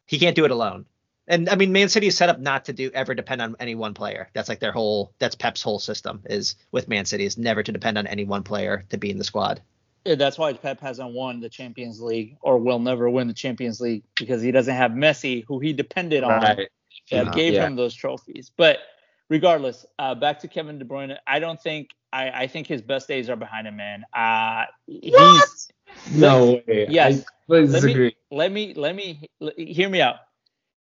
he 0.06 0.18
can't 0.18 0.36
do 0.36 0.44
it 0.44 0.50
alone. 0.50 0.86
And 1.26 1.48
I 1.48 1.54
mean, 1.54 1.72
Man 1.72 1.88
City 1.88 2.06
is 2.08 2.16
set 2.16 2.28
up 2.28 2.38
not 2.38 2.66
to 2.66 2.72
do 2.74 2.90
ever 2.92 3.14
depend 3.14 3.40
on 3.40 3.56
any 3.58 3.74
one 3.74 3.94
player. 3.94 4.28
That's 4.34 4.48
like 4.48 4.60
their 4.60 4.72
whole. 4.72 5.12
That's 5.18 5.34
Pep's 5.34 5.62
whole 5.62 5.78
system 5.78 6.22
is 6.26 6.56
with 6.70 6.88
Man 6.88 7.04
City 7.06 7.24
is 7.24 7.38
never 7.38 7.62
to 7.62 7.72
depend 7.72 7.96
on 7.98 8.06
any 8.06 8.24
one 8.24 8.42
player 8.42 8.84
to 8.90 8.98
be 8.98 9.10
in 9.10 9.16
the 9.18 9.24
squad. 9.24 9.62
Yeah, 10.04 10.16
that's 10.16 10.36
why 10.36 10.52
Pep 10.52 10.80
hasn't 10.80 11.14
won 11.14 11.40
the 11.40 11.48
Champions 11.48 11.98
League 12.02 12.36
or 12.42 12.58
will 12.58 12.78
never 12.78 13.08
win 13.08 13.26
the 13.26 13.32
Champions 13.32 13.80
League 13.80 14.02
because 14.16 14.42
he 14.42 14.50
doesn't 14.52 14.74
have 14.74 14.90
Messi, 14.90 15.44
who 15.48 15.60
he 15.60 15.72
depended 15.72 16.22
on, 16.24 16.30
Right. 16.42 16.56
that 16.58 16.68
Yeah, 17.10 17.32
gave 17.32 17.54
yeah. 17.54 17.66
him 17.66 17.74
those 17.74 17.94
trophies. 17.94 18.50
But 18.54 18.80
regardless, 19.28 19.86
uh, 19.98 20.14
back 20.14 20.40
to 20.40 20.48
Kevin 20.48 20.78
De 20.78 20.84
Bruyne. 20.84 21.16
I 21.26 21.38
don't 21.38 21.60
think 21.60 21.90
I, 22.12 22.30
I 22.30 22.46
think 22.46 22.66
his 22.66 22.82
best 22.82 23.08
days 23.08 23.28
are 23.28 23.36
behind 23.36 23.66
him, 23.66 23.76
man. 23.76 24.04
Uh, 24.12 24.64
he's 24.86 25.68
No 26.12 26.62
way. 26.66 26.86
Yes. 26.88 27.20
I 27.20 27.24
please 27.46 27.72
let 27.72 27.84
me 27.84 28.14
let 28.30 28.52
me 28.52 28.74
let 28.76 28.96
me 28.96 29.28
hear 29.56 29.88
me 29.88 30.00
out. 30.00 30.16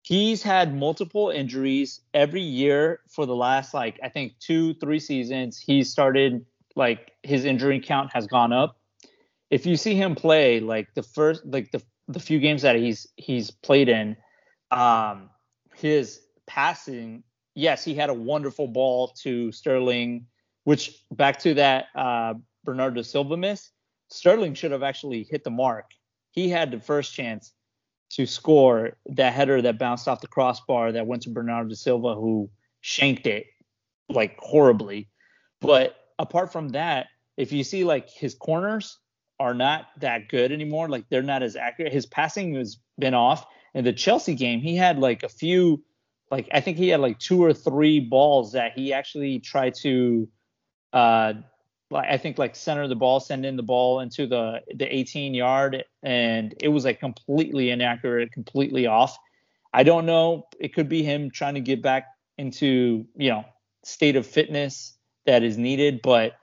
He's 0.03 0.43
had 0.43 0.75
multiple 0.75 1.31
injuries 1.31 2.01
every 2.15 2.41
year 2.41 3.01
for 3.09 3.27
the 3.27 3.35
last 3.35 3.75
like 3.75 3.99
I 4.03 4.09
think 4.09 4.39
two 4.41 4.75
three 4.75 5.01
seasons. 5.01 5.59
He 5.59 5.85
started 5.85 6.45
like 6.77 7.13
his 7.23 7.45
injury 7.45 7.81
count 7.81 8.11
has 8.13 8.27
gone 8.27 8.53
up. 8.53 8.77
If 9.51 9.67
you 9.67 9.77
see 9.77 9.95
him 9.95 10.15
play 10.15 10.61
like 10.61 10.95
the 10.95 11.03
first 11.03 11.45
like 11.45 11.71
the 11.71 11.83
the 12.09 12.21
few 12.21 12.41
games 12.41 12.63
that 12.63 12.77
he's 12.77 13.07
he's 13.17 13.51
played 13.51 13.89
in, 13.89 14.17
um, 14.71 15.31
his 15.75 16.21
passing, 16.47 17.23
yes, 17.61 17.85
he 17.85 17.95
had 17.95 18.11
a 18.11 18.15
wonderful 18.15 18.67
ball 18.67 19.09
to 19.23 19.53
Sterling, 19.53 20.27
which 20.65 21.05
back 21.11 21.39
to 21.41 21.55
that 21.55 21.87
uh, 21.95 22.35
Bernardo 22.65 23.03
Silva 23.03 23.37
miss. 23.37 23.71
Sterling 24.09 24.55
should 24.55 24.73
have 24.73 24.83
actually 24.83 25.25
hit 25.31 25.45
the 25.45 25.51
mark. 25.51 25.91
He 26.33 26.49
had 26.49 26.71
the 26.71 26.81
first 26.81 27.15
chance 27.15 27.53
to 28.11 28.27
score 28.27 28.97
that 29.07 29.33
header 29.33 29.63
that 29.63 29.79
bounced 29.79 30.09
off 30.09 30.21
the 30.21 30.27
crossbar 30.27 30.93
that 30.93 31.07
went 31.07 31.23
to 31.23 31.31
Bernardo 31.31 31.75
Silva, 31.75 32.15
who 32.15 32.51
shanked 32.81 33.27
it 33.27 33.47
like 34.09 34.37
horribly. 34.39 35.09
But 35.61 35.97
apart 36.19 36.53
from 36.53 36.71
that, 36.71 37.07
if 37.37 37.53
you 37.53 37.63
see 37.63 37.85
like 37.85 38.09
his 38.11 38.35
corners 38.35 38.99
are 39.39 39.55
not 39.55 39.87
that 40.01 40.29
good 40.29 40.51
anymore, 40.51 40.89
like 40.89 41.05
they're 41.09 41.23
not 41.23 41.43
as 41.43 41.57
accurate. 41.57 41.93
His 41.93 42.07
passing 42.07 42.55
has 42.55 42.79
been 42.99 43.15
off. 43.15 43.47
In 43.73 43.85
the 43.85 43.93
Chelsea 43.93 44.35
game, 44.35 44.61
he 44.61 44.75
had 44.75 44.99
like 44.99 45.23
a 45.23 45.29
few, 45.29 45.83
like 46.31 46.49
I 46.53 46.61
think 46.61 46.79
he 46.79 46.89
had 46.89 47.01
like 47.01 47.19
two 47.19 47.43
or 47.43 47.53
three 47.53 48.01
balls 48.01 48.53
that 48.53 48.73
he 48.77 48.93
actually 48.93 49.41
tried 49.41 49.75
to 49.83 50.29
uh 50.93 51.35
like 51.91 52.09
I 52.09 52.19
think 52.19 52.39
like 52.39 52.55
center 52.55 52.87
the 52.87 52.97
ball, 52.97 53.21
send 53.21 53.45
in 53.45 53.57
the 53.57 53.63
ball 53.63 54.01
into 54.01 54.27
the 54.27 54.63
the 54.75 54.95
18 54.95 55.35
yard, 55.35 55.85
and 56.03 56.55
it 56.61 56.69
was 56.69 56.85
like 56.85 57.01
completely 57.01 57.71
inaccurate, 57.71 58.33
completely 58.33 58.87
off. 58.87 59.17
I 59.73 59.83
don't 59.83 60.07
know. 60.07 60.47
It 60.59 60.75
could 60.75 60.89
be 60.89 61.03
him 61.03 61.31
trying 61.31 61.55
to 61.55 61.61
get 61.61 61.83
back 61.83 62.07
into 62.39 63.07
you 63.17 63.31
know 63.31 63.45
state 63.85 64.17
of 64.17 64.27
fitness 64.27 64.97
that 65.27 65.43
is 65.43 65.59
needed, 65.59 66.01
but 66.03 66.37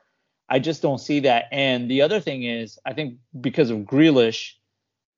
I 0.49 0.59
just 0.59 0.81
don't 0.81 0.99
see 0.99 1.21
that. 1.21 1.45
And 1.51 1.89
the 1.89 2.01
other 2.01 2.19
thing 2.19 2.43
is, 2.43 2.77
I 2.85 2.93
think 2.93 3.15
because 3.39 3.69
of 3.69 3.79
Grealish, 3.79 4.51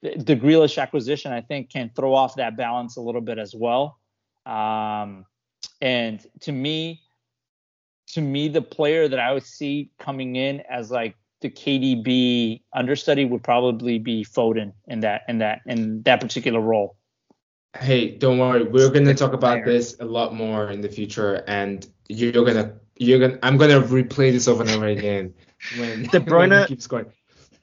the, 0.02 0.16
the 0.18 0.36
Grealish 0.36 0.82
acquisition, 0.82 1.32
I 1.32 1.42
think 1.42 1.72
can 1.72 1.92
throw 1.96 2.14
off 2.14 2.36
that 2.36 2.58
balance 2.58 2.98
a 2.98 3.02
little 3.02 3.22
bit 3.22 3.38
as 3.38 3.54
well. 3.56 3.99
Um, 4.50 5.26
and 5.82 6.26
to 6.42 6.52
me, 6.52 7.02
to 8.14 8.22
me, 8.22 8.48
the 8.48 8.62
player 8.62 9.08
that 9.08 9.20
I 9.20 9.32
would 9.34 9.46
see 9.46 9.92
coming 10.00 10.36
in 10.36 10.62
as 10.70 10.90
like 10.90 11.16
the 11.42 11.50
KDB 11.50 12.64
understudy 12.74 13.26
would 13.26 13.44
probably 13.44 14.00
be 14.00 14.26
Foden 14.26 14.74
in 14.88 15.02
that 15.02 15.22
in 15.30 15.38
that 15.40 15.62
in 15.66 16.02
that 16.04 16.20
particular 16.20 16.60
role. 16.60 16.98
Hey, 17.78 18.18
don't 18.18 18.40
worry. 18.40 18.64
We're 18.64 18.90
gonna 18.90 19.14
talk 19.14 19.34
about 19.34 19.64
this 19.64 19.96
a 20.00 20.06
lot 20.06 20.34
more 20.34 20.72
in 20.72 20.82
the 20.82 20.90
future, 20.90 21.44
and 21.48 21.88
you're 22.08 22.44
gonna 22.44 22.74
you're 22.98 23.20
gonna 23.20 23.38
I'm 23.44 23.58
gonna 23.58 23.82
replay 23.82 24.32
this 24.32 24.48
over 24.48 24.64
and 24.64 24.72
over 24.72 24.88
again 24.88 25.34
when 25.78 26.04
De 26.04 26.20
Bruyne- 26.20 26.62
he 26.62 26.68
keeps 26.68 26.88
going. 26.88 27.06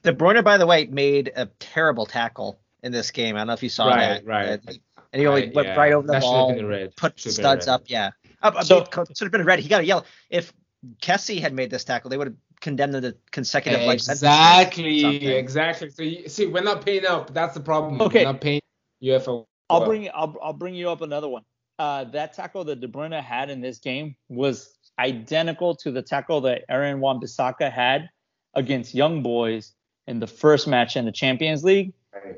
De 0.03 0.13
Bruyne, 0.13 0.43
by 0.43 0.57
the 0.57 0.65
way, 0.65 0.85
made 0.85 1.33
a 1.35 1.47
terrible 1.59 2.05
tackle 2.05 2.61
in 2.83 2.93
this 2.93 3.11
game. 3.11 3.35
I 3.35 3.39
don't 3.39 3.47
know 3.47 3.53
if 3.53 3.63
you 3.63 3.69
saw 3.69 3.89
Right, 3.89 3.97
that. 3.97 4.25
right. 4.25 4.59
Uh, 4.67 4.73
and 5.13 5.19
he 5.21 5.27
only 5.27 5.43
Right, 5.43 5.53
went 5.55 5.67
yeah. 5.69 5.75
right 5.75 5.93
over 5.93 6.07
the 6.07 6.13
That 6.13 6.21
ball, 6.21 6.53
been 6.53 6.65
red. 6.67 6.95
put 6.95 7.19
Should 7.19 7.31
have 7.31 7.37
been 7.37 7.43
studs 7.43 7.67
red. 7.67 7.73
up. 7.73 7.83
Yeah. 7.87 8.09
Uh, 8.41 8.51
I 8.57 8.63
So- 8.63 8.75
mean, 8.79 8.83
it 9.09 9.17
should 9.17 9.25
have 9.25 9.31
been 9.31 9.45
red. 9.45 9.59
He 9.59 9.67
got 9.69 9.81
a 9.81 9.85
yellow. 9.85 10.03
If 10.29 10.53
Kessie 11.01 11.39
had 11.39 11.53
made 11.53 11.69
this 11.69 11.83
tackle, 11.83 12.09
they 12.09 12.17
would 12.17 12.27
have 12.27 12.35
condemned 12.61 12.95
him 12.95 13.01
to 13.03 13.15
consecutive 13.31 13.81
life 13.81 13.95
Exactly, 13.95 15.01
something. 15.01 15.23
exactly. 15.29 15.89
So 15.89 16.03
you 16.03 16.27
see, 16.29 16.45
we're 16.47 16.63
not 16.63 16.85
paying 16.85 17.05
up. 17.05 17.33
That's 17.33 17.53
the 17.53 17.59
problem. 17.59 18.01
Okay. 18.01 18.19
We're 18.19 18.31
not 18.31 18.41
paying 18.41 18.61
UFO. 19.03 19.45
I'll 19.69 19.85
bring 19.85 20.09
I'll 20.13 20.35
I'll 20.41 20.53
bring 20.53 20.75
you 20.75 20.89
up 20.89 21.01
another 21.01 21.27
one. 21.27 21.43
Uh, 21.79 22.05
that 22.05 22.33
tackle 22.33 22.63
that 22.65 22.79
De 22.79 22.87
Bruyne 22.87 23.21
had 23.21 23.49
in 23.49 23.61
this 23.61 23.77
game 23.79 24.15
was 24.29 24.73
identical 24.97 25.75
to 25.75 25.91
the 25.91 26.01
tackle 26.01 26.41
that 26.41 26.63
Aaron 26.69 26.99
Wan-Bissaka 26.99 27.71
had 27.71 28.09
against 28.55 28.95
Young 28.95 29.21
Boys 29.21 29.73
in 30.07 30.19
the 30.19 30.25
first 30.25 30.67
match 30.67 30.95
in 30.95 31.05
the 31.05 31.11
Champions 31.11 31.63
League. 31.63 31.93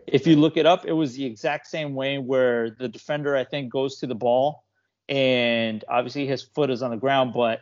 If 0.07 0.27
you 0.27 0.35
look 0.35 0.57
it 0.57 0.65
up, 0.65 0.85
it 0.85 0.93
was 0.93 1.15
the 1.15 1.25
exact 1.25 1.67
same 1.67 1.95
way 1.95 2.17
where 2.17 2.71
the 2.71 2.87
defender 2.87 3.35
I 3.35 3.43
think 3.43 3.71
goes 3.71 3.97
to 3.99 4.07
the 4.07 4.15
ball 4.15 4.63
and 5.09 5.83
obviously 5.89 6.27
his 6.27 6.43
foot 6.43 6.69
is 6.69 6.83
on 6.83 6.91
the 6.91 6.97
ground, 6.97 7.33
but 7.33 7.61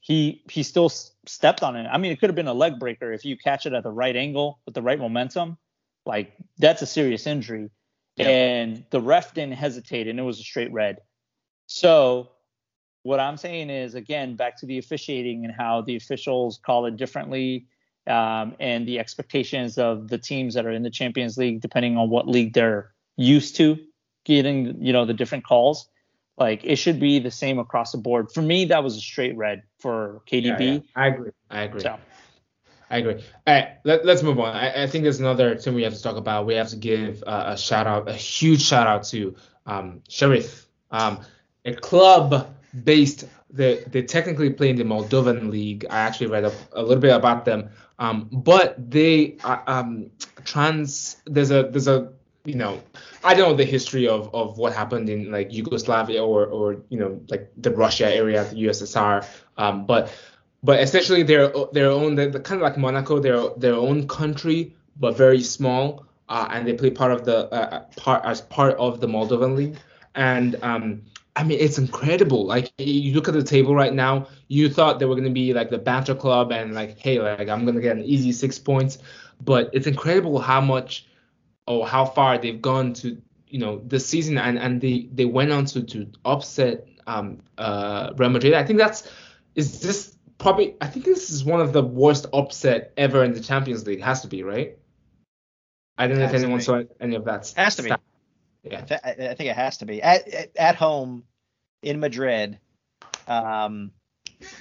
he 0.00 0.42
he 0.50 0.62
still 0.62 0.88
stepped 0.88 1.62
on 1.62 1.76
it. 1.76 1.86
I 1.86 1.96
mean, 1.96 2.12
it 2.12 2.18
could 2.18 2.28
have 2.28 2.36
been 2.36 2.48
a 2.48 2.54
leg 2.54 2.78
breaker 2.78 3.12
if 3.12 3.24
you 3.24 3.36
catch 3.36 3.66
it 3.66 3.72
at 3.72 3.84
the 3.84 3.90
right 3.90 4.16
angle 4.16 4.58
with 4.66 4.74
the 4.74 4.82
right 4.82 4.98
momentum. 4.98 5.56
Like 6.04 6.32
that's 6.58 6.82
a 6.82 6.86
serious 6.86 7.26
injury. 7.26 7.70
Yeah. 8.16 8.28
And 8.28 8.84
the 8.90 9.00
ref 9.00 9.32
didn't 9.32 9.54
hesitate, 9.54 10.08
and 10.08 10.18
it 10.18 10.22
was 10.22 10.40
a 10.40 10.42
straight 10.42 10.72
red. 10.72 10.98
So 11.66 12.30
what 13.04 13.20
I'm 13.20 13.36
saying 13.36 13.70
is 13.70 13.94
again 13.94 14.34
back 14.34 14.58
to 14.58 14.66
the 14.66 14.78
officiating 14.78 15.44
and 15.44 15.54
how 15.56 15.82
the 15.82 15.94
officials 15.94 16.58
call 16.64 16.86
it 16.86 16.96
differently, 16.96 17.66
um, 18.08 18.54
and 18.58 18.86
the 18.86 18.98
expectations 18.98 19.78
of 19.78 20.08
the 20.08 20.18
teams 20.18 20.54
that 20.54 20.66
are 20.66 20.72
in 20.72 20.82
the 20.82 20.90
Champions 20.90 21.36
League, 21.36 21.60
depending 21.60 21.96
on 21.96 22.10
what 22.10 22.26
league 22.26 22.54
they're 22.54 22.92
used 23.16 23.56
to 23.56 23.78
getting, 24.24 24.84
you 24.84 24.92
know, 24.92 25.04
the 25.04 25.14
different 25.14 25.44
calls. 25.44 25.88
Like 26.36 26.64
it 26.64 26.76
should 26.76 27.00
be 27.00 27.18
the 27.18 27.30
same 27.30 27.58
across 27.58 27.92
the 27.92 27.98
board. 27.98 28.30
For 28.32 28.42
me, 28.42 28.66
that 28.66 28.84
was 28.84 28.96
a 28.96 29.00
straight 29.00 29.36
red 29.36 29.62
for 29.78 30.22
Yeah, 30.30 30.40
KDB. 30.40 30.74
yeah. 30.74 30.80
I 30.94 31.06
agree. 31.08 31.30
I 31.50 31.62
agree. 31.62 31.80
So 31.80 31.98
I 32.90 32.98
agree. 32.98 33.14
All 33.46 33.54
right, 33.54 33.68
let, 33.84 34.04
let's 34.04 34.22
move 34.22 34.38
on. 34.38 34.54
I, 34.54 34.84
I 34.84 34.86
think 34.86 35.02
there's 35.02 35.20
another 35.20 35.54
team 35.56 35.74
we 35.74 35.82
have 35.82 35.94
to 35.94 36.02
talk 36.02 36.16
about. 36.16 36.46
We 36.46 36.54
have 36.54 36.68
to 36.68 36.76
give 36.76 37.22
uh, 37.26 37.44
a 37.48 37.58
shout 37.58 37.86
out, 37.86 38.08
a 38.08 38.14
huge 38.14 38.62
shout 38.62 38.86
out 38.86 39.04
to 39.04 39.34
um, 39.66 40.02
Sheriff, 40.08 40.66
um, 40.90 41.20
a 41.64 41.74
club 41.74 42.54
based. 42.84 43.26
They 43.50 43.84
they 43.86 44.02
technically 44.02 44.50
play 44.50 44.70
in 44.70 44.76
the 44.76 44.84
Moldovan 44.84 45.50
league. 45.50 45.86
I 45.90 45.98
actually 46.00 46.28
read 46.28 46.44
a, 46.44 46.52
a 46.72 46.82
little 46.82 47.00
bit 47.00 47.14
about 47.14 47.44
them, 47.44 47.70
um, 47.98 48.28
but 48.30 48.90
they 48.90 49.38
are 49.42 49.62
um, 49.66 50.10
trans. 50.44 51.16
There's 51.26 51.50
a 51.50 51.62
there's 51.64 51.88
a 51.88 52.12
you 52.44 52.54
know 52.54 52.80
I 53.24 53.34
don't 53.34 53.50
know 53.50 53.56
the 53.56 53.64
history 53.64 54.06
of, 54.06 54.34
of 54.34 54.58
what 54.58 54.72
happened 54.74 55.08
in 55.08 55.30
like 55.30 55.52
Yugoslavia 55.52 56.22
or 56.22 56.46
or 56.46 56.76
you 56.90 56.98
know 56.98 57.20
like 57.28 57.50
the 57.56 57.70
Russia 57.70 58.14
area, 58.14 58.44
the 58.44 58.64
USSR. 58.64 59.26
Um, 59.56 59.86
but 59.86 60.12
but 60.62 60.80
essentially 60.80 61.22
they're 61.22 61.52
their 61.72 61.90
own 61.90 62.14
they're 62.14 62.30
kind 62.30 62.60
of 62.60 62.62
like 62.62 62.76
Monaco, 62.76 63.18
they're 63.18 63.48
their 63.56 63.74
own 63.74 64.06
country 64.08 64.74
but 65.00 65.16
very 65.16 65.42
small, 65.42 66.06
uh, 66.28 66.48
and 66.50 66.66
they 66.66 66.74
play 66.74 66.90
part 66.90 67.12
of 67.12 67.24
the 67.24 67.52
uh, 67.52 67.84
part 67.96 68.24
as 68.24 68.40
part 68.40 68.76
of 68.76 69.00
the 69.00 69.06
Moldovan 69.06 69.56
league. 69.56 69.76
And 70.14 70.56
um, 70.62 71.02
I 71.38 71.44
mean, 71.44 71.60
it's 71.60 71.78
incredible. 71.78 72.46
Like 72.46 72.72
you 72.78 73.14
look 73.14 73.28
at 73.28 73.34
the 73.34 73.44
table 73.44 73.72
right 73.72 73.94
now, 73.94 74.26
you 74.48 74.68
thought 74.68 74.98
they 74.98 75.04
were 75.04 75.14
gonna 75.14 75.30
be 75.30 75.54
like 75.54 75.70
the 75.70 75.78
banter 75.78 76.16
club 76.16 76.50
and 76.50 76.74
like, 76.74 76.98
hey, 76.98 77.20
like 77.20 77.48
I'm 77.48 77.64
gonna 77.64 77.80
get 77.80 77.96
an 77.96 78.02
easy 78.02 78.32
six 78.32 78.58
points, 78.58 78.98
but 79.40 79.70
it's 79.72 79.86
incredible 79.86 80.40
how 80.40 80.60
much 80.60 81.06
or 81.68 81.86
how 81.86 82.04
far 82.06 82.38
they've 82.38 82.60
gone 82.60 82.92
to, 82.94 83.22
you 83.46 83.60
know, 83.60 83.80
this 83.86 84.04
season 84.04 84.36
and 84.36 84.58
and 84.58 84.80
they 84.80 85.08
they 85.12 85.26
went 85.26 85.52
on 85.52 85.64
to 85.66 85.84
to 85.84 86.10
upset 86.24 86.88
um 87.06 87.38
uh 87.56 88.12
Real 88.16 88.30
Madrid. 88.30 88.54
I 88.54 88.64
think 88.64 88.80
that's 88.80 89.08
is 89.54 89.78
this 89.78 90.16
probably 90.38 90.74
I 90.80 90.88
think 90.88 91.04
this 91.04 91.30
is 91.30 91.44
one 91.44 91.60
of 91.60 91.72
the 91.72 91.84
worst 91.84 92.26
upset 92.32 92.92
ever 92.96 93.22
in 93.22 93.32
the 93.32 93.40
Champions 93.40 93.86
League. 93.86 94.00
It 94.00 94.04
has 94.04 94.22
to 94.22 94.28
be 94.28 94.42
right. 94.42 94.76
I 95.98 96.08
don't 96.08 96.18
know 96.18 96.24
if 96.24 96.34
anyone 96.34 96.60
saw 96.60 96.82
any 96.98 97.14
of 97.14 97.26
that. 97.26 97.52
Has 97.56 97.76
to 97.76 97.84
be. 97.84 97.92
Yeah. 98.64 98.84
I, 99.04 99.10
I 99.10 99.34
think 99.34 99.50
it 99.50 99.54
has 99.54 99.78
to 99.78 99.86
be 99.86 100.02
at 100.02 100.26
at, 100.28 100.56
at 100.56 100.74
home 100.74 101.22
in 101.82 102.00
Madrid. 102.00 102.58
Um, 103.26 103.92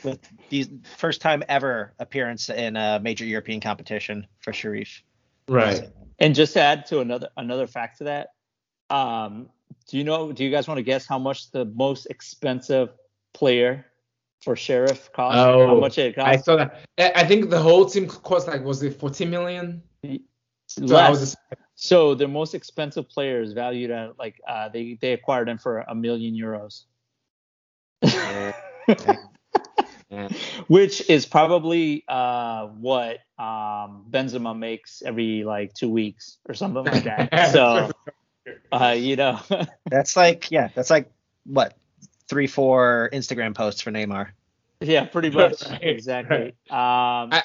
with 0.04 0.20
the 0.50 0.68
first 0.98 1.22
time 1.22 1.44
ever 1.48 1.94
appearance 2.00 2.50
in 2.50 2.76
a 2.76 3.00
major 3.00 3.26
European 3.26 3.60
competition 3.60 4.28
for 4.40 4.52
Sheriff. 4.52 5.04
Right. 5.48 5.90
And 6.20 6.34
just 6.34 6.54
to 6.54 6.62
add 6.62 6.86
to 6.88 7.00
another 7.00 7.30
another 7.38 7.68
fact 7.68 8.00
to 8.00 8.06
that, 8.06 8.30
um, 8.90 9.50
do 9.88 9.98
you 9.98 10.04
know? 10.04 10.32
Do 10.32 10.44
you 10.44 10.52
guys 10.52 10.68
want 10.68 10.80
to 10.80 10.84
guess 10.84 11.06
how 11.06 11.20
much 11.20 11.52
the 11.52 11.66
most 11.66 12.08
expensive 12.08 12.90
player 13.34 13.86
for 14.42 14.56
Sheriff 14.56 15.12
cost? 15.14 15.38
Oh, 15.38 15.68
how 15.68 15.80
much 15.80 15.98
it 15.98 16.16
cost? 16.16 16.28
I 16.28 16.38
saw 16.38 16.56
that. 16.58 16.82
I 16.98 17.12
I 17.16 17.28
think 17.28 17.50
the 17.50 17.62
whole 17.62 17.86
team 17.86 18.08
cost 18.08 18.48
like 18.48 18.64
was 18.64 18.82
it 18.84 19.00
14 19.00 19.30
million? 19.30 19.84
So 20.68 20.84
I 20.84 21.10
Less. 21.10 21.20
just, 21.20 21.38
So 21.76 22.16
their 22.16 22.28
most 22.28 22.54
expensive 22.54 23.08
player 23.08 23.42
is 23.42 23.54
valued 23.54 23.92
at 23.92 24.18
like 24.18 24.42
uh, 24.48 24.70
they 24.70 24.98
they 25.00 25.14
acquired 25.14 25.48
him 25.48 25.58
for 25.58 25.80
a 25.88 25.96
million 25.96 26.34
euros, 26.34 26.86
yeah. 26.86 26.97
which 30.68 31.10
is 31.10 31.26
probably 31.26 32.04
uh, 32.08 32.68
what 32.68 33.18
um, 33.38 34.06
Benzema 34.10 34.58
makes 34.58 35.02
every 35.06 35.44
like 35.44 35.74
two 35.74 35.90
weeks 35.90 36.38
or 36.48 36.54
something 36.54 36.86
like 36.86 37.04
that. 37.04 37.50
so 37.52 37.90
uh, 38.72 38.96
you 38.98 39.16
know, 39.16 39.40
That's 39.90 40.16
like 40.16 40.52
yeah, 40.52 40.70
that's 40.76 40.90
like 40.90 41.12
what 41.46 41.76
three 42.30 42.48
four 42.48 43.10
Instagram 43.14 43.56
posts 43.56 43.82
for 43.82 43.92
Neymar. 43.92 44.30
yeah, 44.82 45.06
pretty 45.06 45.30
much 45.30 45.64
Right, 45.70 45.84
exactly. 45.84 46.48
Um, 46.70 47.32
I- 47.34 47.44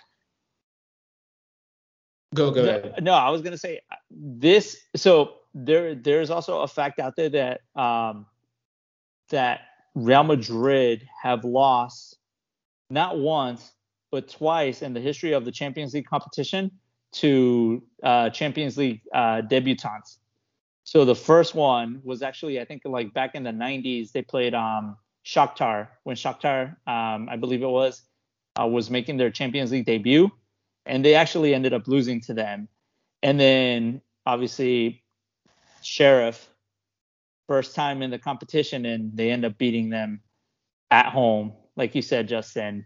Go 2.35 2.51
go 2.51 2.65
no, 2.65 2.71
ahead. 2.71 3.05
no, 3.05 3.13
I 3.13 3.29
was 3.29 3.43
gonna 3.43 3.59
say 3.59 3.81
uh, 3.91 3.97
this. 4.11 4.79
So 4.97 5.35
there, 5.55 5.95
there's 5.95 6.31
also 6.31 6.61
a 6.61 6.69
fact 6.69 6.99
out 6.99 7.15
there 7.15 7.29
that 7.29 7.61
um, 7.79 8.25
that 9.29 9.61
Real 9.95 10.25
Madrid 10.25 11.07
have 11.23 11.45
lost 11.45 12.19
not 12.91 13.19
once 13.19 13.73
but 14.11 14.29
twice 14.29 14.83
in 14.83 14.93
the 14.93 15.01
history 15.01 15.33
of 15.33 15.45
the 15.45 15.51
Champions 15.51 15.95
League 15.95 16.07
competition 16.07 16.71
to 17.13 17.83
uh, 18.03 18.31
Champions 18.31 18.77
League 18.77 19.01
uh, 19.13 19.41
debutants. 19.43 20.19
So 20.85 21.05
the 21.05 21.15
first 21.15 21.55
one 21.55 22.01
was 22.05 22.23
actually, 22.23 22.61
I 22.61 22.65
think, 22.65 22.83
like 22.85 23.15
back 23.15 23.35
in 23.35 23.43
the 23.43 23.51
90s, 23.51 24.13
they 24.13 24.23
played 24.23 24.55
um, 24.55 24.97
Shakhtar 25.25 25.89
when 26.03 26.17
Shakhtar, 26.17 26.77
um, 26.87 27.29
I 27.31 27.37
believe 27.37 27.63
it 27.63 27.69
was, 27.69 28.03
uh, 28.61 28.67
was 28.67 28.91
making 28.91 29.17
their 29.17 29.31
Champions 29.31 29.73
League 29.73 29.87
debut, 29.87 30.31
and 30.85 31.05
they 31.05 31.15
actually 31.15 31.55
ended 31.55 31.73
up 31.73 31.87
losing 31.87 32.21
to 32.23 32.35
them. 32.35 32.69
And 33.23 33.39
then 33.39 34.03
obviously 34.27 35.03
Sheriff, 35.83 36.49
first 37.49 37.75
time 37.75 38.03
in 38.03 38.11
the 38.11 38.19
competition, 38.19 38.85
and 38.87 39.17
they 39.17 39.31
end 39.31 39.45
up 39.45 39.59
beating 39.59 39.91
them 39.91 40.21
at 40.91 41.07
home, 41.07 41.53
like 41.77 41.95
you 41.95 42.03
said, 42.03 42.29
Justin, 42.29 42.85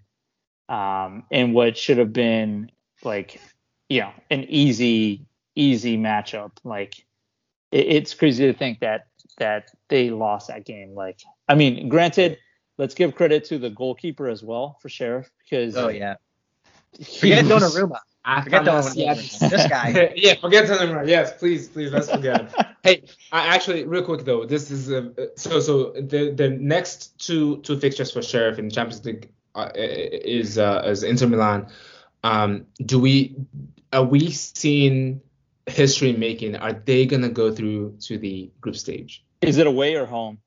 um, 0.68 1.24
in 1.30 1.52
what 1.52 1.76
should 1.76 1.98
have 1.98 2.12
been 2.12 2.70
like, 3.02 3.40
you 3.88 4.00
know, 4.00 4.12
an 4.30 4.44
easy, 4.48 5.26
easy 5.54 5.96
matchup. 5.98 6.52
Like 6.64 6.98
it, 7.72 7.86
it's 7.86 8.14
crazy 8.14 8.46
to 8.46 8.52
think 8.52 8.80
that 8.80 9.07
that 9.38 9.70
they 9.88 10.11
lost 10.11 10.48
that 10.48 10.64
game. 10.64 10.94
Like, 10.94 11.20
I 11.48 11.54
mean, 11.54 11.88
granted, 11.88 12.38
let's 12.78 12.94
give 12.94 13.14
credit 13.14 13.44
to 13.46 13.59
the 13.59 13.70
goalkeeper 13.70 14.28
as 14.28 14.42
well 14.42 14.78
for 14.80 14.88
Sheriff 14.88 15.30
because 15.44 15.76
Oh 15.76 15.88
yeah. 15.88 16.14
he 16.98 17.04
Forget 17.18 17.44
was- 17.44 17.62
Donnarumma. 17.62 17.98
I 18.28 18.42
Forget 18.42 18.64
found 18.64 18.84
Donnarumma. 18.86 19.40
that- 19.40 19.50
This 19.50 19.66
guy. 19.68 20.12
yeah, 20.16 20.34
forget 20.34 20.66
Donnarumma. 20.68 21.06
Yes, 21.06 21.32
please, 21.38 21.68
please, 21.68 21.92
let's 21.92 22.10
forget. 22.10 22.52
hey, 22.82 23.04
I 23.30 23.54
actually, 23.54 23.84
real 23.84 24.02
quick 24.02 24.24
though, 24.24 24.44
this 24.44 24.70
is 24.72 24.90
uh, 24.90 25.10
so 25.36 25.60
so 25.60 25.92
the 25.92 26.32
the 26.34 26.48
next 26.50 27.16
two 27.24 27.58
two 27.58 27.78
fixtures 27.78 28.10
for 28.10 28.22
Sheriff 28.22 28.58
in 28.58 28.68
Champions 28.68 29.04
League 29.04 29.30
uh, 29.54 29.70
is 29.76 30.58
uh, 30.58 30.82
is 30.86 31.04
Inter 31.04 31.28
Milan. 31.28 31.68
Um, 32.24 32.66
do 32.84 32.98
we 32.98 33.36
are 33.92 34.02
we 34.04 34.32
seeing 34.32 35.20
history 35.66 36.12
making? 36.12 36.56
Are 36.56 36.72
they 36.72 37.06
gonna 37.06 37.28
go 37.28 37.52
through 37.54 37.96
to 38.00 38.18
the 38.18 38.50
group 38.60 38.74
stage? 38.76 39.24
Is 39.40 39.58
it 39.58 39.68
away 39.68 39.94
or 39.94 40.04
home? 40.06 40.38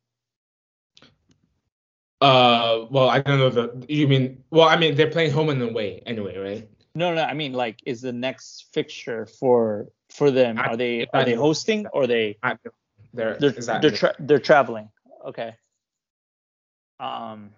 Uh, 2.19 2.85
well, 2.89 3.09
I 3.09 3.21
don't 3.21 3.39
know 3.39 3.49
the. 3.49 3.85
You 3.87 4.07
mean? 4.09 4.43
Well, 4.51 4.67
I 4.67 4.75
mean 4.75 4.95
they're 4.95 5.09
playing 5.11 5.31
home 5.31 5.47
and 5.49 5.61
away 5.61 6.03
anyway, 6.05 6.37
right? 6.37 6.69
No, 6.95 7.13
no. 7.13 7.21
I 7.23 7.33
mean, 7.33 7.53
like, 7.53 7.79
is 7.85 8.01
the 8.01 8.11
next 8.13 8.67
fixture 8.73 9.25
for 9.25 9.87
for 10.09 10.31
them? 10.31 10.57
I- 10.57 10.67
Are 10.67 10.77
they 10.77 11.07
are 11.13 11.23
they 11.25 11.35
hosting 11.35 11.87
or 11.87 12.07
they 12.07 12.37
I, 12.43 12.57
they're 13.13 13.37
they're 13.39 13.49
exactly. 13.51 13.89
they're 13.89 13.97
tra- 13.97 14.15
they're 14.19 14.39
traveling? 14.39 14.89
Okay. 15.25 15.55
Um. 16.99 17.51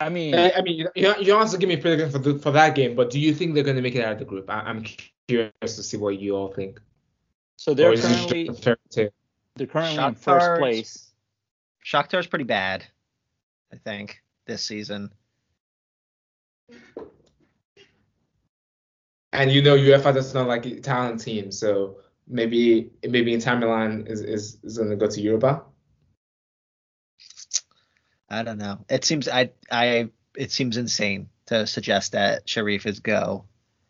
I 0.00 0.08
mean, 0.10 0.34
I 0.34 0.52
I 0.56 0.62
mean, 0.62 0.76
you 0.78 0.88
you 0.94 1.08
you 1.18 1.24
don't 1.26 1.40
have 1.40 1.50
to 1.50 1.58
give 1.58 1.68
me 1.68 1.74
a 1.74 1.78
prediction 1.78 2.10
for 2.10 2.18
the, 2.18 2.38
for 2.38 2.52
that 2.52 2.74
game, 2.74 2.94
but 2.94 3.10
do 3.10 3.18
you 3.18 3.34
think 3.34 3.54
they're 3.54 3.64
going 3.64 3.76
to 3.76 3.82
make 3.82 3.94
it 3.96 4.04
out 4.04 4.12
of 4.12 4.18
the 4.18 4.24
group? 4.24 4.48
I, 4.48 4.60
I'm 4.60 4.84
curious 5.26 5.52
to 5.76 5.82
see 5.82 5.96
what 5.96 6.18
you 6.20 6.36
all 6.36 6.48
think. 6.52 6.80
so 7.56 7.74
they're 7.74 7.90
or 7.90 7.92
is 7.94 8.04
it 8.04 8.08
just 8.08 8.18
currently 8.28 8.48
a 8.48 8.52
fairy 8.54 8.76
tale? 8.90 9.10
they're 9.56 9.66
currently 9.66 10.02
in 10.04 10.14
first 10.14 10.46
Shakhtar's- 10.46 10.58
place. 10.58 11.04
Shakhtar's 11.84 12.26
pretty 12.28 12.44
bad, 12.44 12.84
I 13.72 13.76
think, 13.76 14.22
this 14.46 14.62
season. 14.64 15.10
And 19.32 19.52
you 19.52 19.62
know, 19.62 19.76
UEFA 19.76 20.14
does 20.14 20.32
not 20.34 20.48
like 20.48 20.66
Italian 20.66 21.18
teams, 21.18 21.58
so 21.58 21.98
maybe 22.26 22.90
maybe 23.02 23.34
Inter 23.34 23.56
Milan 23.56 24.06
is 24.06 24.22
is, 24.22 24.58
is 24.62 24.78
going 24.78 24.90
to 24.90 24.96
go 24.96 25.06
to 25.06 25.20
Europa. 25.20 25.62
I 28.30 28.42
don't 28.42 28.58
know. 28.58 28.84
It 28.88 29.04
seems 29.04 29.28
I 29.28 29.50
I 29.70 30.08
it 30.36 30.50
seems 30.50 30.76
insane 30.76 31.28
to 31.46 31.66
suggest 31.66 32.12
that 32.12 32.48
Sheriff 32.48 32.86
is 32.86 33.00
go 33.00 33.44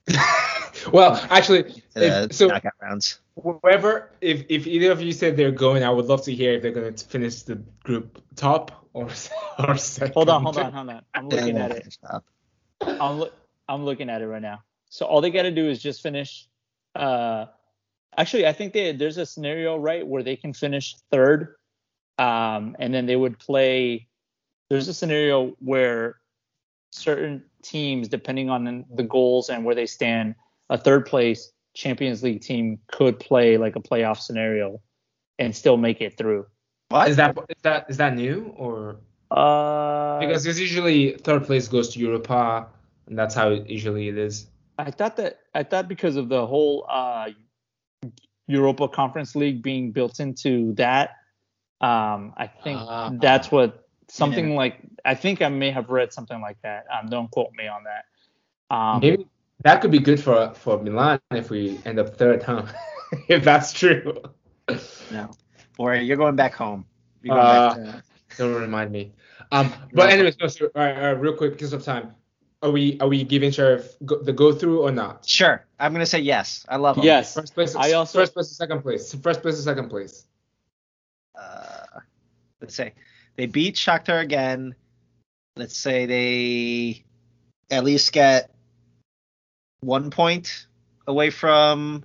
well, 0.93 1.21
actually, 1.31 1.65
to 1.65 1.83
the 1.95 2.25
if, 2.25 2.33
so 2.33 2.47
knockout 2.47 2.73
rounds. 2.81 3.21
whoever, 3.43 4.11
if 4.21 4.45
if 4.49 4.67
either 4.67 4.91
of 4.91 5.01
you 5.01 5.13
said 5.13 5.37
they're 5.37 5.51
going, 5.51 5.85
I 5.85 5.91
would 5.91 6.07
love 6.07 6.23
to 6.25 6.35
hear 6.35 6.55
if 6.55 6.63
they're 6.63 6.73
going 6.73 6.95
to 6.95 7.05
finish 7.05 7.43
the 7.43 7.57
group 7.83 8.23
top 8.37 8.87
or 8.93 9.09
or 9.59 9.77
second. 9.77 10.15
Hold 10.15 10.29
on, 10.31 10.43
hold 10.43 10.59
on, 10.59 10.73
hold 10.73 10.91
on. 10.91 11.03
I'm 11.15 11.29
looking 11.29 11.57
at 11.57 11.73
it. 11.73 11.99
I'm 12.81 13.19
look 13.19 13.35
I'm 13.69 13.85
looking 13.85 14.11
at 14.11 14.23
it 14.23 14.27
right 14.27 14.43
now. 14.43 14.63
So 14.89 15.07
all 15.07 15.21
they 15.21 15.31
got 15.31 15.43
to 15.43 15.51
do 15.51 15.69
is 15.69 15.83
just 15.83 16.03
finish. 16.03 16.47
Uh, 16.95 17.47
actually, 18.17 18.47
I 18.47 18.53
think 18.53 18.73
they, 18.73 18.93
there's 18.93 19.19
a 19.19 19.27
scenario 19.27 19.77
right 19.77 20.07
where 20.07 20.23
they 20.23 20.37
can 20.37 20.53
finish 20.53 20.95
third, 21.11 21.57
um, 22.19 22.77
and 22.79 22.93
then 22.93 23.07
they 23.07 23.17
would 23.17 23.39
play. 23.39 24.09
There's 24.71 24.89
a 24.89 24.95
scenario 24.95 25.57
where 25.61 26.17
certain 26.91 27.45
teams, 27.63 28.09
depending 28.09 28.51
on 28.51 28.85
the 28.95 29.03
goals 29.03 29.51
and 29.51 29.65
where 29.65 29.75
they 29.75 29.87
stand, 29.87 30.35
a 30.71 30.79
third 30.79 31.07
place 31.07 31.53
Champions 31.75 32.23
League 32.23 32.43
team 32.43 32.79
could 32.91 33.21
play 33.21 33.57
like 33.57 33.77
a 33.77 33.81
playoff 33.81 34.19
scenario 34.19 34.81
and 35.39 35.55
still 35.55 35.77
make 35.77 36.01
it 36.01 36.17
through. 36.17 36.47
What? 36.89 37.09
Is 37.09 37.17
that 37.17 37.37
is 37.49 37.63
that 37.63 37.87
is 37.89 37.97
that 37.99 38.15
new 38.15 38.53
or 38.57 38.97
Uh, 39.31 40.19
because 40.21 40.47
it's 40.47 40.59
usually 40.59 41.13
third 41.13 41.45
place 41.45 41.69
goes 41.69 41.91
to 41.91 41.99
Europa, 42.01 42.67
and 43.07 43.19
that's 43.19 43.35
how 43.35 43.51
usually 43.51 44.09
it 44.09 44.17
is. 44.17 44.47
I 44.79 44.91
thought 44.91 45.17
that 45.17 45.41
I 45.55 45.65
thought 45.65 45.89
because 45.89 46.17
of 46.17 46.29
the 46.29 46.47
whole 46.47 46.87
uh, 46.89 47.31
Europa 48.47 48.89
Conference 48.89 49.35
League 49.35 49.63
being 49.63 49.91
built 49.91 50.21
into 50.21 50.73
that, 50.75 51.11
um, 51.81 52.33
I 52.37 52.47
think 52.47 52.79
Ah. 52.81 53.11
that's 53.21 53.51
what 53.51 53.89
something 54.09 54.55
like 54.55 54.81
I 55.05 55.15
think 55.15 55.43
I 55.43 55.49
may 55.49 55.71
have 55.71 55.91
read 55.91 56.13
something 56.13 56.41
like 56.41 56.61
that. 56.63 56.87
Um, 56.93 57.09
don't 57.09 57.31
quote 57.31 57.53
me 57.53 57.67
on 57.67 57.85
that. 57.85 58.75
Um, 58.75 59.01
Maybe 59.01 59.27
that 59.65 59.81
could 59.81 59.91
be 59.91 59.99
good 59.99 60.23
for 60.23 60.55
for 60.55 60.81
Milan 60.81 61.21
if 61.33 61.51
we 61.51 61.81
end 61.85 61.99
up 61.99 62.17
third, 62.17 62.43
huh? 62.43 62.67
if 63.29 63.43
that's 63.45 63.73
true. 63.73 64.23
No. 65.11 65.31
Or 65.79 65.95
you're 65.95 66.17
going 66.17 66.37
back 66.37 66.55
home. 66.55 66.85
You're 67.23 67.37
going 67.37 67.47
uh, 67.47 67.75
back 67.75 67.77
to... 67.77 68.03
Don't 68.37 68.61
remind 68.61 68.93
me. 68.93 69.13
Um, 69.51 69.73
but 69.93 70.11
anyways, 70.11 70.37
no, 70.39 70.49
so, 70.49 70.67
all 70.75 70.83
right, 70.83 70.95
all 70.95 71.03
right, 71.03 71.11
real 71.21 71.33
quick, 71.35 71.53
because 71.53 71.73
of 71.73 71.83
time. 71.83 72.15
Are 72.61 72.71
we 72.71 72.99
are 73.01 73.07
we 73.07 73.23
giving 73.23 73.53
Sheriff 73.53 73.95
go, 74.05 74.21
the 74.21 74.33
go 74.33 74.53
through 74.53 74.83
or 74.83 74.91
not? 74.91 75.27
Sure. 75.27 75.65
I'm 75.79 75.93
gonna 75.93 76.07
say 76.07 76.19
yes. 76.19 76.67
I 76.69 76.77
love 76.77 76.97
him. 76.97 77.05
Yes. 77.05 77.35
First 77.35 77.55
place. 77.55 77.77
I 77.77 77.93
also 77.93 78.19
first 78.19 78.35
place, 78.35 78.51
second 78.51 78.83
place. 78.83 79.15
First 79.15 79.43
place, 79.43 79.63
second 79.63 79.89
place. 79.89 80.27
Uh, 81.39 82.01
let's 82.61 82.75
say 82.75 82.95
they 83.37 83.47
beat 83.47 83.77
Shakhtar 83.77 84.21
again. 84.21 84.75
Let's 85.57 85.77
say 85.77 86.07
they 86.07 87.05
at 87.71 87.85
least 87.85 88.13
get 88.13 88.51
one 89.81 90.11
point 90.11 90.67
away 91.07 91.31
from 91.31 92.05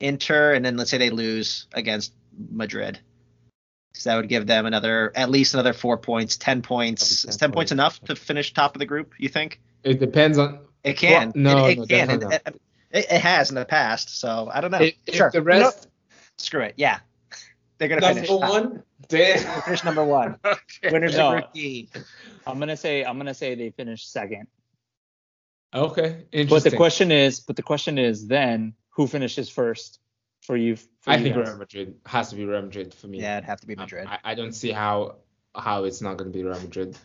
Inter, 0.00 0.54
and 0.54 0.64
then 0.64 0.76
let's 0.78 0.90
say 0.90 0.98
they 0.98 1.10
lose 1.10 1.66
against 1.74 2.14
Madrid. 2.50 2.98
So 3.94 4.08
that 4.08 4.16
would 4.16 4.28
give 4.28 4.46
them 4.46 4.64
another, 4.64 5.12
at 5.14 5.30
least 5.30 5.52
another 5.52 5.74
four 5.74 5.98
points, 5.98 6.38
ten 6.38 6.62
points. 6.62 7.22
10 7.22 7.28
Is 7.28 7.36
ten 7.36 7.50
points. 7.50 7.56
points 7.56 7.72
enough 7.72 8.00
to 8.04 8.16
finish 8.16 8.54
top 8.54 8.74
of 8.74 8.78
the 8.78 8.86
group? 8.86 9.12
You 9.18 9.28
think? 9.28 9.60
It 9.84 10.00
depends 10.00 10.38
on. 10.38 10.60
It 10.84 10.94
can. 10.94 11.32
Well, 11.34 11.56
no, 11.56 11.66
it, 11.66 11.72
it 11.72 11.78
no, 11.78 11.86
can. 11.86 12.32
It, 12.32 12.42
it, 12.90 13.06
it, 13.10 13.20
has 13.20 13.50
in 13.50 13.54
the 13.54 13.64
past, 13.64 14.20
so 14.20 14.50
I 14.52 14.60
don't 14.60 14.70
know. 14.70 14.80
If, 14.80 14.94
sure. 15.14 15.28
If 15.28 15.32
the 15.32 15.42
rest. 15.42 15.88
screw 16.38 16.62
it. 16.62 16.74
Yeah. 16.76 16.98
They're 17.78 17.88
gonna 17.88 18.00
number 18.00 18.14
finish 18.22 18.30
one. 18.30 18.82
Damn. 19.08 19.62
Finish 19.62 19.84
number 19.84 20.04
one. 20.04 20.36
okay. 20.44 20.92
Winners 20.92 21.16
no, 21.16 21.36
of 21.36 21.52
Group 21.52 21.88
I'm 22.46 22.58
gonna 22.58 22.76
say 22.76 23.04
I'm 23.04 23.16
gonna 23.16 23.34
say 23.34 23.54
they 23.54 23.70
finish 23.70 24.06
second. 24.06 24.46
Okay. 25.74 26.26
Interesting. 26.32 26.48
But 26.48 26.62
the 26.62 26.76
question 26.76 27.10
is, 27.10 27.40
but 27.40 27.56
the 27.56 27.62
question 27.62 27.98
is 27.98 28.26
then 28.26 28.74
who 28.90 29.06
finishes 29.06 29.48
first 29.48 30.00
for 30.42 30.56
you? 30.56 30.76
For 30.76 31.10
I 31.10 31.16
you 31.16 31.24
think 31.24 31.36
guys? 31.36 31.48
Real 31.48 31.58
Madrid 31.58 31.94
has 32.06 32.30
to 32.30 32.36
be 32.36 32.44
Real 32.44 32.62
Madrid 32.62 32.94
for 32.94 33.08
me. 33.08 33.20
Yeah, 33.20 33.38
it'd 33.38 33.48
have 33.48 33.60
to 33.62 33.66
be 33.66 33.74
Madrid. 33.74 34.06
Um, 34.06 34.12
I, 34.12 34.32
I, 34.32 34.34
don't 34.34 34.52
see 34.52 34.70
how 34.70 35.16
how 35.56 35.84
it's 35.84 36.02
not 36.02 36.18
going 36.18 36.30
to 36.30 36.36
be 36.36 36.44
Real 36.44 36.60
Madrid. 36.60 36.96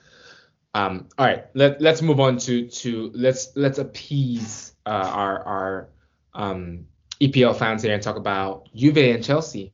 Um, 0.74 1.08
all 1.18 1.26
right, 1.26 1.46
let 1.54 1.82
let's 1.82 2.02
move 2.02 2.20
on 2.20 2.38
to 2.40 2.68
to 2.68 3.12
let's 3.14 3.50
let's 3.56 3.80
appease 3.80 4.74
uh, 4.86 4.90
our 4.90 5.44
our 5.44 5.90
um, 6.34 6.86
EPL 7.20 7.58
fans 7.58 7.84
here 7.84 7.94
and 7.94 8.04
talk 8.04 8.16
about 8.16 8.70
Juve 8.76 8.98
and 8.98 9.24
Chelsea. 9.24 9.74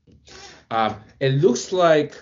Um, 0.72 0.96
it 1.20 1.34
looks 1.34 1.72
like 1.72 2.16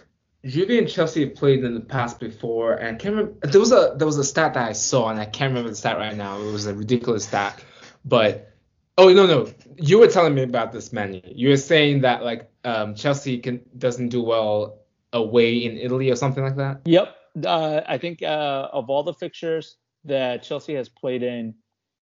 Juve 0.45 0.71
and 0.71 0.89
Chelsea 0.89 1.25
have 1.25 1.35
played 1.35 1.63
in 1.63 1.75
the 1.75 1.81
past 1.81 2.19
before, 2.19 2.73
and 2.73 2.95
I 2.95 2.99
can't 2.99 3.15
remember. 3.15 3.47
There 3.47 3.59
was 3.59 3.71
a 3.71 3.93
there 3.97 4.07
was 4.07 4.17
a 4.17 4.23
stat 4.23 4.55
that 4.55 4.67
I 4.67 4.73
saw, 4.73 5.09
and 5.09 5.19
I 5.19 5.25
can't 5.25 5.51
remember 5.51 5.69
the 5.69 5.75
stat 5.75 5.97
right 5.97 6.15
now. 6.15 6.39
It 6.41 6.51
was 6.51 6.65
a 6.65 6.73
ridiculous 6.73 7.25
stat, 7.25 7.63
but 8.03 8.51
oh 8.97 9.13
no 9.13 9.27
no, 9.27 9.47
you 9.77 9.99
were 9.99 10.07
telling 10.07 10.33
me 10.33 10.43
about 10.43 10.71
this, 10.71 10.91
Manny. 10.91 11.21
You 11.35 11.49
were 11.49 11.57
saying 11.57 12.01
that 12.01 12.23
like 12.23 12.49
um, 12.63 12.95
Chelsea 12.95 13.37
can 13.37 13.61
doesn't 13.77 14.09
do 14.09 14.23
well 14.23 14.79
away 15.13 15.57
in 15.65 15.77
Italy 15.77 16.09
or 16.09 16.15
something 16.15 16.43
like 16.43 16.55
that. 16.55 16.81
Yep, 16.85 17.15
uh, 17.45 17.81
I 17.87 17.97
think 17.97 18.21
uh, 18.21 18.69
of 18.71 18.89
all 18.89 19.03
the 19.03 19.13
fixtures 19.13 19.77
that 20.05 20.43
Chelsea 20.43 20.75
has 20.75 20.89
played 20.89 21.23
in 21.23 21.55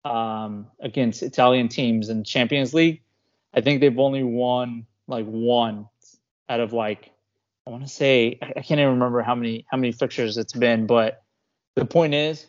um, 0.04 0.66
against 0.80 1.22
Italian 1.22 1.68
teams 1.68 2.08
in 2.08 2.24
Champions 2.24 2.74
League, 2.74 3.02
I 3.54 3.60
think 3.60 3.80
they've 3.80 3.98
only 3.98 4.22
won 4.22 4.86
like 5.06 5.26
one 5.26 5.88
out 6.48 6.60
of 6.60 6.72
like 6.72 7.12
I 7.66 7.70
want 7.70 7.84
to 7.84 7.88
say 7.88 8.38
I 8.42 8.60
can't 8.60 8.80
even 8.80 8.94
remember 8.94 9.22
how 9.22 9.34
many 9.34 9.66
how 9.70 9.76
many 9.76 9.92
fixtures 9.92 10.36
it's 10.36 10.52
been, 10.52 10.86
but 10.86 11.22
the 11.76 11.84
point 11.84 12.14
is 12.14 12.46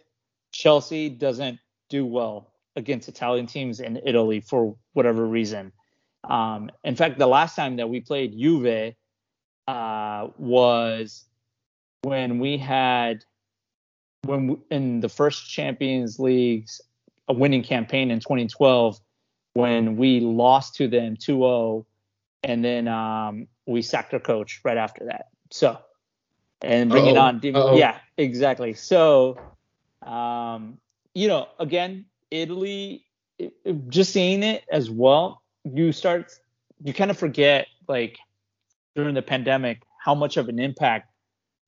Chelsea 0.52 1.10
doesn't 1.10 1.60
do 1.90 2.06
well 2.06 2.54
against 2.76 3.08
Italian 3.08 3.46
teams 3.46 3.80
in 3.80 4.02
Italy 4.06 4.40
for 4.40 4.76
whatever 4.94 5.26
reason. 5.26 5.72
Um, 6.28 6.72
in 6.84 6.96
fact, 6.96 7.20
the 7.20 7.28
last 7.28 7.56
time 7.56 7.76
that 7.78 7.90
we 7.90 8.00
played 8.00 8.38
Juve 8.38 8.96
uh, 9.68 10.28
was 10.38 11.26
when 12.04 12.40
we 12.40 12.58
had 12.58 13.24
when 14.24 14.48
we, 14.48 14.58
in 14.70 15.00
the 15.00 15.10
first 15.10 15.50
Champions 15.50 16.20
League's 16.20 16.82
a 17.28 17.34
winning 17.34 17.64
campaign 17.64 18.12
in 18.12 18.20
2012 18.20 19.00
when 19.54 19.98
we 19.98 20.20
lost 20.20 20.76
to 20.76 20.88
them 20.88 21.16
2-0 21.16 21.86
and 22.44 22.64
then 22.64 22.88
um, 22.88 23.48
we 23.66 23.82
sacked 23.82 24.14
our 24.14 24.20
coach 24.20 24.62
right 24.64 24.78
after 24.78 25.06
that. 25.06 25.28
So, 25.52 25.78
and 26.62 26.90
bringing 26.90 27.18
on, 27.18 27.38
Uh-oh. 27.44 27.78
yeah, 27.78 28.00
exactly. 28.18 28.74
So, 28.74 29.40
um, 30.02 30.78
you 31.14 31.28
know, 31.28 31.48
again, 31.60 32.06
Italy, 32.32 33.06
it, 33.38 33.54
it, 33.64 33.90
just 33.90 34.12
seeing 34.12 34.44
it 34.44 34.64
as 34.70 34.90
well, 34.90 35.42
you 35.64 35.92
start, 35.92 36.34
you 36.84 36.94
kind 36.94 37.12
of 37.12 37.18
forget 37.18 37.68
like 37.88 38.18
during 38.96 39.16
the 39.16 39.22
pandemic 39.22 39.82
how 40.04 40.16
much 40.16 40.36
of 40.36 40.50
an 40.50 40.60
impact 40.60 41.13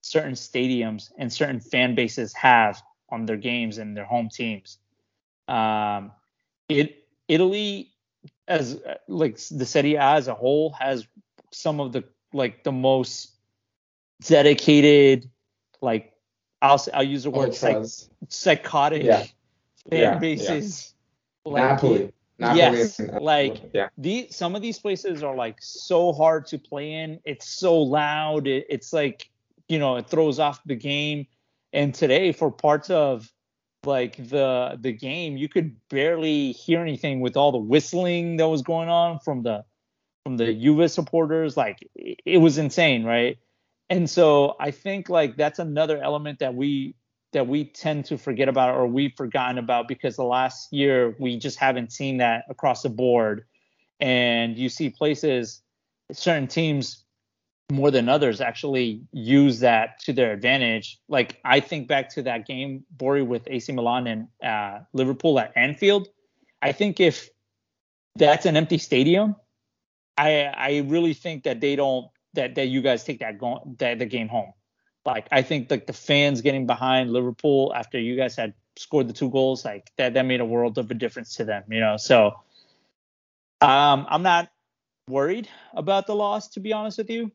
certain 0.06 0.34
stadiums 0.34 1.12
and 1.18 1.34
certain 1.34 1.60
fan 1.60 1.95
bases 1.95 2.32
have 2.36 2.80
on 3.10 3.26
their 3.26 3.38
games 3.38 3.80
and 3.80 3.97
their 3.97 4.06
home 4.06 4.30
teams. 4.30 4.78
Um, 5.47 6.12
it 6.70 7.08
Italy 7.28 7.89
as 8.47 8.80
like 9.08 9.39
the 9.49 9.66
Serie 9.66 9.95
A 9.95 10.01
as 10.01 10.28
a 10.28 10.36
whole 10.36 10.74
has 10.80 11.08
some 11.51 11.80
of 11.80 11.91
the 11.91 12.03
like 12.34 12.64
the 12.64 12.72
most 12.72 13.32
dedicated 14.22 15.28
like 15.82 16.14
I'll 16.62 16.84
I'll 16.93 17.03
use 17.03 17.24
the 17.24 17.32
word 17.32 17.56
psych, 17.56 17.84
psychotic 18.30 19.03
yeah. 19.03 19.24
fan 19.89 19.99
yeah, 19.99 20.20
bases. 20.20 20.93
Yeah. 21.45 21.51
Like, 21.51 21.64
Napoli. 21.64 22.14
Napoli. 22.38 22.58
Yes, 22.60 22.99
like 23.22 23.72
yeah. 23.74 23.89
these 23.97 24.36
some 24.36 24.56
of 24.56 24.62
these 24.62 24.78
places 24.78 25.24
are 25.24 25.36
like 25.36 25.58
so 25.62 26.14
hard 26.14 26.45
to 26.47 26.60
play 26.60 26.93
in. 26.93 27.20
It's 27.26 27.47
so 27.47 27.82
loud. 27.82 28.45
It, 28.45 28.68
it's 28.70 28.93
like 28.93 29.30
you 29.68 29.80
know 29.80 29.97
it 29.97 30.07
throws 30.07 30.39
off 30.39 30.61
the 30.66 30.76
game. 30.76 31.28
And 31.74 31.93
today 31.93 32.32
for 32.32 32.51
parts 32.51 32.89
of 32.89 33.30
like 33.86 34.18
the 34.18 34.78
the 34.80 34.93
game, 34.93 35.38
you 35.38 35.49
could 35.49 35.76
barely 35.89 36.51
hear 36.51 36.82
anything 36.82 37.20
with 37.20 37.38
all 37.38 37.51
the 37.51 37.57
whistling 37.57 38.38
that 38.38 38.47
was 38.47 38.61
going 38.61 38.89
on 38.89 39.20
from 39.20 39.43
the 39.43 39.63
from 40.24 40.38
the 40.38 40.53
Juve 40.53 40.89
supporters. 40.91 41.55
Like 41.55 41.88
it 41.95 42.39
was 42.39 42.57
insane, 42.57 43.03
right? 43.03 43.38
And 43.89 44.09
so 44.09 44.55
I 44.59 44.72
think 44.72 45.09
like 45.09 45.38
that's 45.38 45.59
another 45.59 46.01
element 46.01 46.39
that 46.39 46.55
we 46.55 46.95
that 47.34 47.47
we 47.47 47.66
tend 47.66 48.05
to 48.05 48.18
forget 48.18 48.47
about 48.47 48.76
or 48.76 48.88
we've 48.88 49.13
forgotten 49.16 49.57
about 49.57 49.88
because 49.88 50.16
the 50.16 50.24
last 50.24 50.72
year 50.72 51.16
we 51.20 51.38
just 51.38 51.59
haven't 51.59 51.91
seen 51.91 52.18
that 52.18 52.45
across 52.49 52.82
the 52.82 52.89
board. 52.89 53.45
And 53.99 54.57
you 54.57 54.70
see 54.70 54.89
places, 54.89 55.61
certain 56.11 56.47
teams 56.47 57.05
more 57.72 57.89
than 57.89 58.09
others 58.09 58.41
actually 58.41 59.01
use 59.11 59.59
that 59.59 59.99
to 59.99 60.13
their 60.13 60.32
advantage. 60.32 60.99
Like 61.07 61.39
I 61.43 61.59
think 61.59 61.88
back 61.88 62.09
to 62.11 62.22
that 62.24 62.45
game, 62.45 62.86
Bori, 62.91 63.24
with 63.24 63.47
AC 63.47 63.72
Milan 63.72 64.07
and 64.07 64.28
uh, 64.43 64.80
Liverpool 64.93 65.39
at 65.39 65.51
Anfield. 65.55 66.07
I 66.61 66.72
think 66.72 66.99
if 66.99 67.30
that's 68.16 68.45
an 68.45 68.55
empty 68.55 68.78
stadium, 68.78 69.36
I 70.18 70.43
I 70.45 70.86
really 70.88 71.13
think 71.13 71.43
that 71.43 71.59
they 71.59 71.76
don't 71.76 72.07
that 72.34 72.55
that 72.55 72.68
you 72.68 72.82
guys 72.82 73.03
take 73.03 73.20
that 73.20 73.39
go, 73.39 73.76
that 73.80 73.99
the 73.99 74.05
game 74.05 74.28
home. 74.28 74.53
Like 75.05 75.28
I 75.32 75.41
think 75.41 75.72
like 75.72 75.88
the 75.88 75.93
fans 75.93 76.41
getting 76.41 76.68
behind 76.68 77.13
Liverpool 77.13 77.74
after 77.76 77.99
you 77.99 78.16
guys 78.16 78.36
had 78.36 78.53
scored 78.78 79.07
the 79.07 79.13
two 79.13 79.30
goals, 79.30 79.66
like 79.66 79.91
that 79.97 80.13
that 80.13 80.26
made 80.26 80.39
a 80.39 80.45
world 80.45 80.78
of 80.78 80.91
a 80.91 80.93
difference 80.93 81.36
to 81.38 81.45
them, 81.45 81.63
you 81.70 81.80
know. 81.80 81.97
So 81.97 82.39
um 83.61 84.05
I'm 84.07 84.22
not 84.22 84.51
worried 85.07 85.47
about 85.74 86.05
the 86.05 86.16
loss 86.16 86.49
to 86.49 86.59
be 86.59 86.74
honest 86.74 86.97
with 86.97 87.09
you 87.09 87.32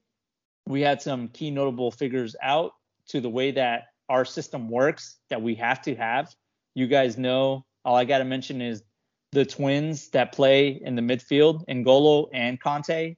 we 0.67 0.81
had 0.81 1.03
some 1.03 1.29
key 1.29 1.51
notable 1.51 1.91
figures 1.91 2.37
out 2.43 2.73
to 3.09 3.21
the 3.21 3.29
way 3.29 3.51
that 3.53 3.85
our 4.09 4.25
system 4.25 4.69
works 4.69 5.19
that 5.29 5.41
we 5.41 5.55
have 5.57 5.83
to 5.83 5.95
have. 5.95 6.35
You 6.75 6.87
guys 6.87 7.19
know 7.19 7.65
all 7.85 7.97
I 7.97 8.05
got 8.05 8.19
to 8.19 8.25
mention 8.25 8.61
is 8.61 8.83
the 9.33 9.45
twins 9.45 10.09
that 10.11 10.33
play 10.33 10.81
in 10.85 10.97
the 10.97 11.03
midfield, 11.03 11.65
N'Golo 11.67 12.29
and 12.33 12.61
Kanté, 12.61 13.17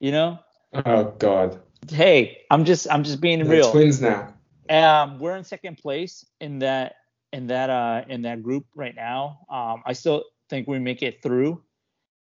You 0.00 0.12
know. 0.12 0.38
Oh 0.72 1.14
God. 1.18 1.60
Hey, 1.90 2.42
I'm 2.50 2.64
just 2.64 2.90
I'm 2.90 3.04
just 3.04 3.20
being 3.20 3.40
the 3.40 3.50
real. 3.50 3.70
Twins 3.72 4.00
now. 4.00 4.32
Um, 4.68 5.18
we're 5.18 5.36
in 5.36 5.44
second 5.44 5.78
place 5.78 6.24
in 6.40 6.60
that 6.60 6.94
in 7.32 7.48
that 7.48 7.70
uh 7.70 8.04
in 8.08 8.22
that 8.22 8.42
group 8.42 8.66
right 8.74 8.94
now. 8.94 9.40
Um, 9.50 9.82
I 9.84 9.92
still 9.92 10.24
think 10.48 10.68
we 10.68 10.78
make 10.78 11.02
it 11.02 11.22
through. 11.22 11.62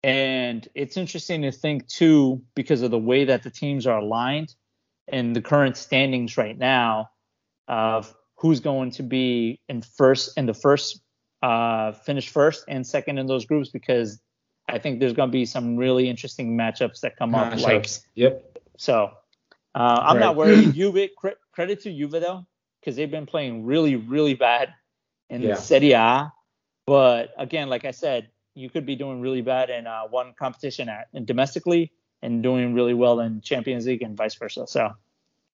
And 0.04 0.68
it's 0.76 0.96
interesting 0.98 1.42
to 1.42 1.52
think 1.52 1.88
too, 1.88 2.42
because 2.56 2.82
of 2.82 2.92
the 2.92 3.00
way 3.00 3.26
that 3.26 3.44
the 3.44 3.50
teams 3.50 3.86
are 3.86 4.00
aligned 4.00 4.56
and 5.08 5.36
the 5.36 5.42
current 5.42 5.76
standings 5.76 6.38
right 6.38 6.58
now 6.58 7.10
of 7.68 8.14
who's 8.38 8.60
going 8.62 8.92
to 8.92 9.04
be 9.04 9.60
in 9.68 9.82
first 9.82 10.38
in 10.38 10.46
the 10.46 10.54
first 10.54 11.02
uh, 11.42 11.92
finish 11.92 12.30
first 12.30 12.64
and 12.68 12.86
second 12.86 13.18
in 13.18 13.28
those 13.28 13.46
groups 13.46 13.70
because 13.70 14.20
I 14.68 14.78
think 14.80 15.00
there's 15.00 15.14
going 15.14 15.30
to 15.30 15.32
be 15.32 15.46
some 15.46 15.78
really 15.78 16.10
interesting 16.10 16.58
matchups 16.58 17.02
that 17.02 17.18
come 17.18 17.36
up. 17.36 17.60
Like, 17.60 17.88
yep. 18.16 18.60
So 18.78 19.12
uh, 19.76 19.78
I'm 19.78 20.18
right. 20.18 20.20
not 20.20 20.36
worried. 20.36 20.74
Juve, 20.74 21.10
credit 21.52 21.82
to 21.82 21.94
Juve 21.94 22.12
though, 22.12 22.46
because 22.80 22.96
they've 22.96 23.12
been 23.12 23.26
playing 23.26 23.66
really, 23.66 23.96
really 23.96 24.36
bad 24.36 24.74
in 25.30 25.42
yeah. 25.42 25.56
Serie 25.56 25.94
A. 25.94 26.32
But 26.86 27.34
again, 27.38 27.70
like 27.70 27.86
I 27.86 27.92
said, 27.92 28.30
you 28.60 28.70
could 28.70 28.86
be 28.86 28.96
doing 28.96 29.22
really 29.22 29.42
bad 29.42 29.70
in 29.70 29.88
uh, 29.88 30.04
one 30.10 30.34
competition 30.38 30.90
at 30.90 31.08
and 31.14 31.26
domestically, 31.26 31.92
and 32.22 32.44
doing 32.44 32.74
really 32.74 32.94
well 32.94 33.20
in 33.22 33.42
Champions 33.42 33.86
League 33.86 34.02
and 34.02 34.18
vice 34.18 34.36
versa. 34.36 34.68
So. 34.68 34.92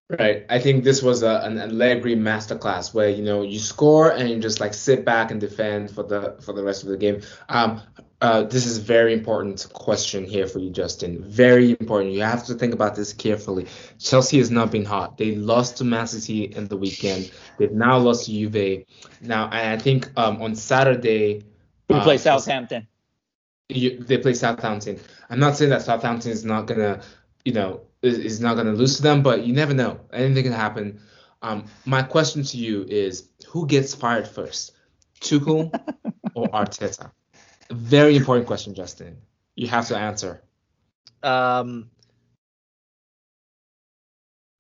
Right. 0.08 0.46
I 0.52 0.60
think 0.60 0.84
this 0.84 1.02
was 1.02 1.24
a, 1.24 1.42
an 1.44 1.58
Allegri 1.58 2.16
masterclass 2.16 2.94
where 2.94 3.10
you 3.10 3.24
know 3.24 3.42
you 3.42 3.58
score 3.58 4.12
and 4.12 4.30
you 4.30 4.40
just 4.40 4.60
like 4.60 4.76
sit 4.76 5.04
back 5.04 5.32
and 5.32 5.42
defend 5.42 5.90
for 5.90 6.04
the 6.04 6.36
for 6.42 6.54
the 6.54 6.64
rest 6.64 6.84
of 6.84 6.90
the 6.90 6.98
game. 6.98 7.22
Um, 7.50 7.82
uh, 8.22 8.44
this 8.44 8.68
is 8.68 8.78
a 8.78 8.82
very 8.82 9.14
important 9.14 9.68
question 9.74 10.24
here 10.24 10.48
for 10.48 10.60
you, 10.60 10.70
Justin. 10.70 11.24
Very 11.24 11.72
important. 11.72 12.14
You 12.14 12.22
have 12.22 12.46
to 12.46 12.54
think 12.54 12.74
about 12.74 12.96
this 12.96 13.14
carefully. 13.14 13.66
Chelsea 14.00 14.38
has 14.38 14.52
not 14.52 14.72
been 14.72 14.86
hot. 14.86 15.18
They 15.18 15.36
lost 15.36 15.78
to 15.78 15.84
Man 15.84 16.06
City 16.06 16.44
in 16.44 16.68
the 16.68 16.78
weekend. 16.78 17.32
They've 17.58 17.72
now 17.72 17.98
lost 17.98 18.26
to 18.28 18.32
Juve. 18.32 18.86
Now, 19.22 19.50
I 19.52 19.78
think 19.78 20.12
um, 20.18 20.42
on 20.42 20.56
Saturday 20.56 21.44
we 21.90 22.00
play 22.02 22.16
uh, 22.16 22.20
Southampton. 22.20 22.88
You, 23.70 24.00
they 24.00 24.18
play 24.18 24.34
Southampton. 24.34 25.00
I'm 25.30 25.40
not 25.40 25.58
saying 25.58 25.72
that 25.72 25.82
Southampton 25.82 26.32
is 26.32 26.46
not 26.46 26.68
gonna, 26.68 27.02
you 27.44 27.54
know, 27.54 27.82
is, 28.02 28.20
is 28.20 28.40
not 28.40 28.56
gonna 28.56 28.74
lose 28.74 28.98
to 28.98 29.02
them, 29.02 29.24
but 29.24 29.46
you 29.46 29.54
never 29.54 29.74
know. 29.74 30.00
Anything 30.14 30.44
can 30.44 30.54
happen. 30.54 31.00
Um, 31.42 31.66
my 31.86 32.02
question 32.02 32.44
to 32.44 32.58
you 32.58 32.86
is, 32.88 33.30
who 33.48 33.68
gets 33.68 33.94
fired 33.94 34.28
first, 34.28 34.72
Tuchel 35.22 35.72
or 36.36 36.48
Arteta? 36.50 37.12
Very 37.72 38.16
important 38.16 38.48
question, 38.48 38.74
Justin. 38.74 39.18
You 39.56 39.68
have 39.68 39.88
to 39.88 39.98
answer. 39.98 40.44
Um, 41.24 41.90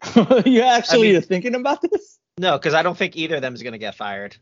you 0.45 0.61
actually 0.61 1.09
I 1.09 1.11
mean, 1.11 1.15
are 1.17 1.21
thinking 1.21 1.55
about 1.55 1.81
this? 1.81 2.19
No, 2.37 2.57
because 2.57 2.73
I 2.73 2.83
don't 2.83 2.97
think 2.97 3.15
either 3.15 3.35
of 3.35 3.41
them 3.41 3.53
is 3.53 3.63
going 3.63 3.73
to 3.73 3.79
get 3.79 3.95
fired. 3.95 4.35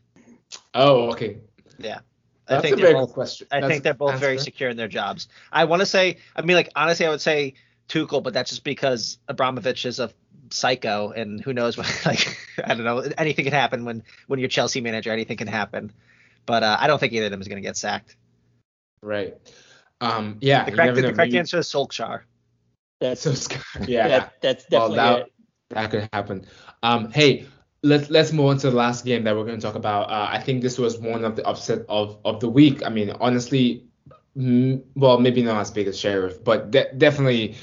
Oh, 0.72 1.12
okay. 1.12 1.38
Yeah. 1.78 2.00
That's 2.46 2.58
I 2.58 2.62
think 2.62 2.78
a 2.78 2.80
very 2.80 2.94
both, 2.94 3.12
question. 3.12 3.46
I 3.50 3.60
That's 3.60 3.70
think 3.70 3.84
they're 3.84 3.94
both 3.94 4.12
answer. 4.12 4.26
very 4.26 4.38
secure 4.38 4.68
in 4.68 4.76
their 4.76 4.88
jobs. 4.88 5.28
I 5.50 5.64
want 5.64 5.80
to 5.80 5.86
say, 5.86 6.18
I 6.36 6.42
mean, 6.42 6.56
like 6.56 6.70
honestly, 6.76 7.06
I 7.06 7.10
would 7.10 7.20
say 7.20 7.54
Tuchel, 7.88 8.22
but 8.22 8.34
that's 8.34 8.50
just 8.50 8.64
because 8.64 9.18
Abramovich 9.28 9.86
is 9.86 9.98
a 9.98 10.10
psycho, 10.50 11.10
and 11.10 11.40
who 11.40 11.52
knows 11.52 11.76
what? 11.76 11.86
Like, 12.06 12.38
I 12.62 12.74
don't 12.74 12.84
know, 12.84 12.98
anything 13.16 13.44
can 13.44 13.54
happen 13.54 13.84
when 13.84 14.02
when 14.26 14.40
you're 14.40 14.48
Chelsea 14.48 14.80
manager. 14.80 15.10
Anything 15.10 15.38
can 15.38 15.48
happen, 15.48 15.92
but 16.44 16.62
uh, 16.62 16.76
I 16.78 16.86
don't 16.86 16.98
think 16.98 17.12
either 17.12 17.26
of 17.26 17.30
them 17.30 17.40
is 17.40 17.48
going 17.48 17.62
to 17.62 17.66
get 17.66 17.76
sacked. 17.76 18.16
Right. 19.02 19.34
Um. 20.00 20.38
Yeah. 20.40 20.64
The 20.64 20.72
correct, 20.72 20.96
the 20.96 21.12
correct 21.12 21.34
answer 21.34 21.58
is 21.58 21.68
Solskjaer. 21.68 22.22
That's 23.00 23.22
so 23.22 23.58
yeah. 23.86 24.08
That, 24.08 24.34
that's 24.42 24.64
definitely 24.64 24.96
well, 24.96 25.16
that, 25.16 25.26
it. 25.26 25.32
that 25.70 25.90
could 25.90 26.08
happen. 26.12 26.46
Um. 26.82 27.10
Hey, 27.10 27.46
let's 27.84 28.10
let's 28.10 28.32
move 28.32 28.46
on 28.46 28.58
to 28.58 28.70
the 28.70 28.76
last 28.76 29.04
game 29.04 29.24
that 29.24 29.36
we're 29.36 29.44
going 29.44 29.60
to 29.60 29.62
talk 29.62 29.76
about. 29.76 30.10
Uh, 30.10 30.26
I 30.30 30.40
think 30.40 30.62
this 30.62 30.78
was 30.78 30.98
one 30.98 31.24
of 31.24 31.36
the 31.36 31.46
upset 31.46 31.84
of 31.88 32.18
of 32.24 32.40
the 32.40 32.48
week. 32.48 32.84
I 32.84 32.88
mean, 32.88 33.10
honestly, 33.20 33.84
mm, 34.36 34.82
well, 34.96 35.20
maybe 35.20 35.42
not 35.42 35.60
as 35.60 35.70
big 35.70 35.86
as 35.86 35.98
Sheriff, 35.98 36.42
but 36.42 36.70
de- 36.70 36.92
definitely 36.94 37.56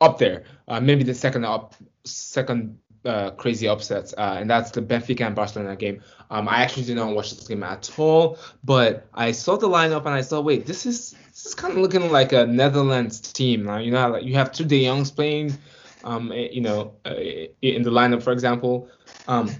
up 0.00 0.18
there. 0.18 0.44
Uh, 0.68 0.80
maybe 0.80 1.04
the 1.04 1.14
second 1.14 1.44
up, 1.44 1.74
second 2.04 2.78
uh, 3.04 3.30
crazy 3.30 3.68
upsets, 3.68 4.12
uh, 4.18 4.36
and 4.38 4.50
that's 4.50 4.70
the 4.72 4.82
Benfica 4.82 5.26
and 5.26 5.34
Barcelona 5.34 5.76
game. 5.76 6.02
Um, 6.30 6.48
I 6.48 6.62
actually 6.62 6.84
did 6.84 6.96
not 6.96 7.14
watch 7.14 7.30
this 7.30 7.46
game 7.46 7.62
at 7.62 7.90
all, 7.98 8.38
but 8.64 9.06
I 9.14 9.32
saw 9.32 9.56
the 9.56 9.68
lineup 9.68 10.04
and 10.04 10.14
I 10.14 10.20
saw, 10.20 10.40
wait, 10.40 10.66
this 10.66 10.84
is 10.84 11.14
this 11.28 11.46
is 11.46 11.54
kind 11.54 11.72
of 11.72 11.78
looking 11.78 12.10
like 12.10 12.32
a 12.32 12.46
Netherlands 12.46 13.20
team. 13.20 13.64
Now, 13.64 13.78
you 13.78 13.92
know, 13.92 14.10
like 14.10 14.24
you 14.24 14.34
have 14.34 14.52
two 14.52 14.64
De 14.64 14.84
Jongs 14.84 15.10
playing, 15.14 15.56
um, 16.04 16.32
eh, 16.32 16.48
you 16.52 16.60
know, 16.60 16.92
uh, 17.04 17.14
in 17.62 17.82
the 17.82 17.90
lineup, 17.90 18.22
for 18.22 18.32
example. 18.32 18.88
Um, 19.28 19.50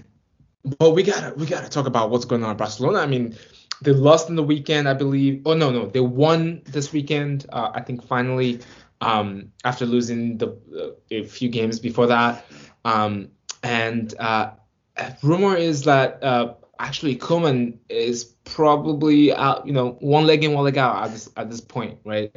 but 0.77 0.91
we 0.91 1.03
gotta 1.03 1.33
we 1.35 1.45
gotta 1.45 1.69
talk 1.69 1.87
about 1.87 2.09
what's 2.09 2.25
going 2.25 2.43
on 2.43 2.51
in 2.51 2.57
Barcelona. 2.57 2.99
I 2.99 3.07
mean, 3.07 3.35
they 3.81 3.91
lost 3.91 4.29
in 4.29 4.35
the 4.35 4.43
weekend, 4.43 4.87
I 4.87 4.93
believe. 4.93 5.41
Oh 5.45 5.53
no, 5.53 5.71
no, 5.71 5.87
they 5.87 5.99
won 5.99 6.61
this 6.65 6.93
weekend. 6.93 7.45
Uh, 7.49 7.71
I 7.73 7.81
think 7.81 8.05
finally, 8.05 8.59
um, 9.01 9.51
after 9.63 9.85
losing 9.85 10.37
the 10.37 10.49
uh, 10.75 10.91
a 11.09 11.23
few 11.23 11.49
games 11.49 11.79
before 11.79 12.07
that. 12.07 12.45
Um, 12.85 13.29
and 13.63 14.13
uh, 14.19 14.51
rumor 15.23 15.55
is 15.55 15.83
that 15.83 16.23
uh, 16.23 16.53
actually 16.79 17.15
Koeman 17.15 17.77
is 17.89 18.23
probably 18.23 19.33
out, 19.33 19.65
you 19.65 19.73
know, 19.73 19.97
one 19.99 20.25
leg 20.25 20.43
in, 20.43 20.53
one 20.53 20.63
leg 20.63 20.77
out 20.77 21.03
at 21.03 21.11
this 21.11 21.29
at 21.35 21.49
this 21.49 21.61
point, 21.61 21.99
right? 22.05 22.31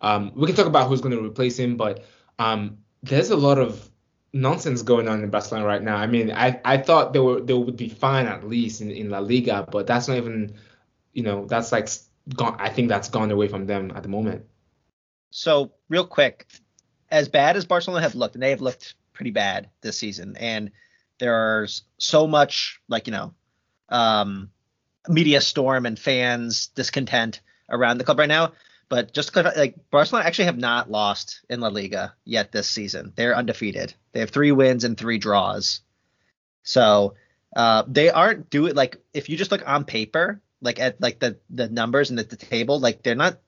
Um, 0.00 0.32
we 0.34 0.46
can 0.46 0.56
talk 0.56 0.66
about 0.66 0.88
who's 0.88 1.00
going 1.00 1.16
to 1.16 1.24
replace 1.24 1.58
him, 1.58 1.76
but 1.76 2.04
um, 2.38 2.78
there's 3.02 3.30
a 3.30 3.36
lot 3.36 3.58
of 3.58 3.90
nonsense 4.34 4.82
going 4.82 5.08
on 5.08 5.22
in 5.22 5.30
Barcelona 5.30 5.64
right 5.64 5.82
now. 5.82 5.96
I 5.96 6.06
mean, 6.06 6.32
I, 6.32 6.60
I 6.64 6.76
thought 6.76 7.12
they 7.12 7.20
were 7.20 7.40
they 7.40 7.54
would 7.54 7.76
be 7.76 7.88
fine 7.88 8.26
at 8.26 8.46
least 8.46 8.80
in, 8.80 8.90
in 8.90 9.08
La 9.08 9.20
Liga, 9.20 9.66
but 9.70 9.86
that's 9.86 10.08
not 10.08 10.18
even, 10.18 10.56
you 11.12 11.22
know, 11.22 11.46
that's 11.46 11.72
like 11.72 11.88
gone. 12.34 12.56
I 12.58 12.68
think 12.68 12.88
that's 12.88 13.08
gone 13.08 13.30
away 13.30 13.48
from 13.48 13.66
them 13.66 13.92
at 13.94 14.02
the 14.02 14.08
moment. 14.08 14.44
So 15.30 15.72
real 15.88 16.06
quick, 16.06 16.46
as 17.10 17.28
bad 17.28 17.56
as 17.56 17.64
Barcelona 17.64 18.02
have 18.02 18.16
looked, 18.16 18.34
and 18.34 18.42
they 18.42 18.50
have 18.50 18.60
looked 18.60 18.94
pretty 19.12 19.30
bad 19.30 19.70
this 19.80 19.96
season, 19.96 20.36
and 20.38 20.72
there's 21.18 21.84
so 21.98 22.26
much 22.26 22.80
like 22.88 23.06
you 23.06 23.12
know, 23.12 23.34
um, 23.88 24.50
media 25.08 25.40
storm 25.40 25.86
and 25.86 25.98
fans 25.98 26.66
discontent 26.74 27.40
around 27.70 27.98
the 27.98 28.04
club 28.04 28.18
right 28.18 28.28
now. 28.28 28.52
But 28.88 29.12
just 29.12 29.32
clarify, 29.32 29.58
like 29.58 29.90
Barcelona 29.90 30.26
actually 30.26 30.46
have 30.46 30.58
not 30.58 30.90
lost 30.90 31.40
in 31.48 31.60
La 31.60 31.68
Liga 31.68 32.14
yet 32.24 32.52
this 32.52 32.68
season. 32.68 33.12
They're 33.16 33.36
undefeated. 33.36 33.94
They 34.12 34.20
have 34.20 34.30
three 34.30 34.52
wins 34.52 34.84
and 34.84 34.96
three 34.96 35.18
draws. 35.18 35.80
So 36.62 37.14
uh, 37.56 37.84
they 37.86 38.10
aren't 38.10 38.50
doing 38.50 38.74
like 38.74 38.96
if 39.12 39.28
you 39.28 39.36
just 39.36 39.52
look 39.52 39.66
on 39.66 39.84
paper, 39.84 40.40
like 40.60 40.80
at 40.80 41.00
like 41.00 41.18
the 41.20 41.38
the 41.50 41.68
numbers 41.68 42.10
and 42.10 42.18
the, 42.18 42.24
the 42.24 42.36
table, 42.36 42.80
like 42.80 43.02
they're 43.02 43.14
not 43.14 43.38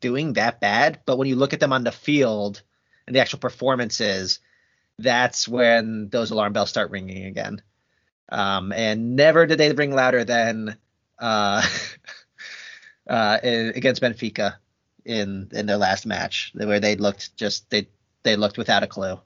doing 0.00 0.34
that 0.34 0.60
bad. 0.60 1.00
But 1.06 1.18
when 1.18 1.28
you 1.28 1.36
look 1.36 1.52
at 1.52 1.60
them 1.60 1.72
on 1.72 1.84
the 1.84 1.92
field 1.92 2.62
and 3.06 3.14
the 3.16 3.20
actual 3.20 3.38
performances, 3.38 4.40
that's 4.98 5.48
when 5.48 6.08
those 6.08 6.30
alarm 6.30 6.52
bells 6.52 6.70
start 6.70 6.90
ringing 6.90 7.26
again. 7.26 7.62
Um, 8.28 8.72
and 8.72 9.16
never 9.16 9.46
did 9.46 9.58
they 9.58 9.72
ring 9.72 9.94
louder 9.94 10.24
than 10.24 10.76
uh, 11.18 11.62
uh, 13.08 13.38
against 13.42 14.02
Benfica 14.02 14.56
in 15.06 15.48
in 15.52 15.66
their 15.66 15.76
last 15.78 16.04
match, 16.04 16.52
where 16.54 16.80
they 16.80 16.96
looked 16.96 17.36
just 17.36 17.70
they 17.70 17.88
they 18.22 18.36
looked 18.36 18.58
without 18.58 18.82
a 18.82 18.86
clue. 18.86 19.18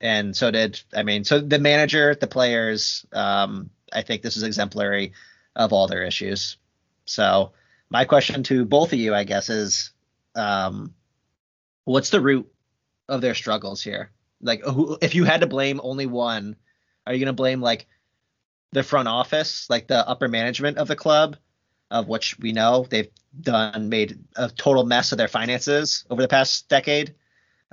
And 0.00 0.36
so 0.36 0.50
did 0.50 0.80
I 0.94 1.04
mean 1.04 1.24
so 1.24 1.38
the 1.38 1.58
manager, 1.58 2.14
the 2.14 2.26
players. 2.26 3.06
Um, 3.12 3.70
I 3.92 4.02
think 4.02 4.22
this 4.22 4.36
is 4.36 4.42
exemplary 4.42 5.12
of 5.54 5.72
all 5.72 5.86
their 5.86 6.02
issues. 6.02 6.56
So 7.04 7.52
my 7.90 8.06
question 8.06 8.42
to 8.44 8.64
both 8.64 8.92
of 8.92 8.98
you, 8.98 9.14
I 9.14 9.24
guess, 9.24 9.50
is 9.50 9.90
um, 10.34 10.94
what's 11.84 12.10
the 12.10 12.22
root 12.22 12.50
of 13.08 13.20
their 13.20 13.34
struggles 13.34 13.82
here? 13.82 14.10
Like, 14.40 14.62
who, 14.62 14.96
if 15.02 15.14
you 15.14 15.24
had 15.24 15.42
to 15.42 15.46
blame 15.46 15.80
only 15.82 16.06
one, 16.06 16.56
are 17.06 17.12
you 17.12 17.18
going 17.18 17.26
to 17.26 17.34
blame 17.34 17.60
like 17.60 17.86
the 18.72 18.82
front 18.82 19.08
office, 19.08 19.68
like 19.68 19.88
the 19.88 20.08
upper 20.08 20.26
management 20.26 20.78
of 20.78 20.88
the 20.88 20.96
club, 20.96 21.36
of 21.92 22.08
which 22.08 22.38
we 22.38 22.52
know 22.52 22.86
they've 22.88 23.10
done 23.40 23.88
made 23.88 24.18
a 24.34 24.48
total 24.48 24.84
mess 24.84 25.12
of 25.12 25.18
their 25.18 25.28
finances 25.28 26.04
over 26.10 26.22
the 26.22 26.28
past 26.28 26.68
decade? 26.68 27.14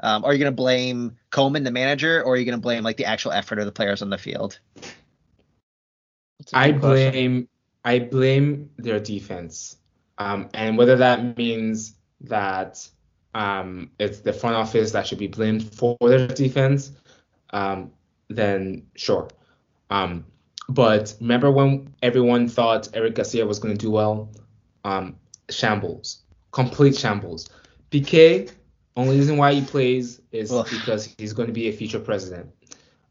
Um, 0.02 0.24
are 0.24 0.34
you 0.34 0.40
going 0.40 0.52
to 0.52 0.56
blame 0.56 1.18
Koeman, 1.32 1.64
the 1.64 1.72
manager, 1.72 2.22
or 2.22 2.34
are 2.34 2.38
you 2.38 2.46
going 2.46 2.58
to 2.58 2.62
blame 2.62 2.84
like 2.84 2.98
the 2.98 3.06
actual 3.06 3.32
effort 3.32 3.60
of 3.60 3.66
the 3.66 3.72
players 3.72 4.02
on 4.02 4.10
the 4.10 4.18
field? 4.18 4.60
I 6.54 6.72
blame 6.72 7.50
I 7.84 8.00
blame 8.00 8.70
their 8.78 9.00
defense, 9.00 9.78
um, 10.18 10.50
and 10.54 10.78
whether 10.78 10.98
that 10.98 11.38
means 11.38 11.96
that 12.22 12.88
um, 13.34 13.92
it's 14.00 14.20
the 14.20 14.34
front 14.34 14.56
office 14.56 14.92
that 14.92 15.08
should 15.08 15.18
be 15.18 15.28
blamed 15.28 15.74
for 15.74 15.98
their 16.02 16.28
defense, 16.28 16.92
um, 17.52 17.92
then 18.30 18.88
sure. 18.96 19.28
Um, 19.90 20.26
but 20.70 21.16
remember 21.20 21.52
when 21.52 21.94
everyone 22.02 22.48
thought 22.48 22.90
Eric 22.94 23.16
Garcia 23.16 23.46
was 23.46 23.60
going 23.60 23.76
to 23.76 23.78
do 23.78 23.92
well? 23.92 24.30
Um, 24.84 25.16
shambles, 25.50 26.22
complete 26.52 26.96
shambles. 26.96 27.50
Piqué, 27.92 28.52
only 28.96 29.18
reason 29.18 29.38
why 29.38 29.54
he 29.54 29.62
plays 29.62 30.22
is 30.32 30.52
Ugh. 30.52 30.68
because 30.70 31.14
he's 31.18 31.34
going 31.34 31.48
to 31.48 31.54
be 31.54 31.70
a 31.70 31.72
future 31.72 32.00
president. 32.00 32.52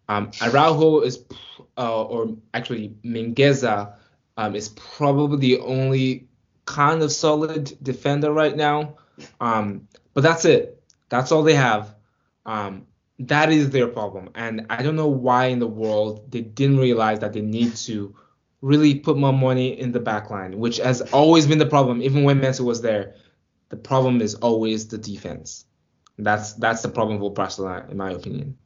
Um, 0.08 0.30
Araujo 0.40 1.00
is, 1.00 1.24
uh, 1.76 2.04
or 2.04 2.36
actually 2.54 2.94
Mingueza, 3.04 3.94
um, 4.36 4.54
is 4.54 4.68
probably 4.70 5.38
the 5.38 5.60
only 5.60 6.28
kind 6.64 7.02
of 7.02 7.10
solid 7.10 7.76
defender 7.82 8.32
right 8.32 8.56
now. 8.56 8.96
Um, 9.40 9.88
but 10.14 10.22
that's 10.22 10.44
it. 10.44 10.80
That's 11.08 11.32
all 11.32 11.42
they 11.42 11.54
have. 11.54 11.94
Um, 12.46 12.86
that 13.18 13.50
is 13.50 13.70
their 13.70 13.88
problem. 13.88 14.30
And 14.34 14.66
I 14.70 14.82
don't 14.82 14.96
know 14.96 15.08
why 15.08 15.46
in 15.46 15.58
the 15.58 15.66
world 15.66 16.30
they 16.30 16.40
didn't 16.42 16.78
realize 16.78 17.18
that 17.20 17.32
they 17.32 17.40
need 17.40 17.74
to 17.76 18.14
really 18.60 18.94
put 18.96 19.16
more 19.16 19.32
money 19.32 19.78
in 19.78 19.92
the 19.92 20.00
back 20.00 20.30
line, 20.30 20.58
which 20.58 20.78
has 20.78 21.00
always 21.12 21.46
been 21.46 21.58
the 21.58 21.66
problem, 21.66 22.02
even 22.02 22.24
when 22.24 22.40
Messi 22.40 22.60
was 22.60 22.80
there. 22.80 23.14
The 23.70 23.76
problem 23.76 24.20
is 24.20 24.34
always 24.36 24.88
the 24.88 24.98
defense. 24.98 25.66
That's 26.16 26.54
that's 26.54 26.82
the 26.82 26.88
problem 26.88 27.18
for 27.18 27.32
Barcelona, 27.32 27.86
in 27.90 27.96
my 27.96 28.12
opinion. 28.12 28.56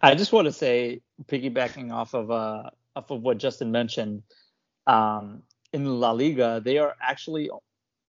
I 0.00 0.14
just 0.14 0.32
want 0.32 0.46
to 0.46 0.52
say, 0.52 1.02
piggybacking 1.26 1.92
off 1.92 2.14
of 2.14 2.30
uh 2.30 2.70
off 2.96 3.10
of 3.10 3.22
what 3.22 3.38
Justin 3.38 3.70
mentioned, 3.70 4.22
um, 4.86 5.42
in 5.72 6.00
La 6.00 6.10
Liga, 6.10 6.60
they 6.64 6.78
are 6.78 6.96
actually 7.00 7.50